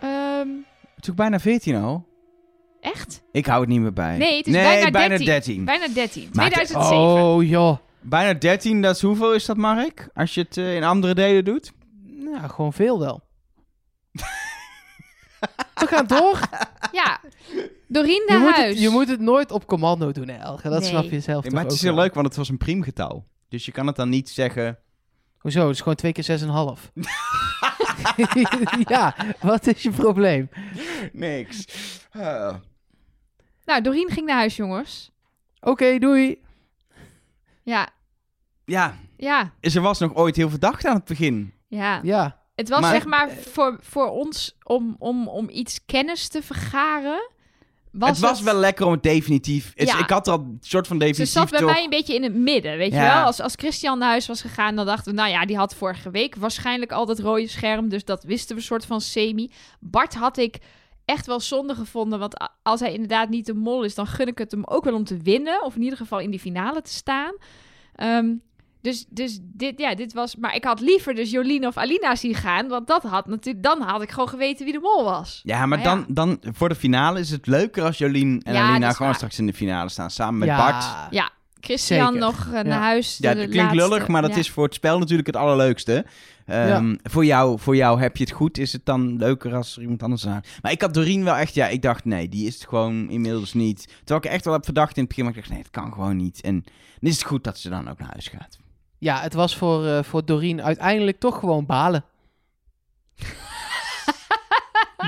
[0.00, 0.48] Ehm,
[0.94, 2.04] Het is ook bijna 14 al.
[2.80, 3.22] echt?
[3.32, 4.16] Ik hou het niet meer bij.
[4.16, 5.26] Nee, het is nee, bijna 13.
[5.26, 5.64] 13.
[5.64, 6.28] Bijna 13.
[6.32, 6.98] Maar het- 2007.
[7.24, 7.76] Oh, joh.
[8.00, 10.08] Bijna 13, dat is hoeveel is dat, Mark?
[10.14, 11.72] Als je het eh, in andere delen doet?
[12.06, 13.22] Nou, gewoon veel wel.
[15.74, 16.40] We gaan door.
[16.92, 17.20] Ja.
[17.88, 18.68] Doreen Je naar moet, huis.
[18.68, 20.70] het, je moet het nooit op commando doen, hè, Elger.
[20.70, 20.88] Dat Nee.
[20.88, 22.02] snap je zelf Nee, toch maar het is heel wel.
[22.04, 23.26] leuk, want het was een priemgetal.
[23.48, 24.78] Dus je kan het dan niet zeggen...
[25.38, 25.60] Hoezo?
[25.66, 26.90] Het is gewoon twee keer zes en een half.
[28.94, 30.48] ja, wat is je probleem?
[31.12, 31.64] Niks.
[33.64, 35.10] Nou, Doreen ging naar huis, jongens.
[35.60, 36.42] Oké, doei.
[37.62, 37.88] Ja.
[38.64, 39.52] ja, Ja.
[39.60, 41.52] er was nog ooit heel verdacht aan het begin.
[41.68, 42.00] Ja.
[42.02, 46.42] Ja, Het was Maar- zeg maar voor, voor ons om, om, om iets kennis te
[46.42, 47.30] vergaren.
[47.98, 49.72] Was het was wel lekker om het definitief...
[49.74, 49.98] het- Ja.
[49.98, 51.70] Ik had al een soort van Ze definitief zat bij toch...
[51.72, 53.24] mij een beetje in het midden, weet je wel?
[53.24, 55.18] Als, als Christian naar huis was gegaan, dan dachten we...
[55.20, 57.88] nou ja, die had vorige week waarschijnlijk al dat rode scherm...
[57.88, 59.50] dus dat wisten we soort van semi.
[59.80, 60.58] Bart had ik
[61.04, 62.18] echt wel zonde gevonden...
[62.18, 63.94] want als hij inderdaad niet de mol is...
[63.94, 65.64] dan gun ik het hem ook wel om te winnen...
[65.64, 67.34] of in ieder geval in die finale te staan.
[67.94, 68.34] Ehm,
[68.84, 70.36] dus dus dit, ja, dit was...
[70.36, 72.68] Maar ik had liever dus Jolien of Alina zien gaan...
[72.68, 75.40] want dat had natuurlijk, dan had ik gewoon geweten wie de mol was.
[75.44, 75.84] Ja, maar Maar ja.
[75.84, 79.16] dan, dan voor de finale is het leuker als Jolien en Ja, Alina gewoon waar.
[79.16, 80.10] straks in de finale staan.
[80.10, 80.56] Samen met ja.
[80.56, 80.84] Bart.
[81.10, 81.30] Ja,
[81.60, 82.20] Christian Zeker.
[82.20, 82.78] nog eh, naar Ja.
[82.80, 83.18] huis.
[83.20, 84.36] Ja, dat klinkt laatste- lullig, maar dat ja.
[84.36, 86.04] is voor het spel natuurlijk het allerleukste.
[86.46, 88.58] Ehm, voor, jou, voor jou heb je het goed.
[88.58, 90.40] Is het dan leuker als er iemand anders aan?
[90.62, 91.54] Maar ik had Doreen wel echt...
[91.54, 93.86] Ja, ik dacht, nee, die is het gewoon inmiddels niet.
[94.04, 95.24] Terwijl ik echt wel heb verdacht in het begin.
[95.24, 96.40] Maar ik dacht, nee, het kan gewoon niet.
[96.40, 96.64] En
[97.00, 98.58] dan is het goed dat ze dan ook naar huis gaat.
[99.04, 102.04] Ja, het was voor, eh, voor Doreen uiteindelijk toch gewoon balen.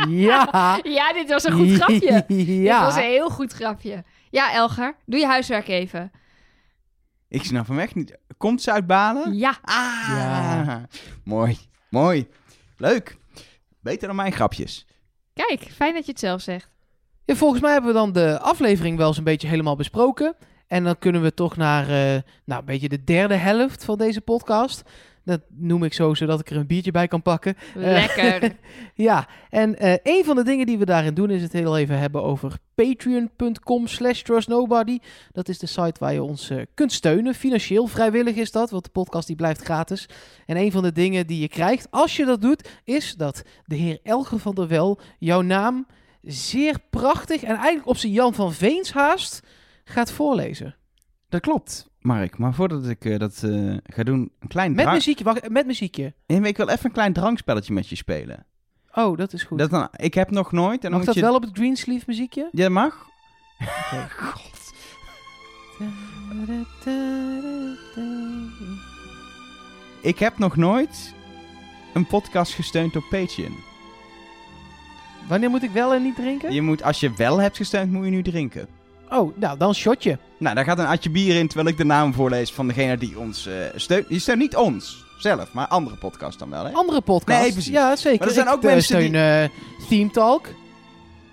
[0.09, 0.78] ja.
[0.82, 2.24] Ja, dit was een goed grapje.
[2.62, 2.78] ja.
[2.78, 4.05] Dit was een heel goed grapje.
[4.30, 6.11] Ja, Elger, doe je huiswerk even.
[7.28, 8.18] Ik snap hem echt niet.
[8.36, 9.34] Komt ze uit Balen?
[9.34, 9.59] Ja.
[9.62, 10.86] Ah, Ja.
[11.24, 11.59] mooi.
[11.90, 12.28] Mooi.
[12.76, 13.16] Leuk.
[13.80, 14.86] Beter dan mijn grapjes.
[15.34, 16.70] Kijk, fijn dat je het zelf zegt.
[17.24, 20.36] Ja, volgens mij hebben we dan de aflevering wel eens een beetje helemaal besproken.
[20.66, 24.20] En dan kunnen we toch naar eh, nou, een beetje de derde helft van deze
[24.20, 24.82] podcast.
[25.26, 27.56] Dat noem ik zo, zodat ik er een biertje bij kan pakken.
[27.74, 28.52] Lekker.
[28.94, 31.98] Ja, en eh, een van de dingen die we daarin doen is het heel even
[31.98, 34.98] hebben over patreon.com slash trustnobody.
[35.32, 37.34] Dat is de site waar je ons eh, kunt steunen.
[37.34, 40.08] Financieel vrijwillig is dat, want de podcast die blijft gratis.
[40.46, 43.76] En een van de dingen die je krijgt als je dat doet, is dat de
[43.76, 45.86] heer Elger van der Wel jouw naam
[46.22, 49.42] zeer prachtig en eigenlijk op zijn Jan van Veens haast
[49.89, 50.74] gaat voorlezen.
[51.28, 51.91] Dat klopt.
[51.99, 52.39] Mark.
[52.39, 56.14] Maar voordat ik eh, dat eh, ga doen, een klein Met muziekje, wacht, met muziekje.
[56.26, 58.47] Nee, maar ik wil even een klein drankspelletje met je spelen.
[58.93, 59.59] Oh, dat is goed.
[59.59, 60.84] Dat dan, ik heb nog nooit...
[60.84, 61.20] En Mag dat je...
[61.20, 62.49] wel op het Greensleeve muziekje?
[62.53, 63.07] Ja, dat mag.
[64.20, 64.55] God.
[70.01, 71.14] Ik heb nog nooit
[71.95, 73.57] een podcast gesteund door Patreon.
[75.28, 76.53] Wanneer moet ik wel en niet drinken?
[76.53, 78.68] Je moet, als je wel hebt gesteund, moet je nu drinken.
[79.11, 80.18] Oh, nou, dan shotje.
[80.38, 83.18] Nou, daar gaat een atje bier in, terwijl ik de naam voorlees van degene die
[83.18, 84.09] ons eh, steunt.
[84.09, 86.72] Die steunt niet ons zelf, maar andere podcast dan wel, hè?
[86.72, 87.40] Andere podcast.
[87.42, 87.72] Nee, precies.
[87.72, 88.18] Ja, zeker.
[88.18, 90.46] Maar er zijn Ik, ook eh, mensen steun, die- eh, Team Talk.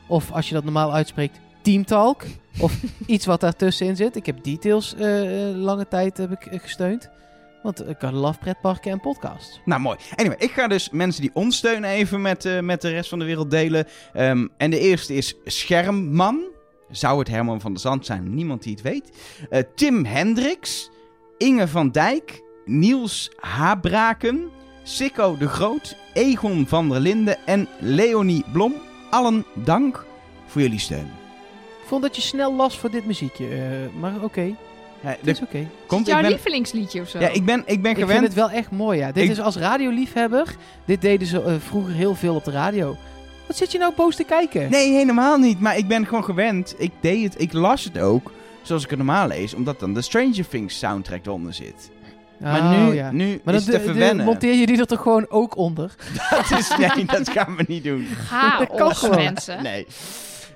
[0.08, 2.24] Of als je dat normaal uitspreekt, Team Talk.
[2.60, 2.74] Of
[3.06, 4.16] iets wat daartussenin zit.
[4.16, 4.96] Ik heb Details
[5.56, 7.10] lange tijd heb ik, gesteund.
[7.64, 9.60] Want ik had Love Pretparken en podcasts.
[9.66, 9.98] Nou, mooi.
[10.16, 13.26] Anyway, ik ga dus mensen die ons steunen even met, met de rest van de
[13.26, 13.88] wereld delen.
[14.14, 16.52] Ehm, en de eerste is Schermman.
[16.94, 18.34] Zou het Herman van der Zand zijn?
[18.34, 19.10] Niemand die het weet.
[19.50, 20.90] Eh, Tim Hendricks.
[21.38, 22.42] Inge van Dijk.
[22.66, 24.50] Niels Habraken.
[24.84, 25.96] Sikko de Groot.
[26.14, 27.38] Egon van der Linden.
[27.46, 28.74] En Leonie Blom.
[29.10, 30.06] Allen dank
[30.46, 31.12] voor jullie steun.
[31.82, 33.48] Ik vond dat je snel las voor dit muziekje.
[33.48, 35.58] eh, maar oké, Ja, het de- is oké.
[35.58, 37.20] Is komt, het jouw ik ben, lievelingsliedje of zo?
[37.20, 38.12] ja, ik ben, ik ben Ik gewend.
[38.12, 39.12] vind het wel echt mooi, ja.
[39.12, 40.56] Dit Ik- is als radioliefhebber.
[40.86, 42.96] Dit deden ze eh, vroeger heel veel op de radio.
[43.48, 44.70] Wat zit je nou boos te kijken?
[44.72, 45.60] Nee, helemaal niet.
[45.60, 46.76] Maar ik ben gewoon gewend.
[46.78, 48.32] Ik deed het, ik las het ook
[48.62, 51.92] zoals ik het normaal lees, omdat dan de Stranger Things soundtrack eronder zit.
[52.40, 53.12] Maar Oh, nu, ja.
[53.12, 54.26] nu Maar is dan het de- even de- wennen.
[54.26, 55.96] monteer je die er toch gewoon ook onder?
[56.30, 58.08] Dat is, nee, dat gaan we niet doen.
[58.28, 59.16] Chaos, Dat kan gewoon.
[59.16, 59.64] mensen.
[59.64, 59.88] Nee,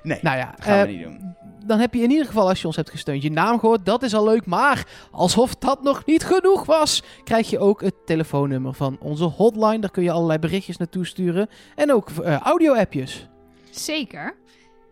[0.04, 1.36] nee, Nou ja, dat gaan we eh, niet doen.
[1.68, 3.86] Dan heb je in ieder geval, als je ons hebt gesteund, je naam gehoord.
[3.86, 4.46] Dat is al leuk.
[4.46, 9.80] Maar alsof dat nog niet genoeg was, krijg je ook het telefoonnummer van onze hotline.
[9.80, 11.50] Daar kun je allerlei berichtjes naartoe sturen.
[11.76, 13.28] En ook eh, audio-appjes.
[13.70, 14.36] Zeker.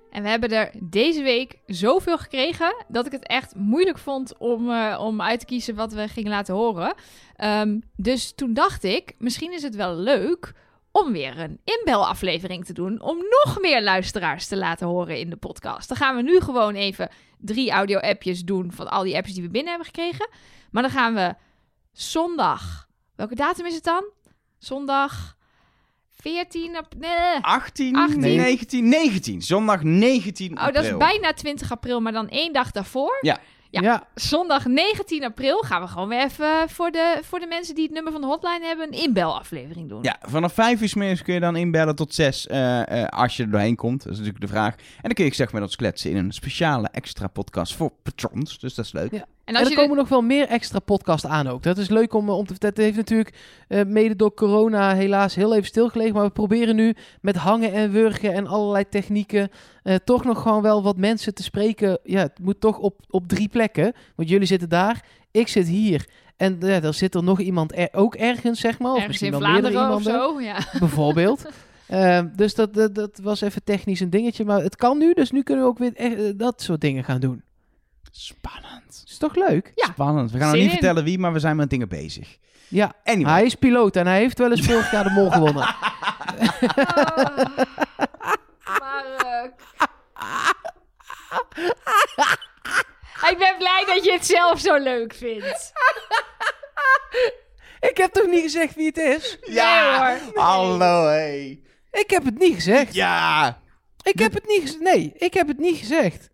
[0.09, 4.71] En we hebben er deze week zoveel gekregen dat ik het echt moeilijk vond om,
[4.71, 6.93] eh, om uit te kiezen wat we gingen laten horen.
[7.35, 10.53] Ehm, dus toen dacht ik, misschien is het wel leuk
[11.03, 13.01] om weer een inbelaflevering te doen.
[13.01, 15.87] Om nog meer luisteraars te laten horen in de podcast.
[15.87, 19.49] Dan gaan we nu gewoon even drie audio-appjes doen van al die appjes die we
[19.49, 20.29] binnen hebben gekregen.
[20.71, 21.35] Maar dan gaan we
[21.91, 22.87] zondag.
[23.15, 24.09] Welke datum is het dan?
[24.57, 25.35] Zondag
[26.09, 26.99] 14 april.
[26.99, 27.39] Nee.
[27.41, 28.19] 18, 18.
[28.19, 29.41] 19, 19.
[29.41, 30.81] Zondag 19 Oh, april.
[30.83, 33.17] dat is bijna 20 april, maar dan één dag daarvoor.
[33.21, 33.39] Ja.
[33.81, 34.07] Ja.
[34.15, 37.93] Zondag 19 april gaan we gewoon weer even voor de, voor de mensen die het
[37.93, 40.03] nummer van de hotline hebben een inbelaflevering doen.
[40.03, 43.43] Ja, vanaf 5 uur middags kun je dan inbellen tot 6 eh, eh, als je
[43.43, 44.03] er doorheen komt.
[44.03, 44.75] Dat is natuurlijk de vraag.
[44.75, 48.59] En dan kun je zeg met ons kletsen in een speciale extra podcast voor patrons.
[48.59, 49.11] Dus dat is leuk.
[49.11, 49.25] Ja.
[49.45, 51.63] En er komen nog wel meer extra podcasts aan ook.
[51.63, 52.75] Dat is leuk om, eh, om te vertellen.
[52.75, 53.35] Het heeft natuurlijk
[53.67, 56.13] eh, mede door corona helaas heel even stilgelegen.
[56.13, 59.49] Maar we proberen nu met hangen en wurgen en allerlei technieken...
[59.83, 61.99] eh, toch nog gewoon wel wat mensen te spreken.
[62.03, 63.93] Ja, het moet toch op, op drie plekken.
[64.15, 66.05] Want jullie zitten daar, ik zit hier.
[66.37, 68.91] En ja, dan zit er nog iemand er, ook ergens, zeg maar.
[68.91, 70.41] Of ergens misschien in wel meerdere of zo.
[70.41, 70.57] Ja.
[70.79, 71.45] bijvoorbeeld.
[71.87, 74.45] Eh, dus dat, dat, dat was even technisch een dingetje.
[74.45, 77.03] Maar het kan nu, dus nu kunnen we ook weer echt, eh, dat soort dingen
[77.03, 77.43] gaan doen.
[78.17, 79.03] Spannend.
[79.07, 79.71] Is toch leuk?
[79.75, 79.85] Ja.
[79.85, 80.31] Spannend.
[80.31, 80.69] We gaan nog niet in.
[80.71, 82.37] vertellen wie, maar we zijn met dingen bezig.
[82.67, 83.33] Ja, Anyway.
[83.33, 85.67] hij is piloot en hij heeft wel eens vorig jaar de mol gewonnen.
[88.79, 89.53] Mark.
[93.29, 95.71] Ik ben blij dat je het zelf zo leuk vindt.
[97.89, 99.37] Ik heb toch niet gezegd wie het is?
[99.41, 100.43] Ja, Nee, hoor.
[100.43, 101.59] hallo hey.
[101.91, 102.93] Ik heb het niet gezegd.
[102.93, 103.59] Ja,
[104.03, 104.79] Ik heb het niet gezegd.
[104.81, 106.29] Nee, ik heb het niet gezegd.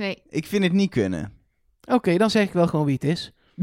[0.00, 0.22] Nee.
[0.28, 1.32] ik vind het niet kunnen.
[1.88, 3.32] Oké, dan zeg ik wel gewoon wie het is.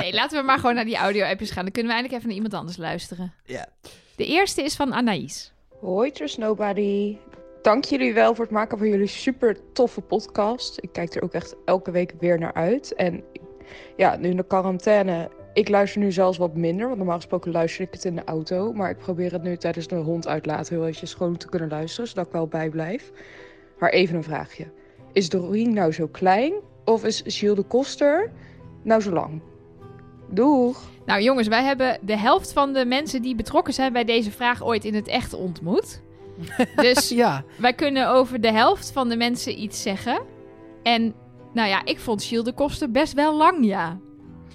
[0.00, 1.62] nee, laten we maar gewoon naar die audio-appjes gaan.
[1.62, 3.32] Dan kunnen we eindelijk even naar iemand anders luisteren.
[3.44, 3.68] Ja.
[4.16, 5.52] De eerste is van Anaïs.
[5.80, 7.16] Hoi Trust Nobody.
[7.62, 10.78] Dank jullie wel voor het maken van jullie super toffe podcast.
[10.80, 12.94] Ik kijk er ook echt elke week weer naar uit.
[12.94, 13.24] En
[13.96, 16.86] ja, nu in de quarantaine, ik luister nu zelfs wat minder.
[16.86, 18.72] Want normaal gesproken luister ik het in de auto.
[18.72, 22.08] Maar ik probeer het nu tijdens de hond uitlaten heel eventjes gewoon te kunnen luisteren.
[22.08, 23.12] Zodat ik wel bijblijf.
[23.82, 24.66] Maar even een vraagje.
[25.12, 26.52] Is Doreen nou zo klein?
[26.84, 28.32] Of is Gilles de Koster
[28.82, 29.40] nou zo lang?
[30.30, 30.90] Doeg!
[31.06, 34.64] Nou jongens, wij hebben de helft van de mensen die betrokken zijn bij deze vraag
[34.64, 36.02] ooit in het echt ontmoet.
[36.76, 40.22] Dus Ja, wij kunnen over de helft van de mensen iets zeggen.
[40.82, 41.14] En
[41.52, 43.98] nou ja, ik vond Gilles de Koster best wel lang, ja.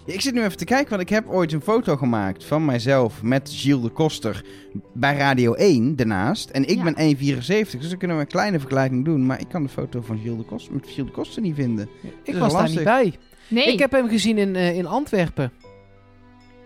[0.07, 3.21] Ik zit nu even te kijken, want ik heb ooit een foto gemaakt van mijzelf
[3.23, 4.45] met Gilles de Koster
[4.93, 6.49] bij Radio 1 daarnaast.
[6.49, 6.83] En ik Ja.
[6.83, 9.25] ben 1,74, dus dan kunnen we een kleine vergelijking doen.
[9.25, 11.89] Maar ik kan de foto van Gilles de Koster met Gilles de Koster niet vinden.
[12.23, 13.13] ik was daar niet bij.
[13.47, 15.51] Nee, Ik heb hem gezien in, eh, in Antwerpen.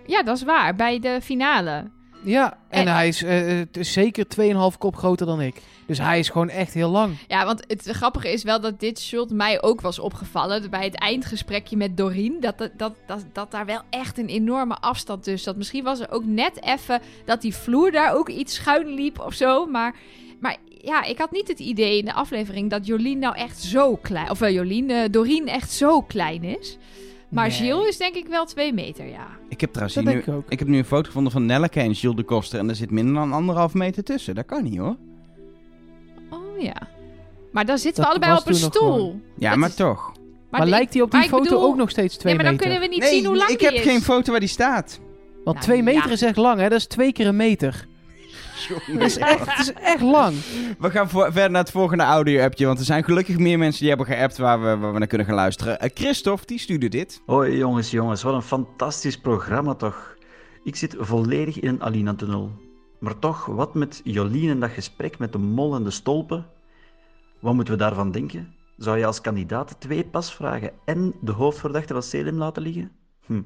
[0.05, 0.75] ja, dat is waar.
[0.75, 1.89] Bij de finale.
[2.23, 5.55] Ja, en En- hij is eh, is zeker 2,5 kop groter dan ik.
[5.85, 7.17] Dus hij is gewoon echt heel lang.
[7.27, 10.69] Ja, want het grappige is wel dat dit shot mij ook was opgevallen.
[10.69, 12.37] Bij het eindgesprekje met Doreen.
[12.39, 15.55] Dat, dat, dat, dat, dat daar wel echt een enorme afstand tussen zat.
[15.57, 19.33] Misschien was er ook net even dat die vloer daar ook iets schuin liep of
[19.33, 19.65] zo.
[19.65, 19.95] Maar,
[20.39, 23.95] maar ja, ik had niet het idee in de aflevering dat Jolien nou echt zo
[23.95, 24.29] klein...
[24.29, 26.77] Of wel Jolien, eh, Doreen echt zo klein is.
[27.31, 27.57] Maar Nee.
[27.57, 29.27] Gilles is denk ik wel twee meter, ja.
[29.49, 30.43] Ik heb trouwens Dat hier nu, ik ook.
[30.49, 32.59] ik heb nu een foto gevonden van Nelleke en Gilles de Koster.
[32.59, 34.35] En er zit minder dan anderhalf meter tussen.
[34.35, 34.95] Dat kan niet hoor.
[36.29, 36.87] Oh ja.
[37.51, 38.93] Maar dan zitten Dat we allebei op een stoel.
[38.93, 40.11] gewoon- Ja, Dat maar is- toch.
[40.49, 42.57] Maar, die- lijkt hij op die foto bedoel- ook nog steeds 2 Ja, maar dan
[42.57, 42.71] meter?
[42.71, 43.81] kunnen we niet zien hoe lang ik heb is.
[43.81, 44.99] geen foto waar die staat.
[45.43, 46.11] Want Nou, 2 meter ja.
[46.13, 46.69] is echt lang, hè?
[46.69, 47.87] Dat is twee keer een meter.
[48.67, 50.35] Dat is echt, het is echt lang.
[50.79, 52.65] We gaan voor- verder naar het volgende audio-appje.
[52.65, 55.27] Want er zijn gelukkig meer mensen die hebben geappt waar we, waar we naar kunnen
[55.27, 55.79] gaan luisteren.
[55.79, 57.21] Eh, Christophe, die stuurde dit.
[57.25, 60.15] Hoi jongens, jongens, wat een fantastisch programma toch.
[60.63, 62.51] Ik zit volledig in een Alina-tunnel.
[62.99, 66.45] Maar toch, wat met Jolien en dat gesprek met de mol en de stolpen?
[67.39, 68.53] Wat moeten we daarvan denken?
[68.77, 72.91] Zou je als kandidaat twee pasvragen en de hoofdverdachte van Selim laten liggen?
[73.25, 73.37] Hm,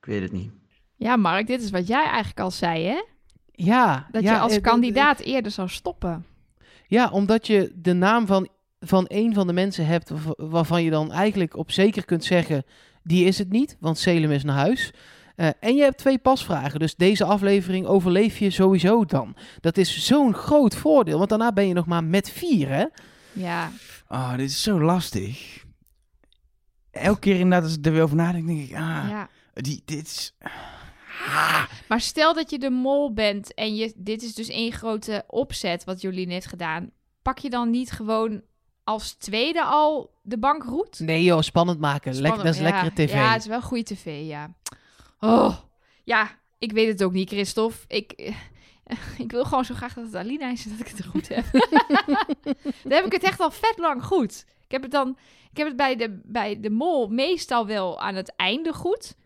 [0.00, 0.50] ik weet het niet.
[0.96, 3.02] Ja, Mark, dit is wat jij eigenlijk al zei, hè?
[3.64, 4.06] Ja.
[4.10, 6.24] Dat ja, je als eh, kandidaat eerder zou stoppen.
[6.86, 8.48] Ja, omdat je de naam van,
[8.80, 12.64] van een van de mensen hebt waarv- waarvan je dan eigenlijk op zeker kunt zeggen,
[13.02, 14.92] die is het niet, want Selim is naar huis.
[15.36, 19.36] Eh, en je hebt twee pasvragen, dus deze aflevering overleef je sowieso dan.
[19.60, 22.84] Dat is zo'n groot voordeel, want daarna ben je nog maar met vier, hè?
[23.32, 23.70] Ja,
[24.08, 25.64] Oh, dit is zo lastig.
[26.90, 28.76] Elke keer inderdaad als ik er weer over nadenk, denk ik...
[28.76, 29.28] Ah, ja.
[29.52, 30.34] die, dit is...
[31.88, 35.84] Maar stel dat je de mol bent en je, dit is dus één grote opzet
[35.84, 36.90] wat Jolien heeft gedaan.
[37.22, 38.42] Pak je dan niet gewoon
[38.84, 41.00] als tweede al de bankroet?
[41.00, 42.12] Nee joh, spannend maken.
[42.12, 42.66] Lek, Spannend, dat is ja.
[42.66, 43.12] lekkere tv.
[43.12, 44.54] Ja, het is wel goede tv, ja.
[45.20, 45.56] Oh,
[46.04, 47.76] ja, ik weet het ook niet, Christophe.
[47.86, 48.36] Ik, eh,
[49.24, 51.44] ik wil gewoon zo graag dat het Alina is en dat ik het goed heb.
[52.82, 54.44] dan heb ik het echt al vet lang goed.
[54.64, 55.16] Ik heb het dan,
[55.50, 59.16] ik heb het bij de, bij de mol meestal wel aan het einde goed.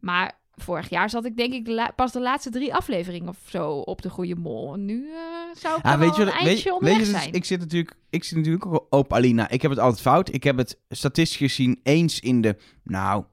[0.00, 4.02] Maar vorig jaar zat ik denk ik pas de laatste drie afleveringen of zo op
[4.02, 4.74] de goede mol.
[4.74, 5.16] En nu eh,
[5.54, 7.32] zou ik Ah, weet je, een weet, je, dus zijn.
[7.32, 9.50] ik zit natuurlijk, ik zit natuurlijk ook op Alina.
[9.50, 10.34] Ik heb het altijd fout.
[10.34, 13.24] Ik heb het statistisch gezien eens in de, nou,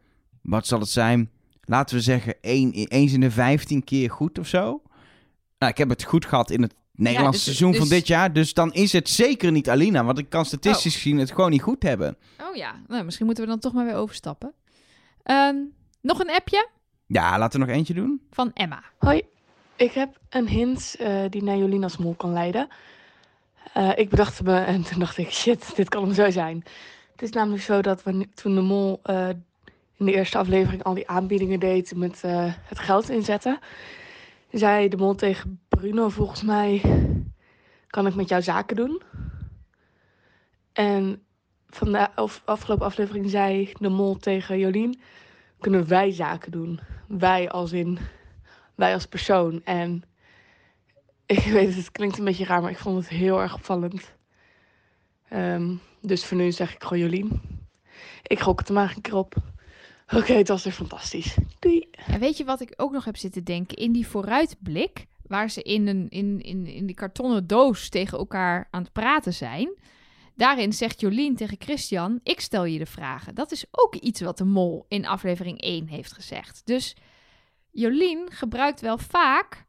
[0.41, 1.31] wat zal het zijn?
[1.61, 4.81] Laten we zeggen, één, eens in de 15 keer goed of zo.
[5.57, 8.33] Nou, ik heb het goed gehad in het Nederlandse dus- seizoen van dus- dit jaar.
[8.33, 10.03] Dus dan is het zeker niet Alina.
[10.03, 12.17] Want ik kan statistisch gezien het gewoon niet goed hebben.
[12.49, 14.53] Oh ja, nou, misschien moeten we dan toch maar weer overstappen.
[15.23, 15.55] Ehm,
[16.01, 16.69] nog een appje
[17.11, 18.21] Ja, laten we nog eentje doen.
[18.31, 18.83] van Emma.
[18.97, 19.21] Hoi,
[19.75, 22.67] ik heb een hint eh, die naar Jolien als mol kan leiden.
[23.73, 26.63] Eh, ik bedacht me en toen dacht ik, shit, dit kan hem zo zijn.
[27.11, 29.29] Het is namelijk zo dat wanneer, toen de mol eh,
[29.97, 33.59] in de eerste aflevering al die aanbiedingen deed met eh, het geld inzetten,
[34.51, 36.81] zei de mol tegen Bruno volgens mij,
[37.87, 39.01] kan ik met jou zaken doen?
[40.73, 41.23] En
[41.69, 45.01] van de of, afgelopen aflevering zei de mol tegen Jolien,
[45.61, 46.79] kunnen wij zaken doen?
[47.07, 47.99] Wij als in
[48.75, 49.61] wij als persoon.
[49.63, 50.03] En
[51.25, 54.13] ik weet het, klinkt een beetje raar, maar ik vond het heel erg opvallend.
[55.29, 57.41] Ehm, dus voor nu zeg ik gewoon Jolien.
[58.23, 59.35] Ik gok het maar een keer op.
[60.15, 61.37] Oké, het was weer fantastisch.
[61.59, 61.89] Doei.
[62.05, 63.77] En weet je wat ik ook nog heb zitten denken?
[63.77, 68.67] In die vooruitblik, waar ze in, een, in, in, in die kartonnen doos tegen elkaar
[68.71, 69.69] aan het praten zijn.
[70.35, 73.35] Daarin zegt Jolien tegen Christian, ik stel je de vragen.
[73.35, 76.61] Dat is ook iets wat de mol in aflevering 1 heeft gezegd.
[76.65, 76.95] Dus
[77.71, 79.65] Jolien gebruikt wel vaak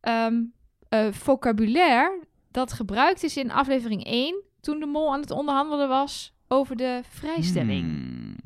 [0.00, 0.42] ehm,
[0.88, 4.42] eh, vocabulaire dat gebruikt is in aflevering 1...
[4.60, 7.82] toen de mol aan het onderhandelen was over de vrijstelling.
[7.82, 8.36] Hmm.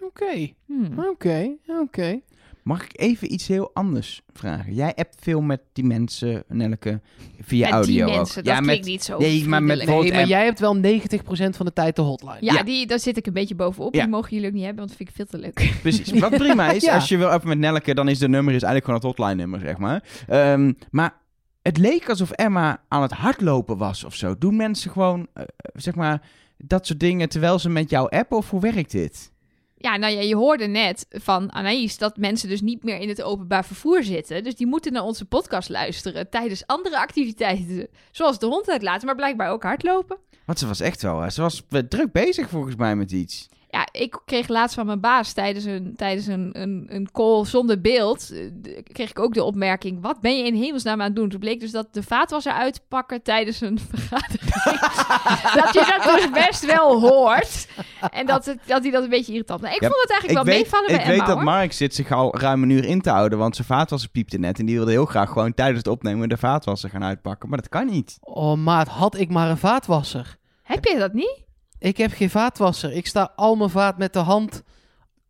[0.00, 0.98] Oké, Hmm.
[0.98, 2.20] oké, oké.
[2.62, 4.74] Mag ik even iets heel anders vragen?
[4.74, 7.00] Jij hebt veel met die mensen, Nelleke,
[7.40, 8.16] via Met audio die ook.
[8.16, 10.76] mensen, ja, dat met, klinkt niet zo Nee, maar met Nee, maar jij hebt wel
[10.76, 10.80] 90%
[11.56, 12.36] van de tijd de hotline.
[12.40, 12.62] Ja, Ja.
[12.62, 13.94] Die, daar zit ik een beetje bovenop.
[13.94, 14.00] Ja.
[14.00, 15.74] Die mogen jullie ook niet hebben, want dat vind ik veel te leuk.
[15.82, 16.10] Precies.
[16.20, 16.94] Wat prima is, Ja.
[16.94, 19.34] als je wil even met Nelleke, dan is de nummer is eigenlijk gewoon het hotline
[19.40, 20.02] nummer, zeg maar.
[20.28, 21.14] Ehm, maar
[21.62, 24.38] het leek alsof Emma aan het hardlopen was of zo.
[24.38, 25.44] Doen mensen gewoon, eh,
[25.74, 26.22] zeg maar,
[26.56, 28.36] dat soort dingen terwijl ze met jou appen?
[28.36, 29.32] Of hoe werkt dit?
[29.82, 33.22] Ja, nou ja, je hoorde net van Anaïs dat mensen dus niet meer in het
[33.22, 34.44] openbaar vervoer zitten.
[34.44, 37.88] Dus die moeten naar onze podcast luisteren tijdens andere activiteiten.
[38.10, 40.16] Zoals de hond uitlaten, maar blijkbaar ook hardlopen.
[40.44, 43.48] Want ze was echt wel, eh, ze was eh, druk bezig volgens mij met iets.
[43.72, 47.80] Ja, ik kreeg laatst van mijn baas tijdens een, tijdens een, een, een call zonder
[47.80, 48.30] beeld.
[48.32, 51.28] eh, kreeg ik ook de opmerking: wat ben je in hemelsnaam aan het doen?
[51.28, 54.50] Toen bleek dus dat de vaatwasser uitpakken tijdens een vergadering.
[55.62, 57.68] dat je dat dus best wel hoort.
[58.10, 59.62] En dat, het, dat hij dat een beetje irritant.
[59.64, 61.44] Ik Ja, vond het eigenlijk ik wel weet, meevallen ik bij weet Emma, dat hoor.
[61.44, 64.58] Mark zit zich al ruim een uur in te houden, want zijn vaatwasser piepte net.
[64.58, 67.48] En die wilde heel graag gewoon tijdens het opnemen de vaatwasser gaan uitpakken.
[67.48, 68.16] Maar dat kan niet.
[68.20, 70.36] Oh, maat, had ik maar een vaatwasser.
[70.62, 71.40] Heb je dat niet?
[71.82, 72.92] Ik heb geen vaatwasser.
[72.92, 74.62] Ik sta al mijn vaat met de hand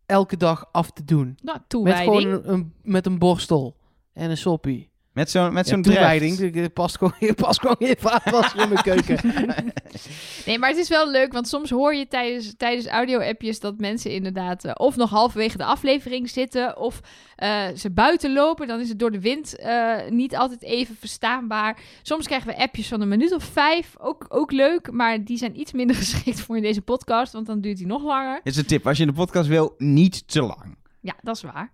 [0.07, 1.39] elke dag af te doen.
[1.43, 3.77] Nou, Met gewoon een, een- met een borstel
[4.13, 4.91] en een soppie.
[5.13, 6.55] Met zo'n met Ja, zo'n.
[6.55, 9.21] Er past gewoon, past gewoon geen vaatwasser in mijn keuken.
[10.47, 14.11] Nee, maar het is wel leuk, want soms hoor je tijdens, tijdens audio-appjes dat mensen
[14.11, 17.01] inderdaad eh, of nog halverwege de aflevering zitten of
[17.37, 18.67] eh, ze buiten lopen.
[18.67, 21.81] Dan is het door de wind eh, niet altijd even verstaanbaar.
[22.03, 25.61] Soms krijgen we appjes van een minuut of vijf, ook, ook leuk, maar die zijn
[25.61, 28.41] iets minder geschikt voor in deze podcast, want dan duurt die nog langer.
[28.43, 28.87] Dit is een tip.
[28.87, 30.77] Als je in de podcast wil, niet te lang.
[31.01, 31.73] Ja, dat is waar.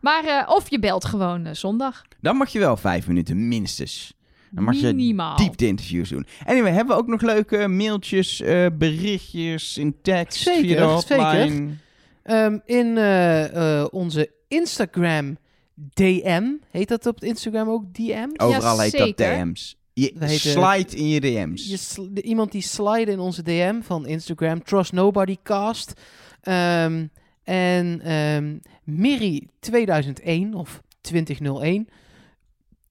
[0.00, 2.02] Maar eh, of je belt gewoon eh, zondag.
[2.20, 4.16] Dan mag je wel vijf minuten minstens.
[4.50, 5.36] Dan mag je Minimaal.
[5.36, 6.26] diepte interviews doen.
[6.44, 11.48] Anyway, hebben we ook nog leuke mailtjes, eh, berichtjes in tekst Zeker, via de hotline?
[11.48, 11.76] zeker.
[12.22, 15.36] Ehm, in eh, eh, onze Instagram
[15.94, 18.28] DM, heet dat op Instagram ook DM?
[18.36, 19.16] Overal heet dat.
[19.16, 19.76] DM's.
[19.92, 21.68] Je heet, slide in je DM's.
[21.68, 25.92] Je sl- iemand die slide in onze DM van Instagram, Trust Nobody Cast.
[26.40, 27.06] Ehm,
[27.48, 31.88] en ehm Miri 2001 of 2001,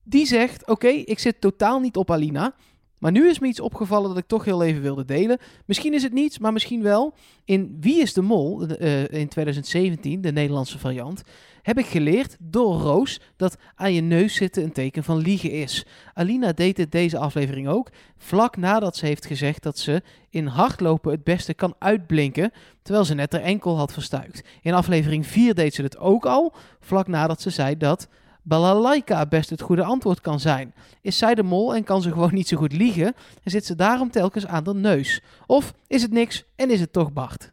[0.03, 2.55] die zegt: Oké, ik zit totaal niet op Alina.
[2.99, 5.37] Maar nu is me iets opgevallen dat ik toch heel even wilde delen.
[5.65, 7.13] Misschien is het niets, maar misschien wel.
[7.45, 11.23] In Wie is de Mol eh, in 2017, de Nederlandse variant,
[11.67, 15.85] heb ik geleerd door Roos dat aan je neus zitten een teken van liegen is.
[16.13, 21.11] Alina deed dit deze aflevering ook, vlak nadat ze heeft gezegd dat ze in hardlopen
[21.11, 24.43] het beste kan uitblinken, terwijl ze net haar enkel had verstuikt.
[24.61, 28.07] In aflevering 4 deed ze het ook al, vlak nadat ze zei dat
[28.41, 30.73] balalaika best het goede antwoord kan zijn.
[31.01, 33.13] Is zij de mol en kan ze gewoon niet zo goed liegen
[33.43, 35.21] en zit ze daarom telkens aan de neus?
[35.45, 37.51] Of is het niks en is het toch Bart?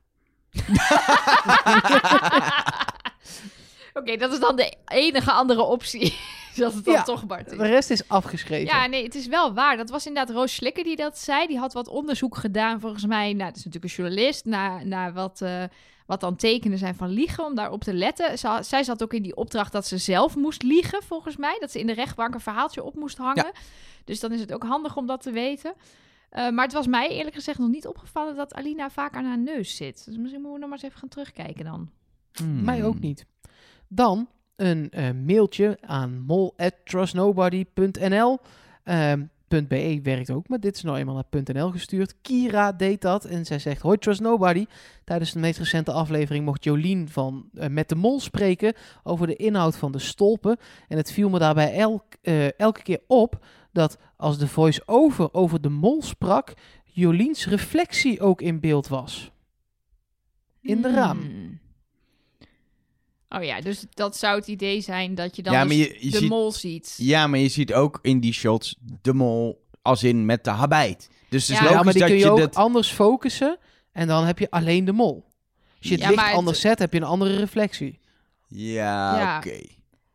[3.95, 6.15] Oké, dat is dan de enige andere optie.
[6.57, 7.59] dat het dan Ja, toch Bart is.
[7.59, 8.75] De rest is afgeschreven.
[8.75, 9.77] Ja, nee, het is wel waar.
[9.77, 11.47] Dat was inderdaad Roos Slikker die dat zei.
[11.47, 13.33] Die had wat onderzoek gedaan, volgens mij.
[13.33, 14.45] Nou, dat is natuurlijk een journalist.
[14.45, 15.65] Naar, naar wat, eh,
[16.07, 18.39] wat dan tekenen zijn van liegen, om daarop te letten.
[18.65, 21.57] Zij zat ook in die opdracht dat ze zelf moest liegen, volgens mij.
[21.61, 23.53] Dat ze in de rechtbank een verhaaltje op moest hangen.
[24.05, 25.75] Dus dan is het ook handig om dat te weten.
[26.31, 29.39] Eh, maar het was mij eerlijk gezegd nog niet opgevallen dat Alina vaak aan haar
[29.39, 30.05] neus zit.
[30.05, 31.91] Dus misschien moeten we nog maar eens even gaan terugkijken dan.
[32.33, 32.65] Hmm.
[32.65, 33.27] Mij ook niet.
[33.89, 38.39] Dan een eh, mailtje aan mol@trustnobody.nl.
[38.83, 39.23] Ehm,
[39.63, 42.15] .be werkt ook, maar dit is nou eenmaal naar .nl gestuurd.
[42.23, 43.83] Kira deed dat en zij zegt...
[43.83, 44.67] Hoi Trust Nobody.
[45.05, 48.75] Tijdens de meest recente aflevering mocht Jolien van eh, Met de Mol spreken...
[49.03, 50.57] over de inhoud van de stolpen.
[50.89, 53.45] En het viel me daarbij elk, eh, elke keer op...
[53.73, 56.53] dat als de voice-over over de mol sprak...
[56.85, 59.33] Joliens reflectie ook in beeld was.
[60.61, 61.21] In de raam.
[61.21, 61.59] Hmm.
[63.29, 65.97] Oh ja, dus dat zou het idee zijn dat je dan Ja, dus maar je,
[66.05, 66.95] je de ziet, mol ziet.
[66.97, 71.09] ja, maar je ziet ook in die shots de mol als in met de habijt.
[71.29, 72.55] Dus het is Ja, logisch Ja, maar die dat kun je, je ook dat...
[72.55, 73.59] anders focussen
[73.93, 75.25] en dan heb je alleen de mol.
[75.79, 77.99] Als je het Ja, licht het- anders zet, heb je een andere reflectie.
[78.49, 79.37] Ja, Ja.
[79.37, 79.61] oké.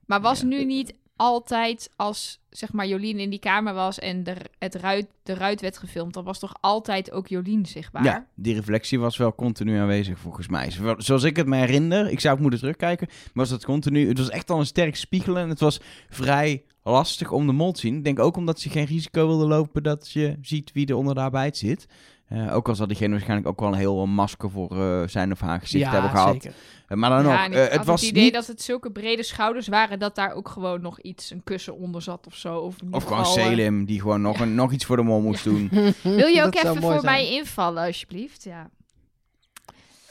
[0.06, 0.45] Maar was Ja.
[0.45, 5.08] nu niet altijd als zeg maar Jolien in die kamer was en de, het ruit,
[5.24, 8.04] de ruit werd gefilmd, dan was toch altijd ook Jolien zichtbaar?
[8.04, 10.72] Ja, die reflectie was wel continu aanwezig volgens mij.
[10.72, 14.08] Zo- Zoals ik het me herinner, ik zou het moeten terugkijken, maar was dat continu...
[14.08, 15.80] Het was echt al een sterk spiegelen en het was
[16.10, 17.96] vrij lastig om de mol te zien.
[17.98, 21.16] Ik denk ook omdat ze geen risico wilden lopen dat je ziet wie er onder
[21.16, 21.86] de arbeid zit.
[22.30, 25.40] Eh, ook al zal diegene waarschijnlijk ook wel een heel masker voor eh, zijn of
[25.40, 26.34] haar gezicht hebben gehad.
[26.42, 26.54] zeker.
[26.90, 28.34] Eh, maar dan Ja, nog, en ik eh, had het was het idee niet...
[28.34, 32.02] dat het zulke brede schouders waren dat daar ook gewoon nog iets, een kussen onder
[32.02, 32.58] zat of zo.
[32.58, 35.70] Of, Of gewoon Selim, die gewoon nog, een, nog iets voor de mol moest doen.
[36.04, 37.06] Wil je ook even voor zijn.
[37.06, 38.44] mij invallen, alsjeblieft?
[38.44, 38.70] Ja.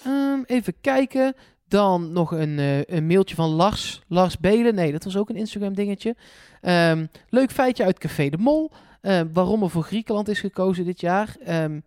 [0.05, 1.35] Ehm, even kijken.
[1.69, 4.03] Dan nog een, eh, een mailtje van Lars.
[4.07, 4.75] Lars Belen.
[4.75, 6.17] Nee, dat was ook een Instagram dingetje.
[6.61, 8.71] Ehm, leuk feitje uit Café de Mol.
[9.01, 11.37] Ehm, waarom er voor Griekenland is gekozen dit jaar.
[11.45, 11.79] Ehm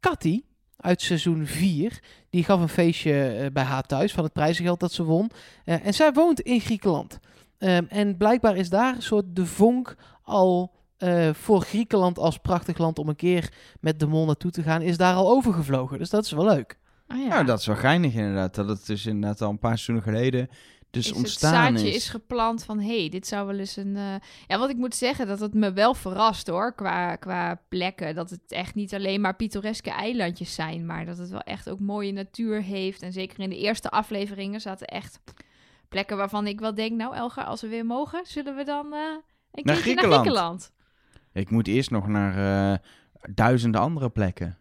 [0.00, 0.42] Cathy
[0.76, 2.02] uit seizoen 4.
[2.30, 5.30] Die gaf een feestje eh, bij haar thuis van het prijzengeld dat ze won.
[5.64, 7.18] Eh, en zij woont in Griekenland.
[7.58, 12.78] Ehm, en blijkbaar is daar een soort de vonk al eh, voor Griekenland als prachtig
[12.78, 15.98] land om een keer met de mol naartoe te gaan, is daar al overgevlogen.
[15.98, 16.78] Dus dat is wel leuk.
[17.08, 17.28] Oh, ja.
[17.28, 18.54] Nou, dat is wel geinig inderdaad.
[18.54, 20.48] Dat het dus inderdaad al een paar seizoenen geleden
[20.90, 21.96] dus is ontstaan het zaadje is.
[21.96, 22.78] is geplant van...
[22.80, 23.96] hé, hey, dit zou wel eens een...
[23.96, 24.14] eh,
[24.46, 28.14] Ja, wat ik moet zeggen, dat het me wel verrast hoor, qua, qua plekken.
[28.14, 30.86] Dat het echt niet alleen maar pittoreske eilandjes zijn...
[30.86, 33.02] maar dat het wel echt ook mooie natuur heeft.
[33.02, 35.20] En zeker in de eerste afleveringen zaten echt
[35.88, 36.96] plekken waarvan ik wel denk...
[36.96, 38.98] nou Elga, als we weer mogen, zullen we dan eh
[39.52, 40.10] een Naar Griekenland.
[40.10, 40.70] naar Griekenland?
[41.32, 42.78] Ik moet eerst nog naar eh,
[43.34, 44.58] duizenden andere plekken.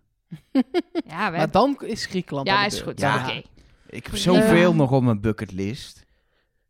[0.52, 1.52] Ja, we Maar hebben...
[1.52, 3.00] dan is Griekenland ja is goed.
[3.00, 3.24] Ja.
[3.24, 3.42] Oké.
[3.90, 6.06] Ik heb zoveel nog op mijn bucketlist.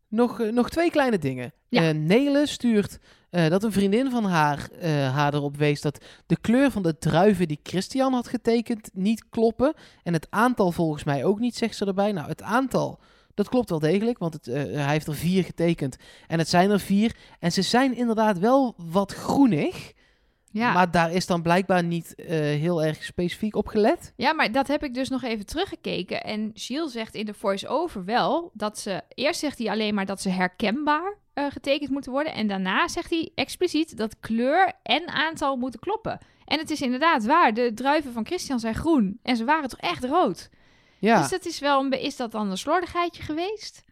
[0.10, 1.54] Nog, eh, nog twee kleine dingen.
[1.68, 1.90] Ja.
[1.90, 3.00] Eh, Nele stuurt
[3.30, 4.70] eh, dat een vriendin van haar
[5.14, 9.74] haar erop wees dat de kleur van de druiven die Christian had getekend niet kloppen.
[10.04, 12.12] En het aantal volgens mij ook niet, zegt ze erbij.
[12.12, 13.00] Nou, het aantal,
[13.34, 15.98] dat klopt wel degelijk, want het, hij heeft er vier getekend.
[16.28, 17.16] En het zijn er vier.
[17.40, 19.94] En ze zijn inderdaad wel wat groenig.
[20.52, 20.74] Ja.
[20.74, 24.14] Maar daar is dan blijkbaar niet eh, heel erg specifiek op gelet.
[24.16, 26.24] Ja, maar dat heb ik dus nog even teruggekeken.
[26.24, 29.02] En Gilles zegt in de voice-over wel dat ze...
[29.10, 32.34] Eerst zegt hij alleen maar dat ze herkenbaar eh, getekend moeten worden.
[32.34, 36.20] En daarna zegt hij expliciet dat kleur en aantal moeten kloppen.
[36.46, 37.54] En het is inderdaad waar.
[37.54, 39.20] De druiven van Christian zijn groen.
[39.24, 40.50] En ze waren toch echt rood.
[41.00, 41.92] Ja, Dus dat is wel een...
[42.02, 43.84] Is dat dan een slordigheidje geweest?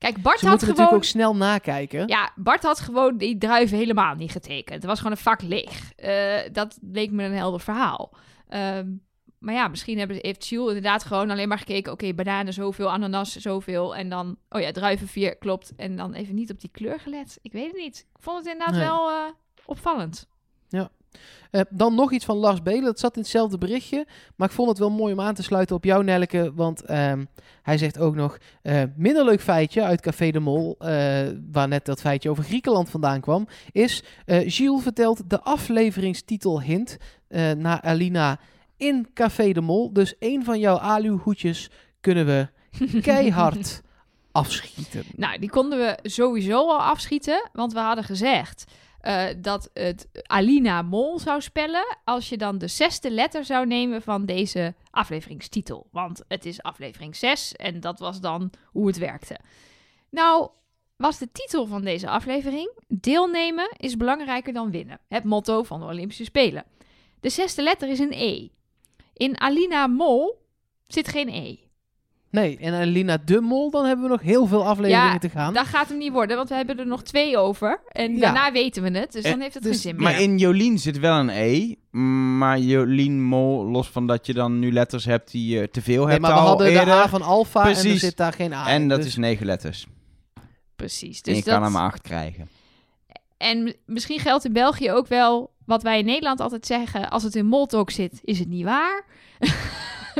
[0.00, 0.74] Kijk, Bart ze had gewoon...
[0.74, 2.08] natuurlijk ook snel nakijken.
[2.08, 4.74] Ja, Bart had gewoon die druiven helemaal niet getekend.
[4.74, 5.92] Het was gewoon een vak leeg.
[5.96, 8.12] Eh, dat leek me een helder verhaal.
[8.48, 8.88] Ehm,
[9.38, 11.92] maar ja, misschien hebben, heeft Jules inderdaad gewoon alleen maar gekeken...
[11.92, 13.96] oké, bananen zoveel, ananas zoveel...
[13.96, 15.72] en dan, oh ja, druiven vier, klopt.
[15.76, 17.38] En dan even niet op die kleur gelet.
[17.42, 18.06] Ik weet het niet.
[18.14, 18.84] Ik vond het inderdaad Nee.
[18.84, 19.16] wel eh,
[19.64, 20.28] opvallend.
[21.50, 22.84] Eh, dan nog iets van Lars Belen.
[22.84, 24.06] Dat zat in hetzelfde berichtje.
[24.36, 26.52] Maar ik vond het wel mooi om aan te sluiten op jou, Nelleke.
[26.54, 27.24] Want ehm,
[27.62, 28.38] hij zegt ook nog...
[28.62, 30.76] eh minder leuk feitje uit Café de Mol...
[30.78, 30.88] eh,
[31.52, 33.46] waar net dat feitje over Griekenland vandaan kwam...
[33.72, 34.02] is...
[34.26, 36.96] Gilles vertelt de afleveringstitel hint...
[37.56, 38.38] naar Alina
[38.76, 39.92] in Café de Mol.
[39.92, 41.70] Dus één van jouw aluhoedjes
[42.00, 42.48] kunnen we
[43.02, 43.82] keihard
[44.32, 45.02] afschieten.
[45.16, 48.64] Nou, die konden we sowieso al afschieten, want we hadden gezegd
[49.00, 54.02] eh, dat het Alina Mol zou spellen als je dan de zesde letter zou nemen
[54.02, 55.88] van deze afleveringstitel.
[55.90, 59.38] Want het is aflevering 6 en dat was dan hoe het werkte.
[60.10, 60.50] Nou,
[60.96, 65.00] was de titel van deze aflevering Deelnemen is belangrijker dan winnen.
[65.08, 66.64] Het motto van de Olympische Spelen.
[67.20, 68.48] De zesde letter is een E.
[69.12, 70.46] In Alina Mol
[70.86, 71.56] zit geen E.
[72.30, 73.70] Nee, en Alina de Mol...
[73.70, 75.54] dan hebben we nog heel veel afleveringen Ja, te gaan.
[75.54, 77.80] Dat gaat hem niet worden, want we hebben er nog twee over.
[77.88, 78.20] En Ja.
[78.20, 80.02] daarna weten we het, dus dan Eh, heeft het dus- geen zin meer.
[80.04, 81.74] Maar in Jolien zit wel een E.
[82.38, 86.02] Maar Jolien Mol, los van dat je dan nu letters hebt die je te veel
[86.02, 86.84] Nee, hebt maar we al hadden eerder.
[86.84, 88.72] de A van Alpha en er zit daar geen A in.
[88.74, 89.86] en dat Dus- is negen letters.
[90.76, 91.16] Precies.
[91.20, 91.60] en Dus je dat...
[91.60, 92.48] kan maar acht krijgen.
[93.36, 97.10] En misschien geldt in België ook wel wat wij in Nederland altijd zeggen.
[97.10, 99.04] Als het in Moltok zit, is het niet waar.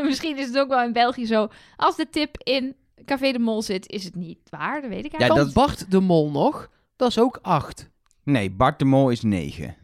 [0.10, 1.48] misschien is het ook wel in België zo.
[1.76, 2.74] Als de tip in
[3.04, 4.80] Café de Mol zit, is het niet waar.
[4.80, 6.70] Dat weet ik Ja, eigenlijk Kan dat- Bart de Mol nog?
[6.96, 7.88] Dat is ook 8.
[8.24, 9.76] Nee, Bart de Mol is negen.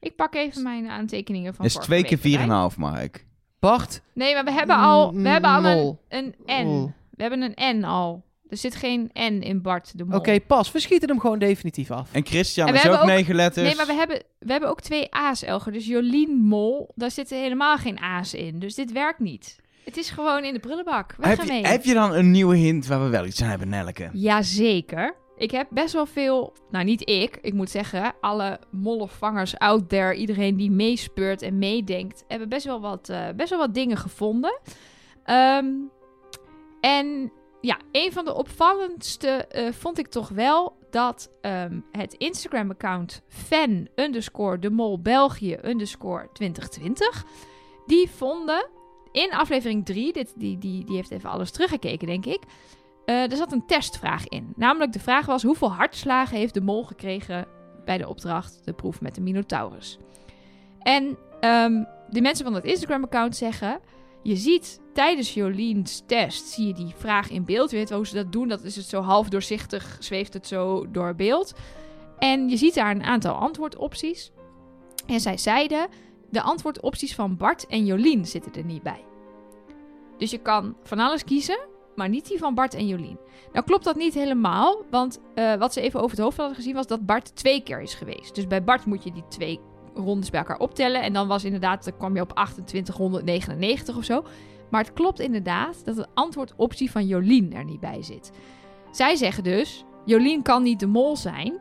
[0.00, 2.54] Ik pak even mijn aantekeningen van Dat is twee keer vier en erbij.
[2.54, 3.26] een half, Mark.
[3.58, 5.64] Bart Nee, maar we hebben al, we hebben al
[6.08, 6.94] een, een N.
[7.10, 8.24] We hebben een N al.
[8.48, 10.18] Er zit geen N in Bart de Mol.
[10.18, 10.72] Oké, pas.
[10.72, 12.08] We schieten hem gewoon definitief af.
[12.12, 13.66] En Christian En we is ook, hebben ook- negen letters.
[13.66, 15.72] Nee, maar we hebben, we hebben ook twee A's, Elger.
[15.72, 18.58] Dus Jolien Mol, daar zitten helemaal geen A's in.
[18.58, 19.56] Dus dit werkt niet.
[19.84, 21.14] Het is gewoon in de prullenbak.
[21.18, 21.60] Weg heb, ermee.
[21.60, 24.10] je, heb je dan een nieuwe hint waar we wel iets aan hebben, Nelleke?
[24.12, 25.16] Jazeker.
[25.36, 26.52] Ik heb best wel veel...
[26.70, 27.38] Nou, niet ik.
[27.42, 30.14] Ik moet zeggen, alle mollevangers out there...
[30.14, 32.24] iedereen die meespeurt en meedenkt...
[32.28, 34.58] hebben best wel wat, eh, best wel wat dingen gevonden.
[35.24, 35.66] Ehm,
[36.80, 37.32] en
[37.66, 40.76] ja, een van de opvallendste eh, vond ik toch wel...
[40.90, 47.24] dat ehm, het Instagram-account fan underscore de mol België underscore 2020...
[47.86, 48.68] die vonden
[49.12, 50.12] in aflevering 3...
[50.12, 52.42] Dit, die, die, die heeft even alles teruggekeken, denk ik...
[53.04, 54.52] Eh, er zat een testvraag in.
[54.56, 57.46] Namelijk de vraag was hoeveel hartslagen heeft de mol gekregen
[57.84, 59.98] bij de opdracht de proef met de Minotaurus.
[60.78, 63.80] En ehm, de mensen van het Instagram-account zeggen...
[64.26, 67.70] Je ziet tijdens Joleens test, zie je die vraag in beeld.
[67.70, 68.48] Weet hoe ze dat doen.
[68.48, 71.54] Dat is het zo half doorzichtig, zweeft het zo door beeld.
[72.18, 74.32] En je ziet daar een aantal antwoordopties.
[75.06, 75.88] En zij zeiden,
[76.30, 79.04] de antwoordopties van Bart en Jolien zitten er niet bij.
[80.18, 81.58] Dus je kan van alles kiezen,
[81.94, 83.18] maar niet die van Bart en Jolien.
[83.52, 86.74] Nou klopt dat niet helemaal, want eh, wat ze even over het hoofd hadden gezien
[86.74, 88.34] was dat Bart twee keer is geweest.
[88.34, 89.60] Dus bij Bart moet je die twee
[89.96, 94.24] rondes bij elkaar optellen en dan was inderdaad, dan kwam je op 2899 of zo.
[94.70, 98.30] Maar het klopt inderdaad dat de antwoordoptie van Jolien er niet bij zit.
[98.90, 101.60] Zij zeggen dus, Jolien kan niet de mol zijn,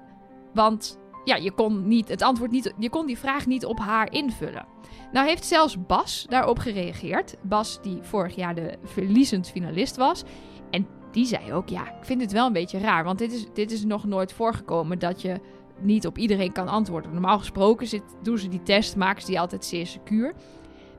[0.53, 4.11] want ja, je kon, niet, het antwoord niet, je kon die vraag niet op haar
[4.11, 4.65] invullen.
[5.11, 7.35] Nou heeft zelfs Bas daarop gereageerd.
[7.41, 10.23] Bas die vorig jaar de verliezend finalist was.
[10.69, 13.03] En die zei ook, ja, ik vind het wel een beetje raar.
[13.03, 15.39] Want dit is, dit is nog nooit voorgekomen dat je
[15.79, 17.11] niet op iedereen kan antwoorden.
[17.11, 20.33] Normaal gesproken zit, doen ze die test, maken ze die altijd zeer secuur.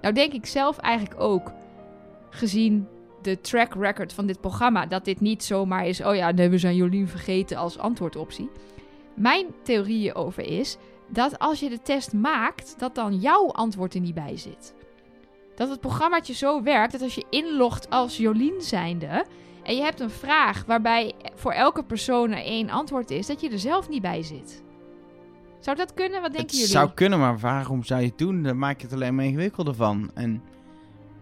[0.01, 1.53] Nou denk ik zelf eigenlijk ook,
[2.31, 2.87] gezien
[3.23, 6.59] de track record van dit programma, dat dit niet zomaar is, oh ja, nee, we
[6.59, 8.51] zijn Jolien vergeten als antwoordoptie.
[9.15, 10.77] Mijn theorie over is
[11.09, 14.75] dat als je de test maakt, dat dan jouw antwoord er niet bij zit.
[15.55, 19.25] Dat het programmaatje zo werkt dat als je inlogt als Jolien zijnde
[19.63, 23.51] en je hebt een vraag waarbij voor elke persoon er één antwoord is, dat je
[23.51, 24.65] er zelf niet bij zit.
[25.67, 26.21] Zou dat kunnen?
[26.21, 26.67] Wat denken Het jullie?
[26.67, 28.43] zou kunnen, maar waarom zou je het doen?
[28.43, 30.11] Dan maak je het alleen maar ingewikkelder van.
[30.15, 30.43] En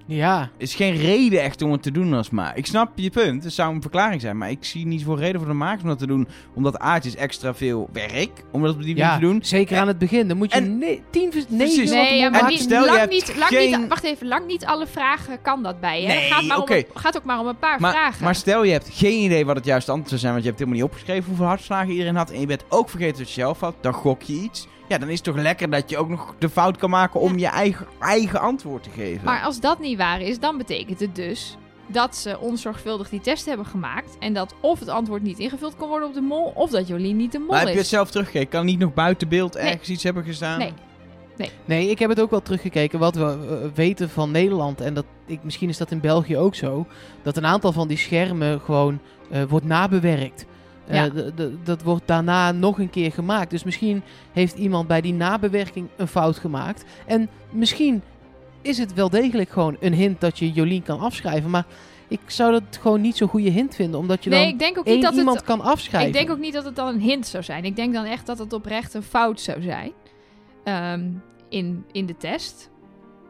[0.06, 2.56] Ja, er is geen reden echt om het te doen als maar.
[2.56, 4.38] Ik snap je punt, het zou een verklaring zijn.
[4.38, 6.28] Maar ik zie niet zoveel reden voor de makers om dat te doen.
[6.54, 9.38] Omdat aardjes extra veel werk om dat op die manier ja te doen.
[9.44, 10.28] zeker aan het begin.
[10.28, 12.90] Dan moet je En- ne- tien, negen Nee, ja, tevoren maar En niet, stel, je
[12.92, 13.88] lang, niet, lang geen- niet...
[13.88, 16.06] Wacht even, lang niet alle vragen kan dat bij je.
[16.06, 18.24] Nee, het gaat, maar om, gaat ook maar om een paar Maar, vragen.
[18.24, 20.60] maar stel je hebt geen idee wat het juiste antwoord zou zijn, want je hebt
[20.62, 22.30] helemaal niet opgeschreven hoeveel hartslagen iedereen had.
[22.30, 24.66] En je bent ook vergeten wat je zelf had, dan gok je iets.
[24.88, 27.38] Ja, dan is het toch lekker dat je ook nog de fout kan maken om
[27.38, 29.24] je eigen, eigen antwoord te geven.
[29.24, 31.56] Maar als dat niet waar is, dan betekent het dus
[31.86, 34.16] dat ze onzorgvuldig die test hebben gemaakt.
[34.18, 37.16] En dat of het antwoord niet ingevuld kon worden op de mol, of dat Jolien
[37.16, 37.88] niet de mol Maar heb je het is.
[37.88, 38.48] zelf teruggekeken?
[38.48, 39.62] Kan niet nog buiten beeld Nee.
[39.62, 40.58] ergens iets hebben gestaan?
[40.58, 40.72] Nee.
[41.64, 42.98] Nee, ik heb het ook wel teruggekeken.
[42.98, 46.54] Wat we eh, weten van Nederland, en dat, ik, misschien is dat in België ook
[46.54, 46.86] zo,
[47.22, 49.00] dat een aantal van die schermen gewoon
[49.30, 50.44] eh, wordt nabewerkt.
[50.86, 51.10] Eh, Ja.
[51.64, 53.50] dat wordt daarna nog een keer gemaakt.
[53.50, 54.02] Dus misschien
[54.32, 56.84] heeft iemand bij die nabewerking een fout gemaakt.
[57.06, 58.02] En misschien
[58.62, 61.50] is het wel degelijk gewoon een hint dat je Jolien kan afschrijven.
[61.50, 61.66] Maar
[62.08, 64.78] ik zou dat gewoon niet zo'n goede hint vinden, omdat je Nee, dan ik denk
[64.78, 65.46] ook niet dat iemand het...
[65.46, 66.08] kan afschrijven.
[66.08, 67.64] Ik denk ook niet dat het dan een hint zou zijn.
[67.64, 69.92] Ik denk dan echt dat het oprecht een fout zou zijn.
[70.64, 71.10] Ehm,
[71.48, 72.70] in, in de test.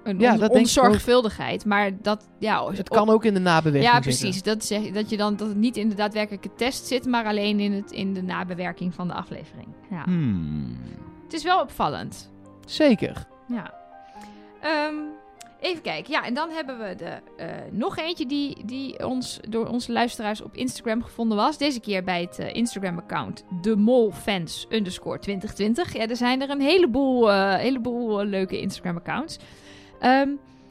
[0.05, 0.57] Een Ja, on- dat ook.
[0.57, 1.65] onzorgvuldigheid.
[1.65, 2.71] Maar dat, ja...
[2.71, 4.21] Het kan ook in de nabewerking Ja, zitten.
[4.21, 4.43] precies.
[4.43, 7.61] Dat, zeg, dat je dan dat het niet in de daadwerkelijke test zit, maar alleen
[7.61, 9.67] in, het, in de nabewerking van de aflevering.
[9.91, 10.03] Ja.
[10.05, 10.77] Hmm.
[11.25, 12.31] Het is wel opvallend.
[12.67, 13.27] Zeker.
[13.49, 13.75] Ja.
[14.61, 14.95] Ehm,
[15.61, 16.13] even kijken.
[16.13, 20.43] Ja, en dan hebben we de, eh, nog eentje die, die ons, door onze luisteraars
[20.43, 21.59] op Instagram gevonden was.
[21.59, 25.93] Deze keer bij het eh, Instagram-account de Molfans underscore 2020.
[25.93, 29.39] Ja, er zijn er een heleboel, eh, heleboel leuke Instagram-accounts.
[30.01, 30.29] Ehm,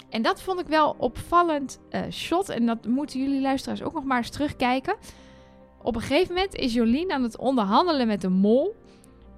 [0.09, 2.49] en dat vond ik wel opvallend eh, shot.
[2.49, 4.95] En dat moeten jullie luisteraars ook nog maar eens terugkijken.
[5.81, 8.75] Op een gegeven moment is Jolien aan het onderhandelen met de mol.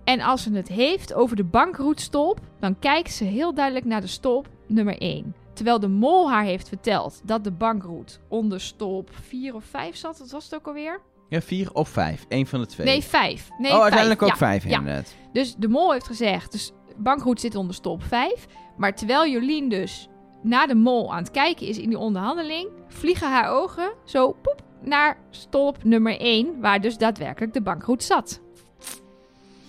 [0.03, 4.07] En als ze het heeft over de bankroetstolp, dan kijkt ze heel duidelijk naar de
[4.07, 5.35] stolp nummer 1.
[5.53, 10.19] Terwijl de mol haar heeft verteld dat de bankroet onder stolp 4 of 5 zat.
[10.19, 11.01] Wat was het ook alweer?
[11.29, 12.25] Ja, vier of vijf.
[12.29, 12.87] Eén van de twee.
[12.87, 13.49] Nee, 5.
[13.57, 14.31] Nee, oh, uiteindelijk vijf.
[14.33, 14.77] ook Ja, vijf ja.
[14.77, 15.15] inderdaad.
[15.33, 18.45] Dus de mol heeft gezegd, dus bankroet zit onder stolp 5.
[18.77, 20.09] Maar terwijl Jolien dus
[20.41, 24.63] naar de mol aan het kijken is in die onderhandeling, vliegen haar ogen zo poep
[24.81, 28.41] naar stolp nummer 1, waar dus daadwerkelijk de bankroet zat.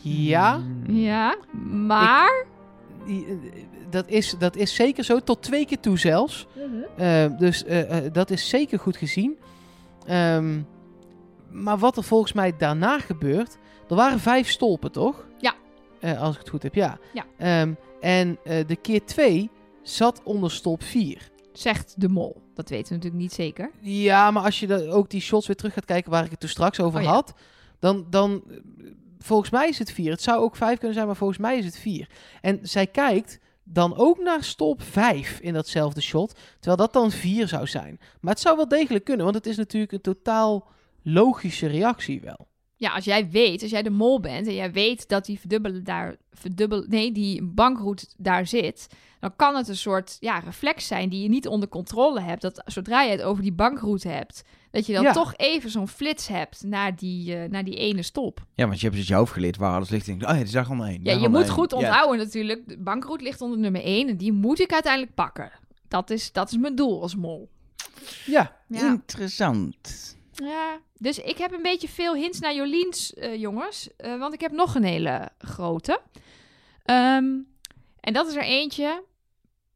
[0.02, 0.60] Ja.
[0.86, 1.36] Ja,
[1.72, 2.44] maar...
[3.06, 3.14] eh,
[3.90, 5.20] dat, is, dat is zeker zo.
[5.20, 6.46] Tot twee keer toe zelfs.
[6.96, 9.38] Eh, dus eh, dat is zeker goed gezien.
[10.06, 10.60] Ehm,
[11.50, 13.58] maar wat er volgens mij daarna gebeurt...
[13.88, 15.26] Er waren vijf stolpen, toch?
[15.38, 15.54] Ja.
[16.18, 16.98] Als ik het goed heb, ja.
[17.12, 17.24] Ja.
[17.36, 19.50] Ehm, en eh, de keer twee
[19.82, 21.30] zat onder stolp 4.
[21.52, 22.42] Zegt de mol.
[22.54, 23.70] Dat weten we natuurlijk niet zeker.
[23.80, 26.40] Ja, maar als je da- ook die shots weer terug gaat kijken waar ik het
[26.40, 27.12] toen straks over Oh ja.
[27.12, 27.34] had,
[27.78, 28.56] dan, dan eh,
[29.18, 30.10] volgens mij is het 4.
[30.10, 32.08] Het zou ook 5 kunnen zijn, maar volgens mij is het 4.
[32.40, 37.48] En zij kijkt dan ook naar stolp 5 in datzelfde shot, terwijl dat dan 4
[37.48, 37.98] zou zijn.
[38.20, 40.66] Maar het zou wel degelijk kunnen, want het is natuurlijk een totaal
[41.02, 42.46] logische reactie wel.
[42.78, 45.84] Ja, als jij weet, als jij de mol bent en jij weet dat die verdubbelen
[45.84, 48.86] daar, verdubbel, nee, die bankroet daar zit,
[49.20, 52.42] dan kan het een soort ja, reflex zijn die je niet onder controle hebt.
[52.42, 55.12] Dat zodra je het over die bankroet hebt, dat je dan Ja.
[55.12, 58.44] toch even zo'n flits hebt naar die, eh, naar die ene stop.
[58.54, 60.06] Ja, want je hebt dus je hoofd geleerd waar alles ligt.
[60.08, 61.00] En denkt, oh ja, die zag onder één.
[61.02, 61.48] Ja, je moet één.
[61.50, 61.76] goed Ja.
[61.76, 62.68] onthouden natuurlijk.
[62.68, 65.50] De bankroet ligt onder nummer 1 en die moet ik uiteindelijk pakken.
[65.88, 67.48] Dat is, dat is mijn doel als mol.
[68.26, 68.90] Ja, Ja.
[68.90, 70.15] Interessant.
[70.44, 73.96] Ja, dus ik heb een beetje veel hints naar Joliens, eh, jongens.
[73.96, 76.00] Eh, want ik heb nog een hele grote.
[76.82, 77.34] Ehm,
[78.00, 79.02] en dat is er eentje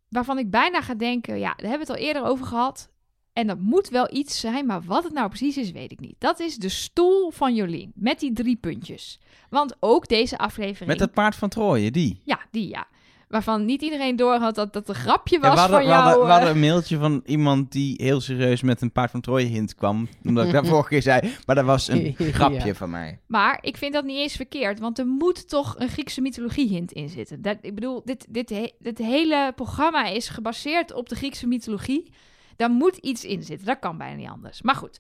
[0.09, 1.39] waarvan ik bijna ga denken...
[1.39, 2.91] Ja, daar hebben we het al eerder over gehad.
[3.33, 6.15] En dat moet wel iets zijn, maar wat het nou precies is, weet ik niet.
[6.19, 9.19] Dat is de stoel van Jolien, met die drie puntjes.
[9.51, 10.91] Want ook deze aflevering...
[10.91, 12.21] Met dat paard van Troje, die.
[12.25, 12.87] Ja, die ja.
[13.31, 16.03] Waarvan niet iedereen doorhad dat dat een grapje Ja, was we, hadden, van we, jou.
[16.03, 16.33] hadden, we eh.
[16.37, 20.09] hadden een mailtje van iemand die heel serieus met een paard van Troje hint kwam.
[20.25, 21.35] Omdat ik dat vorige keer zei.
[21.47, 22.33] Maar dat was een Ja.
[22.33, 23.21] grapje van mij.
[23.27, 26.93] Maar ik vind dat niet eens verkeerd, want er moet toch een Griekse mythologie hint
[26.93, 27.43] in zitten.
[27.43, 32.13] Dat, ik bedoel, dit, dit, he- dit hele programma is gebaseerd op de Griekse mythologie.
[32.57, 34.63] Daar moet iets in zitten, dat kan bijna niet anders.
[34.63, 34.99] Maar goed,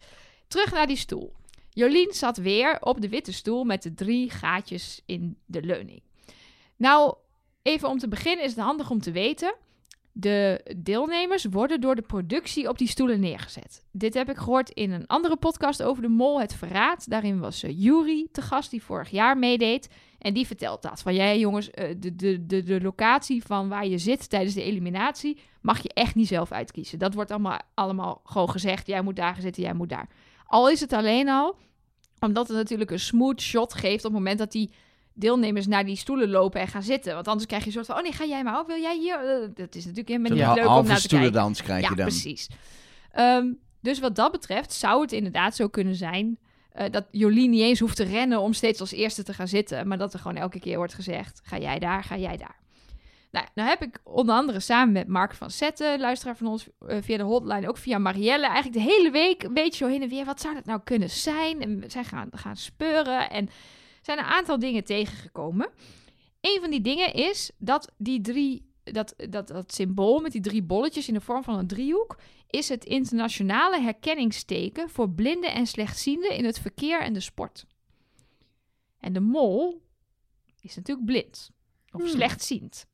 [0.48, 1.32] terug naar die stoel.
[1.70, 6.02] Jolien zat weer op de witte stoel met de drie gaatjes in de leuning.
[6.76, 7.14] Nou,
[7.62, 9.54] even om te beginnen is het handig om te weten.
[10.12, 13.84] De deelnemers worden door de productie op die stoelen neergezet.
[13.92, 17.10] Dit heb ik gehoord in een andere podcast over de mol, Het Verraad.
[17.10, 19.88] Daarin was uh, te gast, die vorig jaar meedeed.
[20.18, 21.02] En die vertelt dat.
[21.02, 24.62] Van jij jongens, eh, de, de, de, de locatie van waar je zit tijdens de
[24.62, 25.38] eliminatie...
[25.60, 26.98] mag je echt niet zelf uitkiezen.
[26.98, 28.86] Dat wordt allemaal, allemaal gewoon gezegd.
[28.86, 30.08] Jij moet daar zitten, jij moet daar.
[30.46, 31.56] Al is het alleen al
[32.20, 34.04] omdat het natuurlijk een smooth shot geeft...
[34.04, 34.70] op het moment dat die
[35.14, 37.14] deelnemers naar die stoelen lopen en gaan zitten.
[37.14, 37.96] Want anders krijg je een soort van...
[37.96, 39.14] oh nee, ga jij maar op, wil jij hier?
[39.14, 41.00] Eh, Dat is natuurlijk helemaal niet leuk om naar te kijken.
[41.02, 42.06] stoelendans krijg Ja, je dan.
[42.06, 42.48] precies.
[43.12, 43.46] Ehm,
[43.80, 46.38] dus wat dat betreft zou het inderdaad zo kunnen zijn...
[46.72, 49.88] eh, dat Jolien niet eens hoeft te rennen om steeds als eerste te gaan zitten.
[49.88, 51.40] Maar dat er gewoon elke keer wordt gezegd...
[51.44, 52.58] ga jij daar, ga jij daar.
[53.32, 56.00] Nou, nou heb ik onder andere samen met Mark van Zetten...
[56.00, 57.68] luisteraar van ons eh, via de hotline...
[57.68, 60.24] ook via Marielle eigenlijk de hele week een beetje zo heen en weer...
[60.24, 61.62] wat zou dat nou kunnen zijn?
[61.62, 63.48] En we zijn gaan, gaan speuren en
[64.00, 65.70] zijn een aantal dingen tegengekomen.
[66.40, 68.68] Een van die dingen is dat die drie...
[68.82, 72.16] Dat, dat, dat symbool met die drie bolletjes in de vorm van een driehoek
[72.46, 77.66] is het internationale herkenningsteken voor blinden en slechtzienden in het verkeer en de sport.
[78.98, 79.82] En de mol
[80.60, 81.50] is natuurlijk blind
[81.90, 82.86] of slechtziend.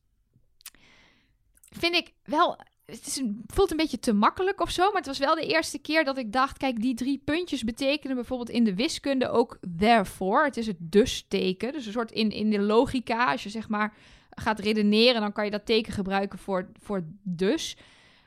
[1.71, 2.59] Vind ik wel.
[2.87, 5.47] Het is een, voelt een beetje te makkelijk of zo, maar het was wel de
[5.47, 9.59] eerste keer dat ik dacht: kijk, die drie puntjes betekenen bijvoorbeeld in de wiskunde ook
[9.79, 10.45] therefore.
[10.45, 11.73] Het is het dus-teken.
[11.73, 13.95] Dus een soort in, in de logica, als je zeg maar
[14.31, 17.77] gaat redeneren, dan kan je dat teken gebruiken voor, voor dus.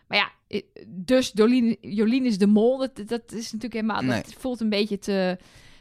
[0.08, 2.78] Maar ja, dus Jolien, Jolien is de mol.
[2.78, 4.02] Dat, dat is natuurlijk helemaal.
[4.02, 4.22] Nee.
[4.22, 5.38] Dat voelt een beetje te,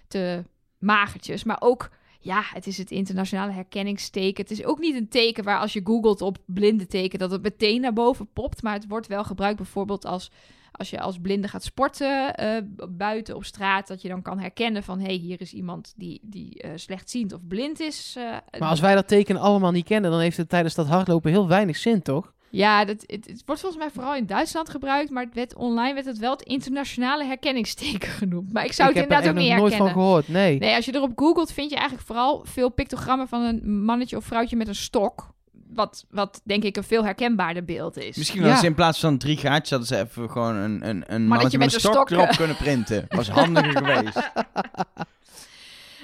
[0.08, 0.44] te
[0.78, 1.44] magertjes.
[1.44, 1.90] Maar ook,
[2.28, 4.42] ja, het is het internationale herkenningsteken.
[4.42, 7.42] Het is ook niet een teken waar als je googelt op blinde teken, dat het
[7.42, 8.62] meteen naar boven popt.
[8.62, 10.30] Maar het wordt wel gebruikt bijvoorbeeld als.
[10.72, 14.82] Als je als blinde gaat sporten eh, buiten op straat, dat je dan kan herkennen
[14.82, 18.14] van hé, hey, hier is iemand die, die eh, slechtziend of blind is.
[18.16, 18.24] eh,
[18.58, 21.48] Maar als wij dat teken allemaal niet kennen, dan heeft het tijdens dat hardlopen heel
[21.48, 22.32] weinig zin, toch?
[22.50, 25.94] Ja, dat, het, het wordt volgens mij vooral in Duitsland gebruikt, maar het werd, online
[25.94, 28.52] werd het wel het internationale herkenningsteken genoemd.
[28.52, 29.94] Maar ik zou ik het heb er inderdaad ook niet nog nooit herkennen.
[29.94, 30.58] van gehoord, nee.
[30.58, 34.24] Nee, als je erop googelt, vind je eigenlijk vooral veel pictogrammen van een mannetje of
[34.24, 35.36] vrouwtje met een stok.
[35.72, 38.16] Wat, wat denk ik een veel herkenbaarder beeld is.
[38.16, 38.44] Misschien Ja.
[38.44, 39.70] hadden ze in plaats van drie gaatjes...
[39.70, 42.10] hadden ze even gewoon een, een, een mannetje met een stok, stok.
[42.10, 43.06] erop kunnen printen.
[43.08, 44.30] Was handiger geweest.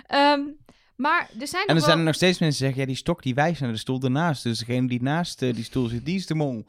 [0.07, 0.41] Ehm,
[0.97, 2.81] maar er zijn En er zijn er nog steeds mensen die zeggen...
[2.81, 4.43] ja, die stok die wijst naar de stoel ernaast.
[4.43, 6.65] Dus degene die naast eh, die stoel zit, die is de mol.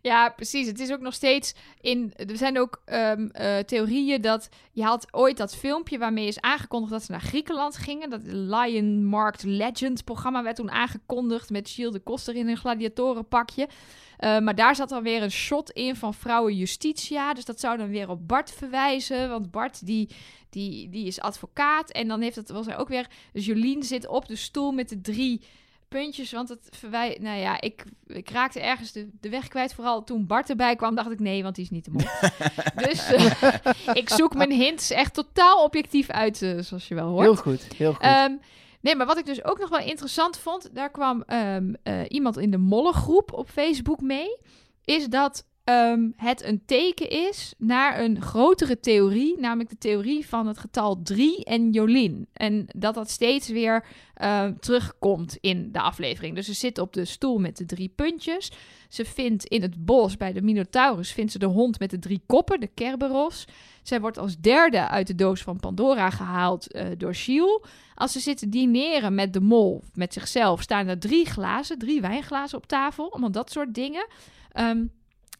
[0.00, 0.66] Ja, precies.
[0.66, 2.12] Het is ook nog steeds in.
[2.16, 4.48] Er zijn ook ehm, eh, theorieën dat.
[4.72, 8.10] Je had ooit dat filmpje waarmee is aangekondigd dat ze naar Griekenland gingen.
[8.10, 11.50] Dat Lion Marked Legend programma werd toen aangekondigd.
[11.50, 13.68] Met Gilles de Koster in een gladiatorenpakje.
[14.16, 17.34] Eh, maar daar zat dan weer een shot in van vrouwen Justitia.
[17.34, 19.28] Dus dat zou dan weer op Bart verwijzen.
[19.28, 20.08] Want Bart die,
[20.50, 21.90] die, die is advocaat.
[21.90, 23.06] En dan heeft het was er ook weer.
[23.32, 25.40] Dus Jolien zit op de stoel met de drie
[25.88, 26.32] puntjes.
[26.32, 27.18] Want het verwij...
[27.20, 29.74] Nou ja, ik, ik raakte ergens de, de weg kwijt.
[29.74, 32.02] Vooral toen Bart erbij kwam, dacht ik nee, want die is niet de mol.
[32.88, 37.24] dus eh, ik zoek mijn hints echt totaal objectief uit, eh, zoals je wel hoort.
[37.24, 38.02] Heel goed, heel goed.
[38.02, 38.32] Ehm,
[38.80, 42.36] nee, maar wat ik dus ook nog wel interessant vond, daar kwam ehm, eh, iemand
[42.36, 44.38] in de mollengroep op Facebook mee,
[44.84, 50.46] is dat ehm, het een teken is naar een grotere theorie, namelijk de theorie van
[50.46, 52.28] het getal 3 en Jolien.
[52.32, 53.84] En dat dat steeds weer
[54.14, 56.34] ehm, terugkomt in de aflevering.
[56.34, 58.50] Dus ze zit op de stoel met de drie puntjes.
[58.88, 62.22] Ze vindt in het bos bij de Minotaurus vindt ze de hond met de drie
[62.26, 63.44] koppen, de Kerberos.
[63.82, 67.64] Zij wordt als derde uit de doos van Pandora gehaald eh, door Shiel.
[67.94, 72.58] Als ze zitten dineren met de mol, met zichzelf, staan er drie glazen, drie wijnglazen
[72.58, 73.10] op tafel.
[73.10, 74.06] Allemaal dat soort dingen.
[74.52, 74.84] Ehm,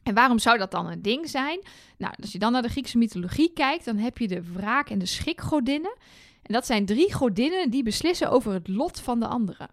[0.07, 1.61] en waarom zou dat dan een ding zijn?
[1.99, 4.99] Nou, als je dan naar de Griekse mythologie kijkt, dan heb je de wraak- en
[4.99, 5.97] de schikgodinnen.
[6.43, 9.69] En dat zijn drie godinnen die beslissen over het lot van de anderen.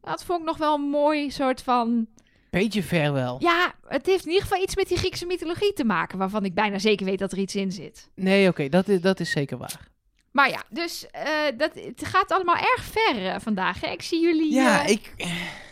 [0.00, 2.06] Dat vond ik nog wel een mooi soort van...
[2.50, 3.36] Beetje ver wel.
[3.40, 6.18] Ja, het heeft in ieder geval iets met die Griekse mythologie te maken...
[6.18, 8.10] waarvan ik bijna zeker weet dat er iets in zit.
[8.14, 9.88] Nee, oké, dat, is, dat is zeker waar.
[10.30, 13.80] Maar ja, dus eh, dat, het gaat allemaal erg ver eh, vandaag.
[13.80, 13.90] Hè?
[13.90, 14.52] Ik zie jullie...
[14.52, 15.14] Ja, eh, ik,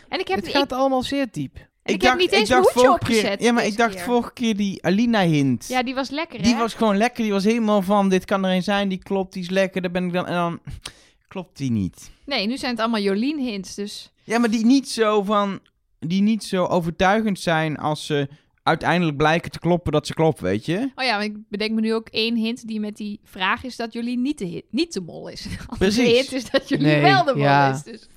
[0.09, 1.68] en ik heb, Het ik, gaat allemaal zeer diep.
[1.89, 4.05] En ik heb niet eens mijn hoedje vorige opgezet Keer, ja, maar ik dacht keer.
[4.05, 5.67] vorige keer die Alina-hint.
[5.69, 6.59] Ja, die was lekker, die hè?
[6.59, 7.23] was gewoon lekker.
[7.23, 9.83] Die was helemaal van, dit kan er een zijn, die klopt, die is lekker.
[9.83, 10.61] Daar ben ik dan, en dan
[11.29, 12.11] klopt die niet.
[12.25, 14.13] Nee, nu zijn het allemaal Jolien-hints, dus...
[14.25, 15.61] Ja, maar die niet zo van,
[15.99, 18.29] die niet zo overtuigend zijn als ze
[18.63, 20.91] uiteindelijk blijken te kloppen dat ze kloppen, weet je?
[20.95, 23.77] Oh ja, maar ik bedenk me nu ook één hint die met die vraag is
[23.77, 25.47] dat Jolien niet de, hit, niet de mol is.
[25.79, 26.13] Precies.
[26.13, 27.71] hint is dat Jolien Nee, wel de mol ja.
[27.71, 27.83] is.
[27.83, 28.09] Dus.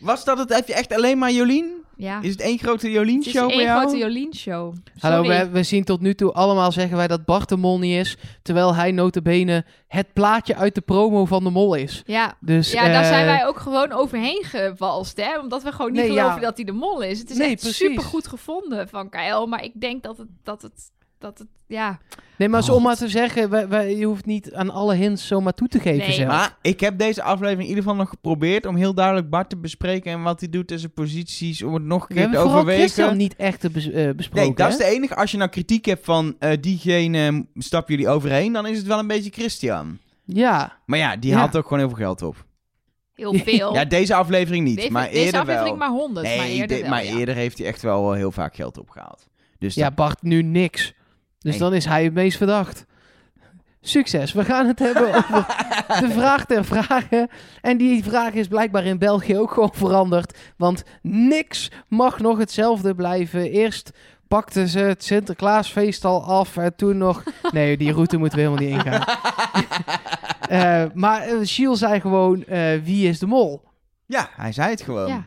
[0.00, 0.54] Was dat het?
[0.54, 1.78] Heb je echt alleen maar Jolien?
[1.96, 3.80] Ja, Is het één grote het is Jolien-show één jou?
[3.80, 4.74] grote Jolien-show.
[4.98, 7.96] Hallo, we, we zien tot nu toe allemaal zeggen wij dat Bart de Mol niet
[7.96, 8.16] is.
[8.42, 12.02] Terwijl hij notabene het plaatje uit de promo van de Mol is.
[12.06, 15.38] Ja, Dus, ja daar eh, zijn wij ook gewoon overheen gewalst, hè?
[15.38, 16.40] Omdat we gewoon niet Nee, geloven ja.
[16.40, 17.18] dat hij de mol is.
[17.18, 17.76] Het is Nee, echt precies.
[17.76, 20.90] super goed gevonden van KL, maar ik denk dat het, dat het,
[21.20, 21.98] dat het, ja...
[22.36, 24.94] Nee, maar zo Oh, om maar te zeggen, wij, wij- je hoeft niet aan alle
[24.94, 26.28] hints zomaar toe te geven Nee, zelf.
[26.28, 29.56] Maar ik heb deze aflevering in ieder geval nog geprobeerd om heel duidelijk Bart te
[29.56, 32.38] bespreken en wat hij doet in zijn posities, om het nog een we keer te
[32.38, 32.80] overwegen.
[32.82, 34.46] Christian niet echt te bes- eh, besproken.
[34.48, 35.16] Nee, dat is de enige.
[35.16, 38.98] Als je nou kritiek hebt van eh, diegene stappen jullie overheen, dan is het wel
[38.98, 39.98] een beetje Christian.
[40.24, 41.36] Ja, Maar ja, die Ja.
[41.38, 42.44] haalt ook gewoon heel veel geld op.
[43.14, 43.74] Heel veel.
[43.76, 45.88] Ja, deze aflevering niet, Deze- maar deze eerder aflevering wel.
[45.88, 47.16] maar 100, nee, maar eerder de- wel, maar ja.
[47.18, 49.26] eerder heeft hij echt wel heel vaak geld opgehaald.
[49.58, 50.92] Dus ja, dat- Bart nu niks.
[51.42, 52.86] Dus dan is hij het meest verdacht.
[53.80, 54.32] Succes.
[54.32, 55.46] We gaan het hebben over
[56.00, 57.28] de vraag ter vragen.
[57.60, 60.38] En die vraag is blijkbaar in België ook gewoon veranderd.
[60.56, 63.50] Want niks mag nog hetzelfde blijven.
[63.50, 63.90] Eerst
[64.28, 66.56] pakten ze het Sinterklaasfeest al af.
[66.56, 67.22] En toen nog...
[67.52, 69.04] Nee, die route moeten we helemaal niet ingaan.
[70.50, 73.62] Eh, maar uh, Gilles zei gewoon, eh, wie is de mol?
[74.06, 75.08] ja, hij zei het gewoon.
[75.08, 75.26] Ja.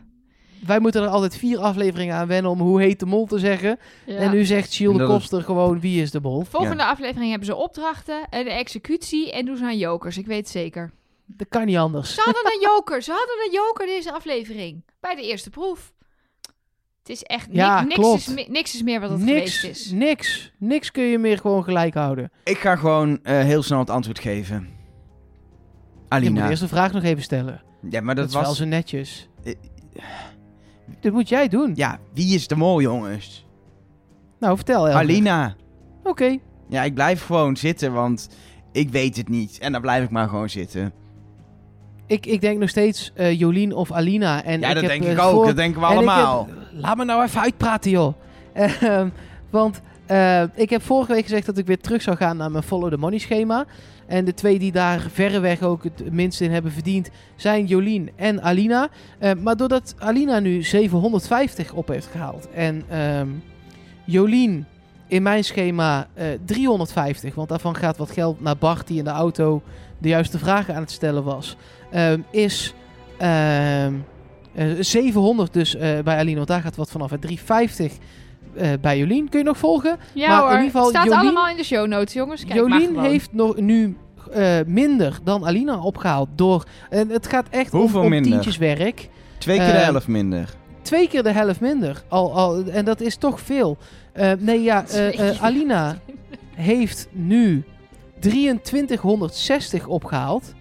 [0.66, 3.78] Wij moeten er altijd vier afleveringen aan wennen om hoe heet de mol te zeggen.
[4.06, 4.16] Ja.
[4.16, 6.44] En nu zegt En de is- Koster gewoon, wie is de mol?
[6.48, 10.18] Volgende aflevering hebben ze opdrachten, en de executie en doen ze aan jokers.
[10.18, 10.92] Ik weet het zeker.
[11.26, 12.14] Dat kan niet anders.
[12.14, 13.02] Ze hadden een joker.
[13.02, 14.84] Ze hadden een joker deze aflevering.
[15.00, 15.92] Bij de eerste proef.
[16.98, 17.48] Het is echt...
[17.48, 18.28] ni- Ja, niks, klopt.
[18.38, 19.90] is, niks is meer wat het niks, geweest is.
[19.90, 22.30] niks, niks kun je meer gewoon gelijk houden.
[22.44, 24.54] Ik ga gewoon eh, heel snel het antwoord geven.
[24.56, 26.48] Je moet Alina.
[26.48, 27.62] eerst de vraag nog even stellen.
[27.90, 28.56] Ja, maar Dat, dat, is wel was...
[28.56, 29.28] zo netjes.
[29.44, 29.52] Eh,
[31.00, 31.72] Dat moet jij doen.
[31.74, 33.46] Ja, wie is de mol, jongens?
[34.40, 34.88] Nou, vertel.
[34.88, 35.54] Alina.
[36.04, 36.38] Oké.
[36.68, 38.28] Ja, ik blijf gewoon zitten, want
[38.72, 39.58] ik weet het niet.
[39.58, 40.92] En dan blijf ik maar gewoon zitten.
[42.06, 44.44] Ik, ik denk nog steeds eh, Jolien of Alina.
[44.44, 45.32] En ja, ik dat heb, denk eh, ik ook.
[45.32, 46.48] voor- Dat denken we heb- allemaal.
[46.72, 48.14] laat me nou even uitpraten, joh.
[48.52, 49.08] Ehm,
[49.50, 52.62] want eh, ik heb vorige week gezegd dat ik weer terug zou gaan naar mijn
[52.64, 53.64] Follow the Money schema.
[54.06, 58.42] En de twee die daar verreweg ook het minst in hebben verdiend zijn Jolien en
[58.42, 58.88] Alina.
[59.18, 63.28] Eh, maar doordat Alina nu 750 op heeft gehaald en ehm,
[64.04, 64.66] Jolien
[65.06, 69.10] in mijn schema eh 350, want daarvan gaat wat geld naar Bart die in de
[69.10, 69.62] auto
[69.98, 71.56] de juiste vragen aan het stellen was,
[71.90, 72.74] ehm, is
[73.18, 73.94] ehm,
[74.54, 77.12] eh, 700 dus bij Alina, want daar gaat wat vanaf.
[77.12, 77.92] En 350
[78.56, 79.28] eh, bij Jolien.
[79.28, 79.96] Kun je nog volgen?
[80.12, 82.44] Ja Maar in ieder geval, het staat Jolien- allemaal in de show notes, jongens.
[82.44, 83.96] Kijk Jolien heeft nog, nu
[84.32, 86.64] eh, minder dan Alina opgehaald door...
[86.90, 88.30] En het gaat echt om, Hoeveel om minder?
[88.30, 89.08] tientjeswerk.
[89.38, 90.54] Twee keer de eh, helft minder.
[90.82, 92.02] Twee keer de helft minder.
[92.08, 93.76] Al, al, en dat is toch veel.
[94.12, 95.42] Eh, nee, ja, eh, eh.
[95.42, 95.98] Alina
[96.54, 97.64] heeft nu
[98.20, 100.52] 2360 opgehaald.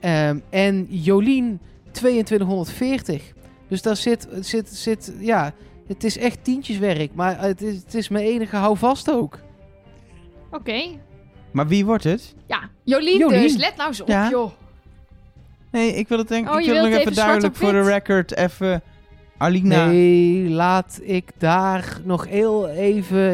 [0.00, 1.60] Ehm, en Jolien
[1.90, 3.32] 2240.
[3.68, 5.52] Dus daar zit, zit, zit, ja,
[5.88, 7.14] het is echt tientjeswerk.
[7.14, 9.38] Maar het is, het is mijn enige houvast ook.
[10.50, 10.82] Oké.
[11.50, 12.34] Maar wie wordt het?
[12.46, 13.42] Ja, Jolien, Jolien.
[13.42, 13.56] dus.
[13.56, 14.28] Let nou eens op, Ja.
[14.30, 14.50] joh.
[15.70, 17.72] Nee, ik wil het denk Oh, ik je wil wilt nog even even duidelijk voor
[17.72, 17.86] de wit?
[17.86, 18.82] record even...
[19.38, 19.86] Alina.
[19.86, 23.32] Nee, laat ik daar nog heel even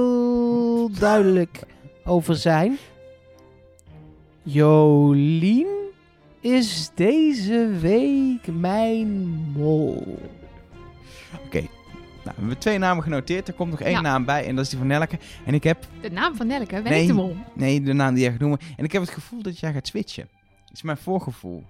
[0.00, 1.60] heel duidelijk
[2.04, 2.78] over zijn.
[4.42, 5.66] Jolien
[6.40, 9.18] is deze week mijn
[9.56, 10.18] mol.
[12.24, 13.48] Nou, we hebben twee namen genoteerd.
[13.48, 14.00] Er komt nog één Ja.
[14.00, 15.18] naam bij en dat is die van Nelke.
[15.46, 15.86] En ik heb...
[16.00, 17.00] De naam van Nelke, ben Nee.
[17.02, 17.36] ik de mol.
[17.54, 18.58] Nee, de naam die jij gaat noemen.
[18.76, 20.28] En ik heb het gevoel dat jij gaat switchen.
[20.64, 21.64] Dat is mijn voorgevoel.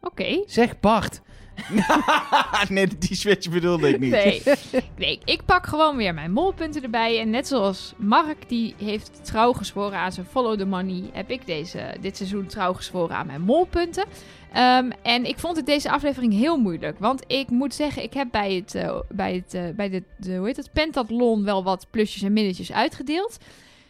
[0.00, 0.42] Oké.
[0.46, 1.20] Zeg Bart.
[2.68, 4.10] nee, die switch bedoelde ik niet.
[4.10, 5.18] Nee.
[5.24, 7.20] ik pak gewoon weer mijn molpunten erbij.
[7.20, 11.46] En net zoals Mark, die heeft trouw gezworen aan zijn Follow the Money, heb ik
[11.46, 14.04] deze, dit seizoen trouw gezworen aan mijn molpunten.
[14.52, 16.98] Ehm, en ik vond het deze aflevering heel moeilijk.
[16.98, 20.36] Want ik moet zeggen, ik heb bij het, eh, bij het, eh, bij de, de,
[20.36, 23.38] hoe heet het, pentathlon wel wat plusjes en minnetjes uitgedeeld.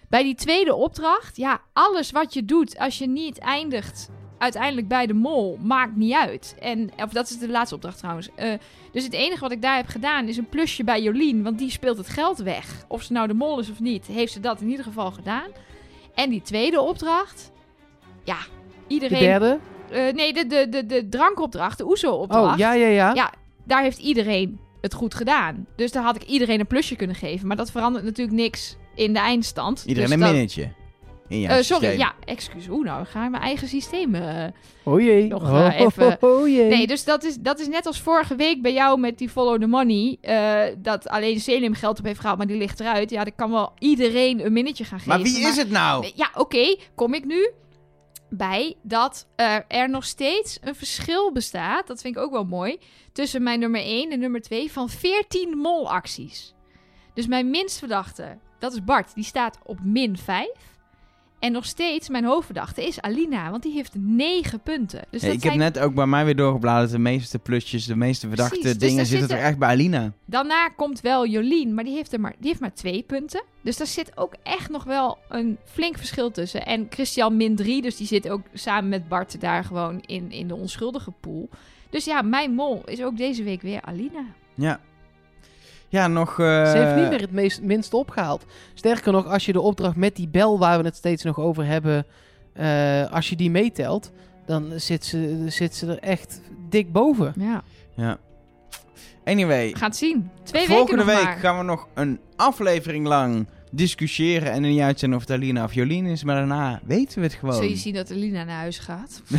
[0.08, 5.06] Bij die tweede opdracht, ja, alles wat je doet als je niet eindigt uiteindelijk bij
[5.06, 6.56] de mol, maakt niet uit.
[6.60, 8.28] En, of dat is de laatste opdracht trouwens.
[8.34, 8.52] Eh,
[8.92, 11.70] dus het enige wat ik daar heb gedaan is een plusje bij Jolien, want die
[11.70, 12.84] speelt het geld weg.
[12.88, 15.48] Of ze nou de mol is of niet, heeft ze dat in ieder geval gedaan.
[16.14, 17.52] En die tweede opdracht,
[18.24, 19.18] ja, De iedereen...
[19.20, 19.58] derde.
[19.90, 22.52] Eh, nee, de, de, de, de drankopdracht, de OESO-opdracht.
[22.52, 23.14] Oh, ja, ja, ja.
[23.14, 23.32] Ja,
[23.64, 25.66] daar heeft iedereen het goed gedaan.
[25.76, 27.46] Dus daar had ik iedereen een plusje kunnen geven.
[27.46, 29.82] Maar dat verandert natuurlijk niks in de eindstand.
[29.86, 30.72] Iedereen Dus een dat- minnetje.
[31.34, 31.98] In jouw Eh, sorry, systeem.
[31.98, 32.68] ja, excuus.
[32.68, 34.14] Oeh, nou ga ik mijn eigen systeem...
[34.14, 34.44] eh,
[34.82, 35.26] Oh jee.
[35.28, 36.68] Nog, oh, eh, even- oh jee.
[36.68, 39.60] Nee, dus dat is, dat is net als vorige week bij jou met die Follow
[39.60, 40.16] the Money.
[40.20, 43.10] eh, dat alleen Selim geld op heeft gehaald, maar die ligt eruit.
[43.10, 45.12] Ja, dan kan wel iedereen een minnetje gaan geven.
[45.14, 46.10] Maar wie is het nou?
[46.14, 47.50] Ja, oké, kom ik nu.
[48.30, 49.26] bij dat
[49.68, 51.86] er nog steeds een verschil bestaat.
[51.86, 52.78] Dat vind ik ook wel mooi.
[53.12, 56.54] Tussen mijn nummer 1 en nummer 2 van 14 molacties.
[57.14, 60.48] Dus mijn minst verdachte, dat is Bart, die staat op min 5.
[61.44, 65.02] En nog steeds, mijn hoofdverdachte is Alina, want die heeft 9 punten.
[65.10, 66.90] Dus Ja, dat ik heb net ook bij mij weer doorgebladerd.
[66.90, 70.12] De meeste plusjes, de meeste verdachte Precies, dus dingen zitten zit er echt bij Alina.
[70.24, 73.42] Daarna komt wel Jolien, maar die heeft, er maar die heeft maar twee punten.
[73.62, 76.66] Dus daar zit ook echt nog wel een flink verschil tussen.
[76.66, 80.48] En Christian min 3, dus die zit ook samen met Bart daar gewoon in, in
[80.48, 81.48] de onschuldige pool.
[81.90, 84.24] Dus ja, mijn mol is ook deze week weer Alina.
[84.54, 84.80] Ja.
[85.94, 86.30] Ja, nog...
[86.40, 88.44] eh, Ze heeft niet meer het meest, minste opgehaald.
[88.74, 91.64] Sterker nog, als je de opdracht met die bel waar we het steeds nog over
[91.66, 92.06] hebben,
[92.52, 94.12] eh, als je die meetelt,
[94.46, 97.32] dan zit ze, zit ze er echt dik boven.
[97.38, 97.62] Ja,
[97.94, 98.18] Ja.
[99.24, 100.30] Anyway, het zien.
[100.42, 101.36] Twee volgende weken nog week maar.
[101.38, 103.46] gaan we nog een aflevering lang
[103.76, 106.24] discussiëren en niet uitzenden of het Alina of Jolien is.
[106.24, 107.54] Maar daarna weten we het gewoon.
[107.54, 109.22] Zul je zien dat Alina naar huis gaat?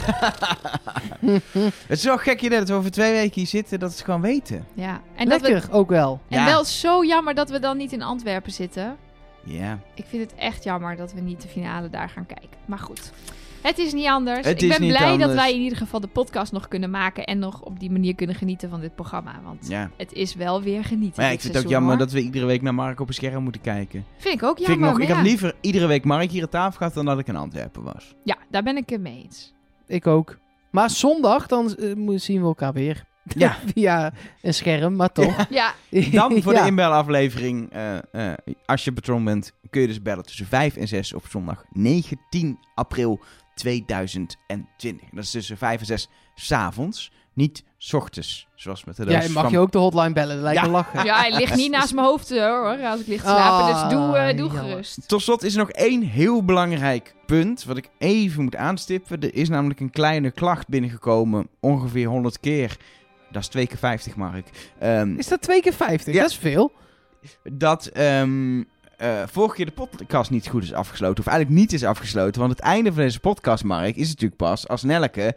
[1.87, 4.05] Het is wel gek idee dat we over twee weken hier zitten, dat we het
[4.05, 4.65] gewoon weten.
[4.73, 5.01] Ja.
[5.15, 6.21] En, dat Lekker, we, ook wel.
[6.29, 6.45] en Ja.
[6.45, 8.95] wel zo jammer dat we dan niet in Antwerpen zitten.
[9.43, 9.79] Ja.
[9.93, 12.49] Ik vind het echt jammer dat we niet de finale daar gaan kijken.
[12.65, 13.11] Maar goed,
[13.67, 14.47] het is niet anders.
[14.47, 15.27] Het ik is ben niet blij anders.
[15.27, 18.15] dat wij in ieder geval de podcast nog kunnen maken en nog op die manier
[18.15, 19.39] kunnen genieten van dit programma.
[19.43, 19.89] Want ja.
[19.97, 21.13] het is wel weer genieten.
[21.15, 21.99] Maar ja, ik vind het ook jammer hoor.
[21.99, 24.05] dat we iedere week naar Mark op een scherm moeten kijken.
[24.17, 24.89] Vind ik ook Vind jammer.
[24.89, 25.21] ik nog, ik ja.
[25.21, 28.15] liever iedere week Mark hier aan tafel gehad dan dat ik in Antwerpen was.
[28.23, 29.53] Ja, daar ben ik het mee eens.
[29.87, 30.37] Ik ook.
[30.71, 33.03] Maar zondag, dan mo- zien we elkaar weer.
[33.37, 33.57] Ja.
[33.73, 35.45] Via een scherm, maar toch.
[35.49, 35.73] Ja,
[36.11, 36.61] Dan voor Ja.
[36.61, 37.97] de inbelaflevering, eh,
[38.31, 38.33] eh,
[38.65, 42.59] als je patron bent, kun je dus bellen tussen 5 en 6 op zondag 19
[42.75, 43.19] april
[43.55, 45.07] 2020.
[45.11, 49.29] Dat is tussen 5 en 6 s'avonds, niet 's ochtends, zoals met de Ja, doos
[49.29, 50.65] mag van- je ook de hotline bellen, dat lijkt Ja.
[50.65, 51.05] me lachen.
[51.05, 53.73] ja, hij ligt niet naast mijn hoofd eh, hoor, als ik lig te slapen.
[53.75, 55.07] Ah, dus doe, eh, doe gerust.
[55.07, 59.19] Tot slot is er nog één heel belangrijk punt wat ik even moet aanstippen.
[59.21, 62.77] Er is namelijk een kleine klacht binnengekomen, ongeveer 100 keer.
[63.31, 64.47] Dat is 2 keer 50, Mark.
[64.79, 66.13] Ehm, Is dat twee keer 50?
[66.13, 66.21] Ja.
[66.21, 66.71] Dat is veel.
[67.43, 68.63] dat ehm,
[68.97, 71.19] eh, vorige keer de podcast niet goed is afgesloten.
[71.19, 72.41] Of eigenlijk niet is afgesloten.
[72.41, 75.35] Want het einde van deze podcast, Mark, is natuurlijk pas als Nelleke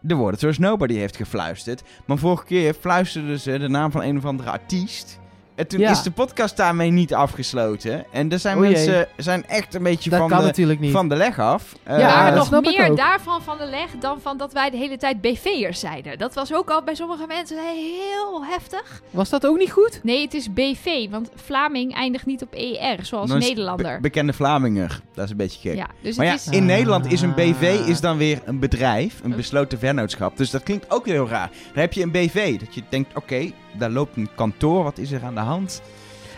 [0.00, 1.82] de woorden Trust Nobody heeft gefluisterd.
[2.06, 5.18] Maar vorige keer fluisterde ze de naam van een of andere artiest.
[5.56, 5.90] En toen Ja.
[5.90, 8.04] is de podcast daarmee niet afgesloten.
[8.12, 8.72] En er zijn O jee.
[8.72, 10.92] mensen zijn echt een beetje Dat van kan de, natuurlijk niet.
[10.92, 11.72] van de leg af.
[11.86, 14.96] Ja, Eh, dat nog meer daarvan van de leg dan van dat wij de hele
[14.96, 16.18] tijd BV'ers zeiden.
[16.18, 19.02] Dat was ook al bij sommige mensen heel heftig.
[19.10, 20.00] Was dat ook niet goed?
[20.02, 23.94] Nee, het is BV, want Vlaming eindigt niet op ER, zoals dan Nederlander.
[23.94, 25.00] be- bekende Vlaminger.
[25.14, 25.76] Dat is een beetje gek.
[25.78, 26.46] ja, dus Maar ja, is...
[26.48, 26.66] in Ah.
[26.66, 30.36] Nederland is een BV is dan weer een bedrijf, een besloten vennootschap.
[30.36, 31.50] Dus dat klinkt ook heel raar.
[31.72, 35.10] Dan heb je een BV, dat je denkt, oké, daar loopt een kantoor, wat is
[35.12, 35.82] er aan de hand?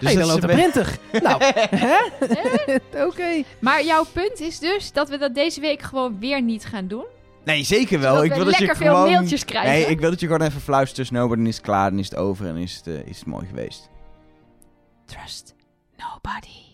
[0.01, 0.99] Dus hey, dan loopt een printer.
[1.23, 1.43] nou,
[1.87, 1.99] hè?
[3.05, 3.43] Oké.
[3.59, 7.05] Maar jouw punt is dus dat we dat deze week gewoon weer niet gaan doen.
[7.45, 8.15] Nee, zeker wel.
[8.15, 9.11] Zodat Ik we wil dat je lekker veel gewoon...
[9.13, 9.71] mailtjes krijgen.
[9.71, 12.09] Nee, ik wil dat je gewoon even fluistert, no, dan is het klaar, dan is
[12.11, 13.89] het over en is het, eh, is het mooi geweest.
[15.07, 15.55] Trust
[15.97, 16.68] nobody.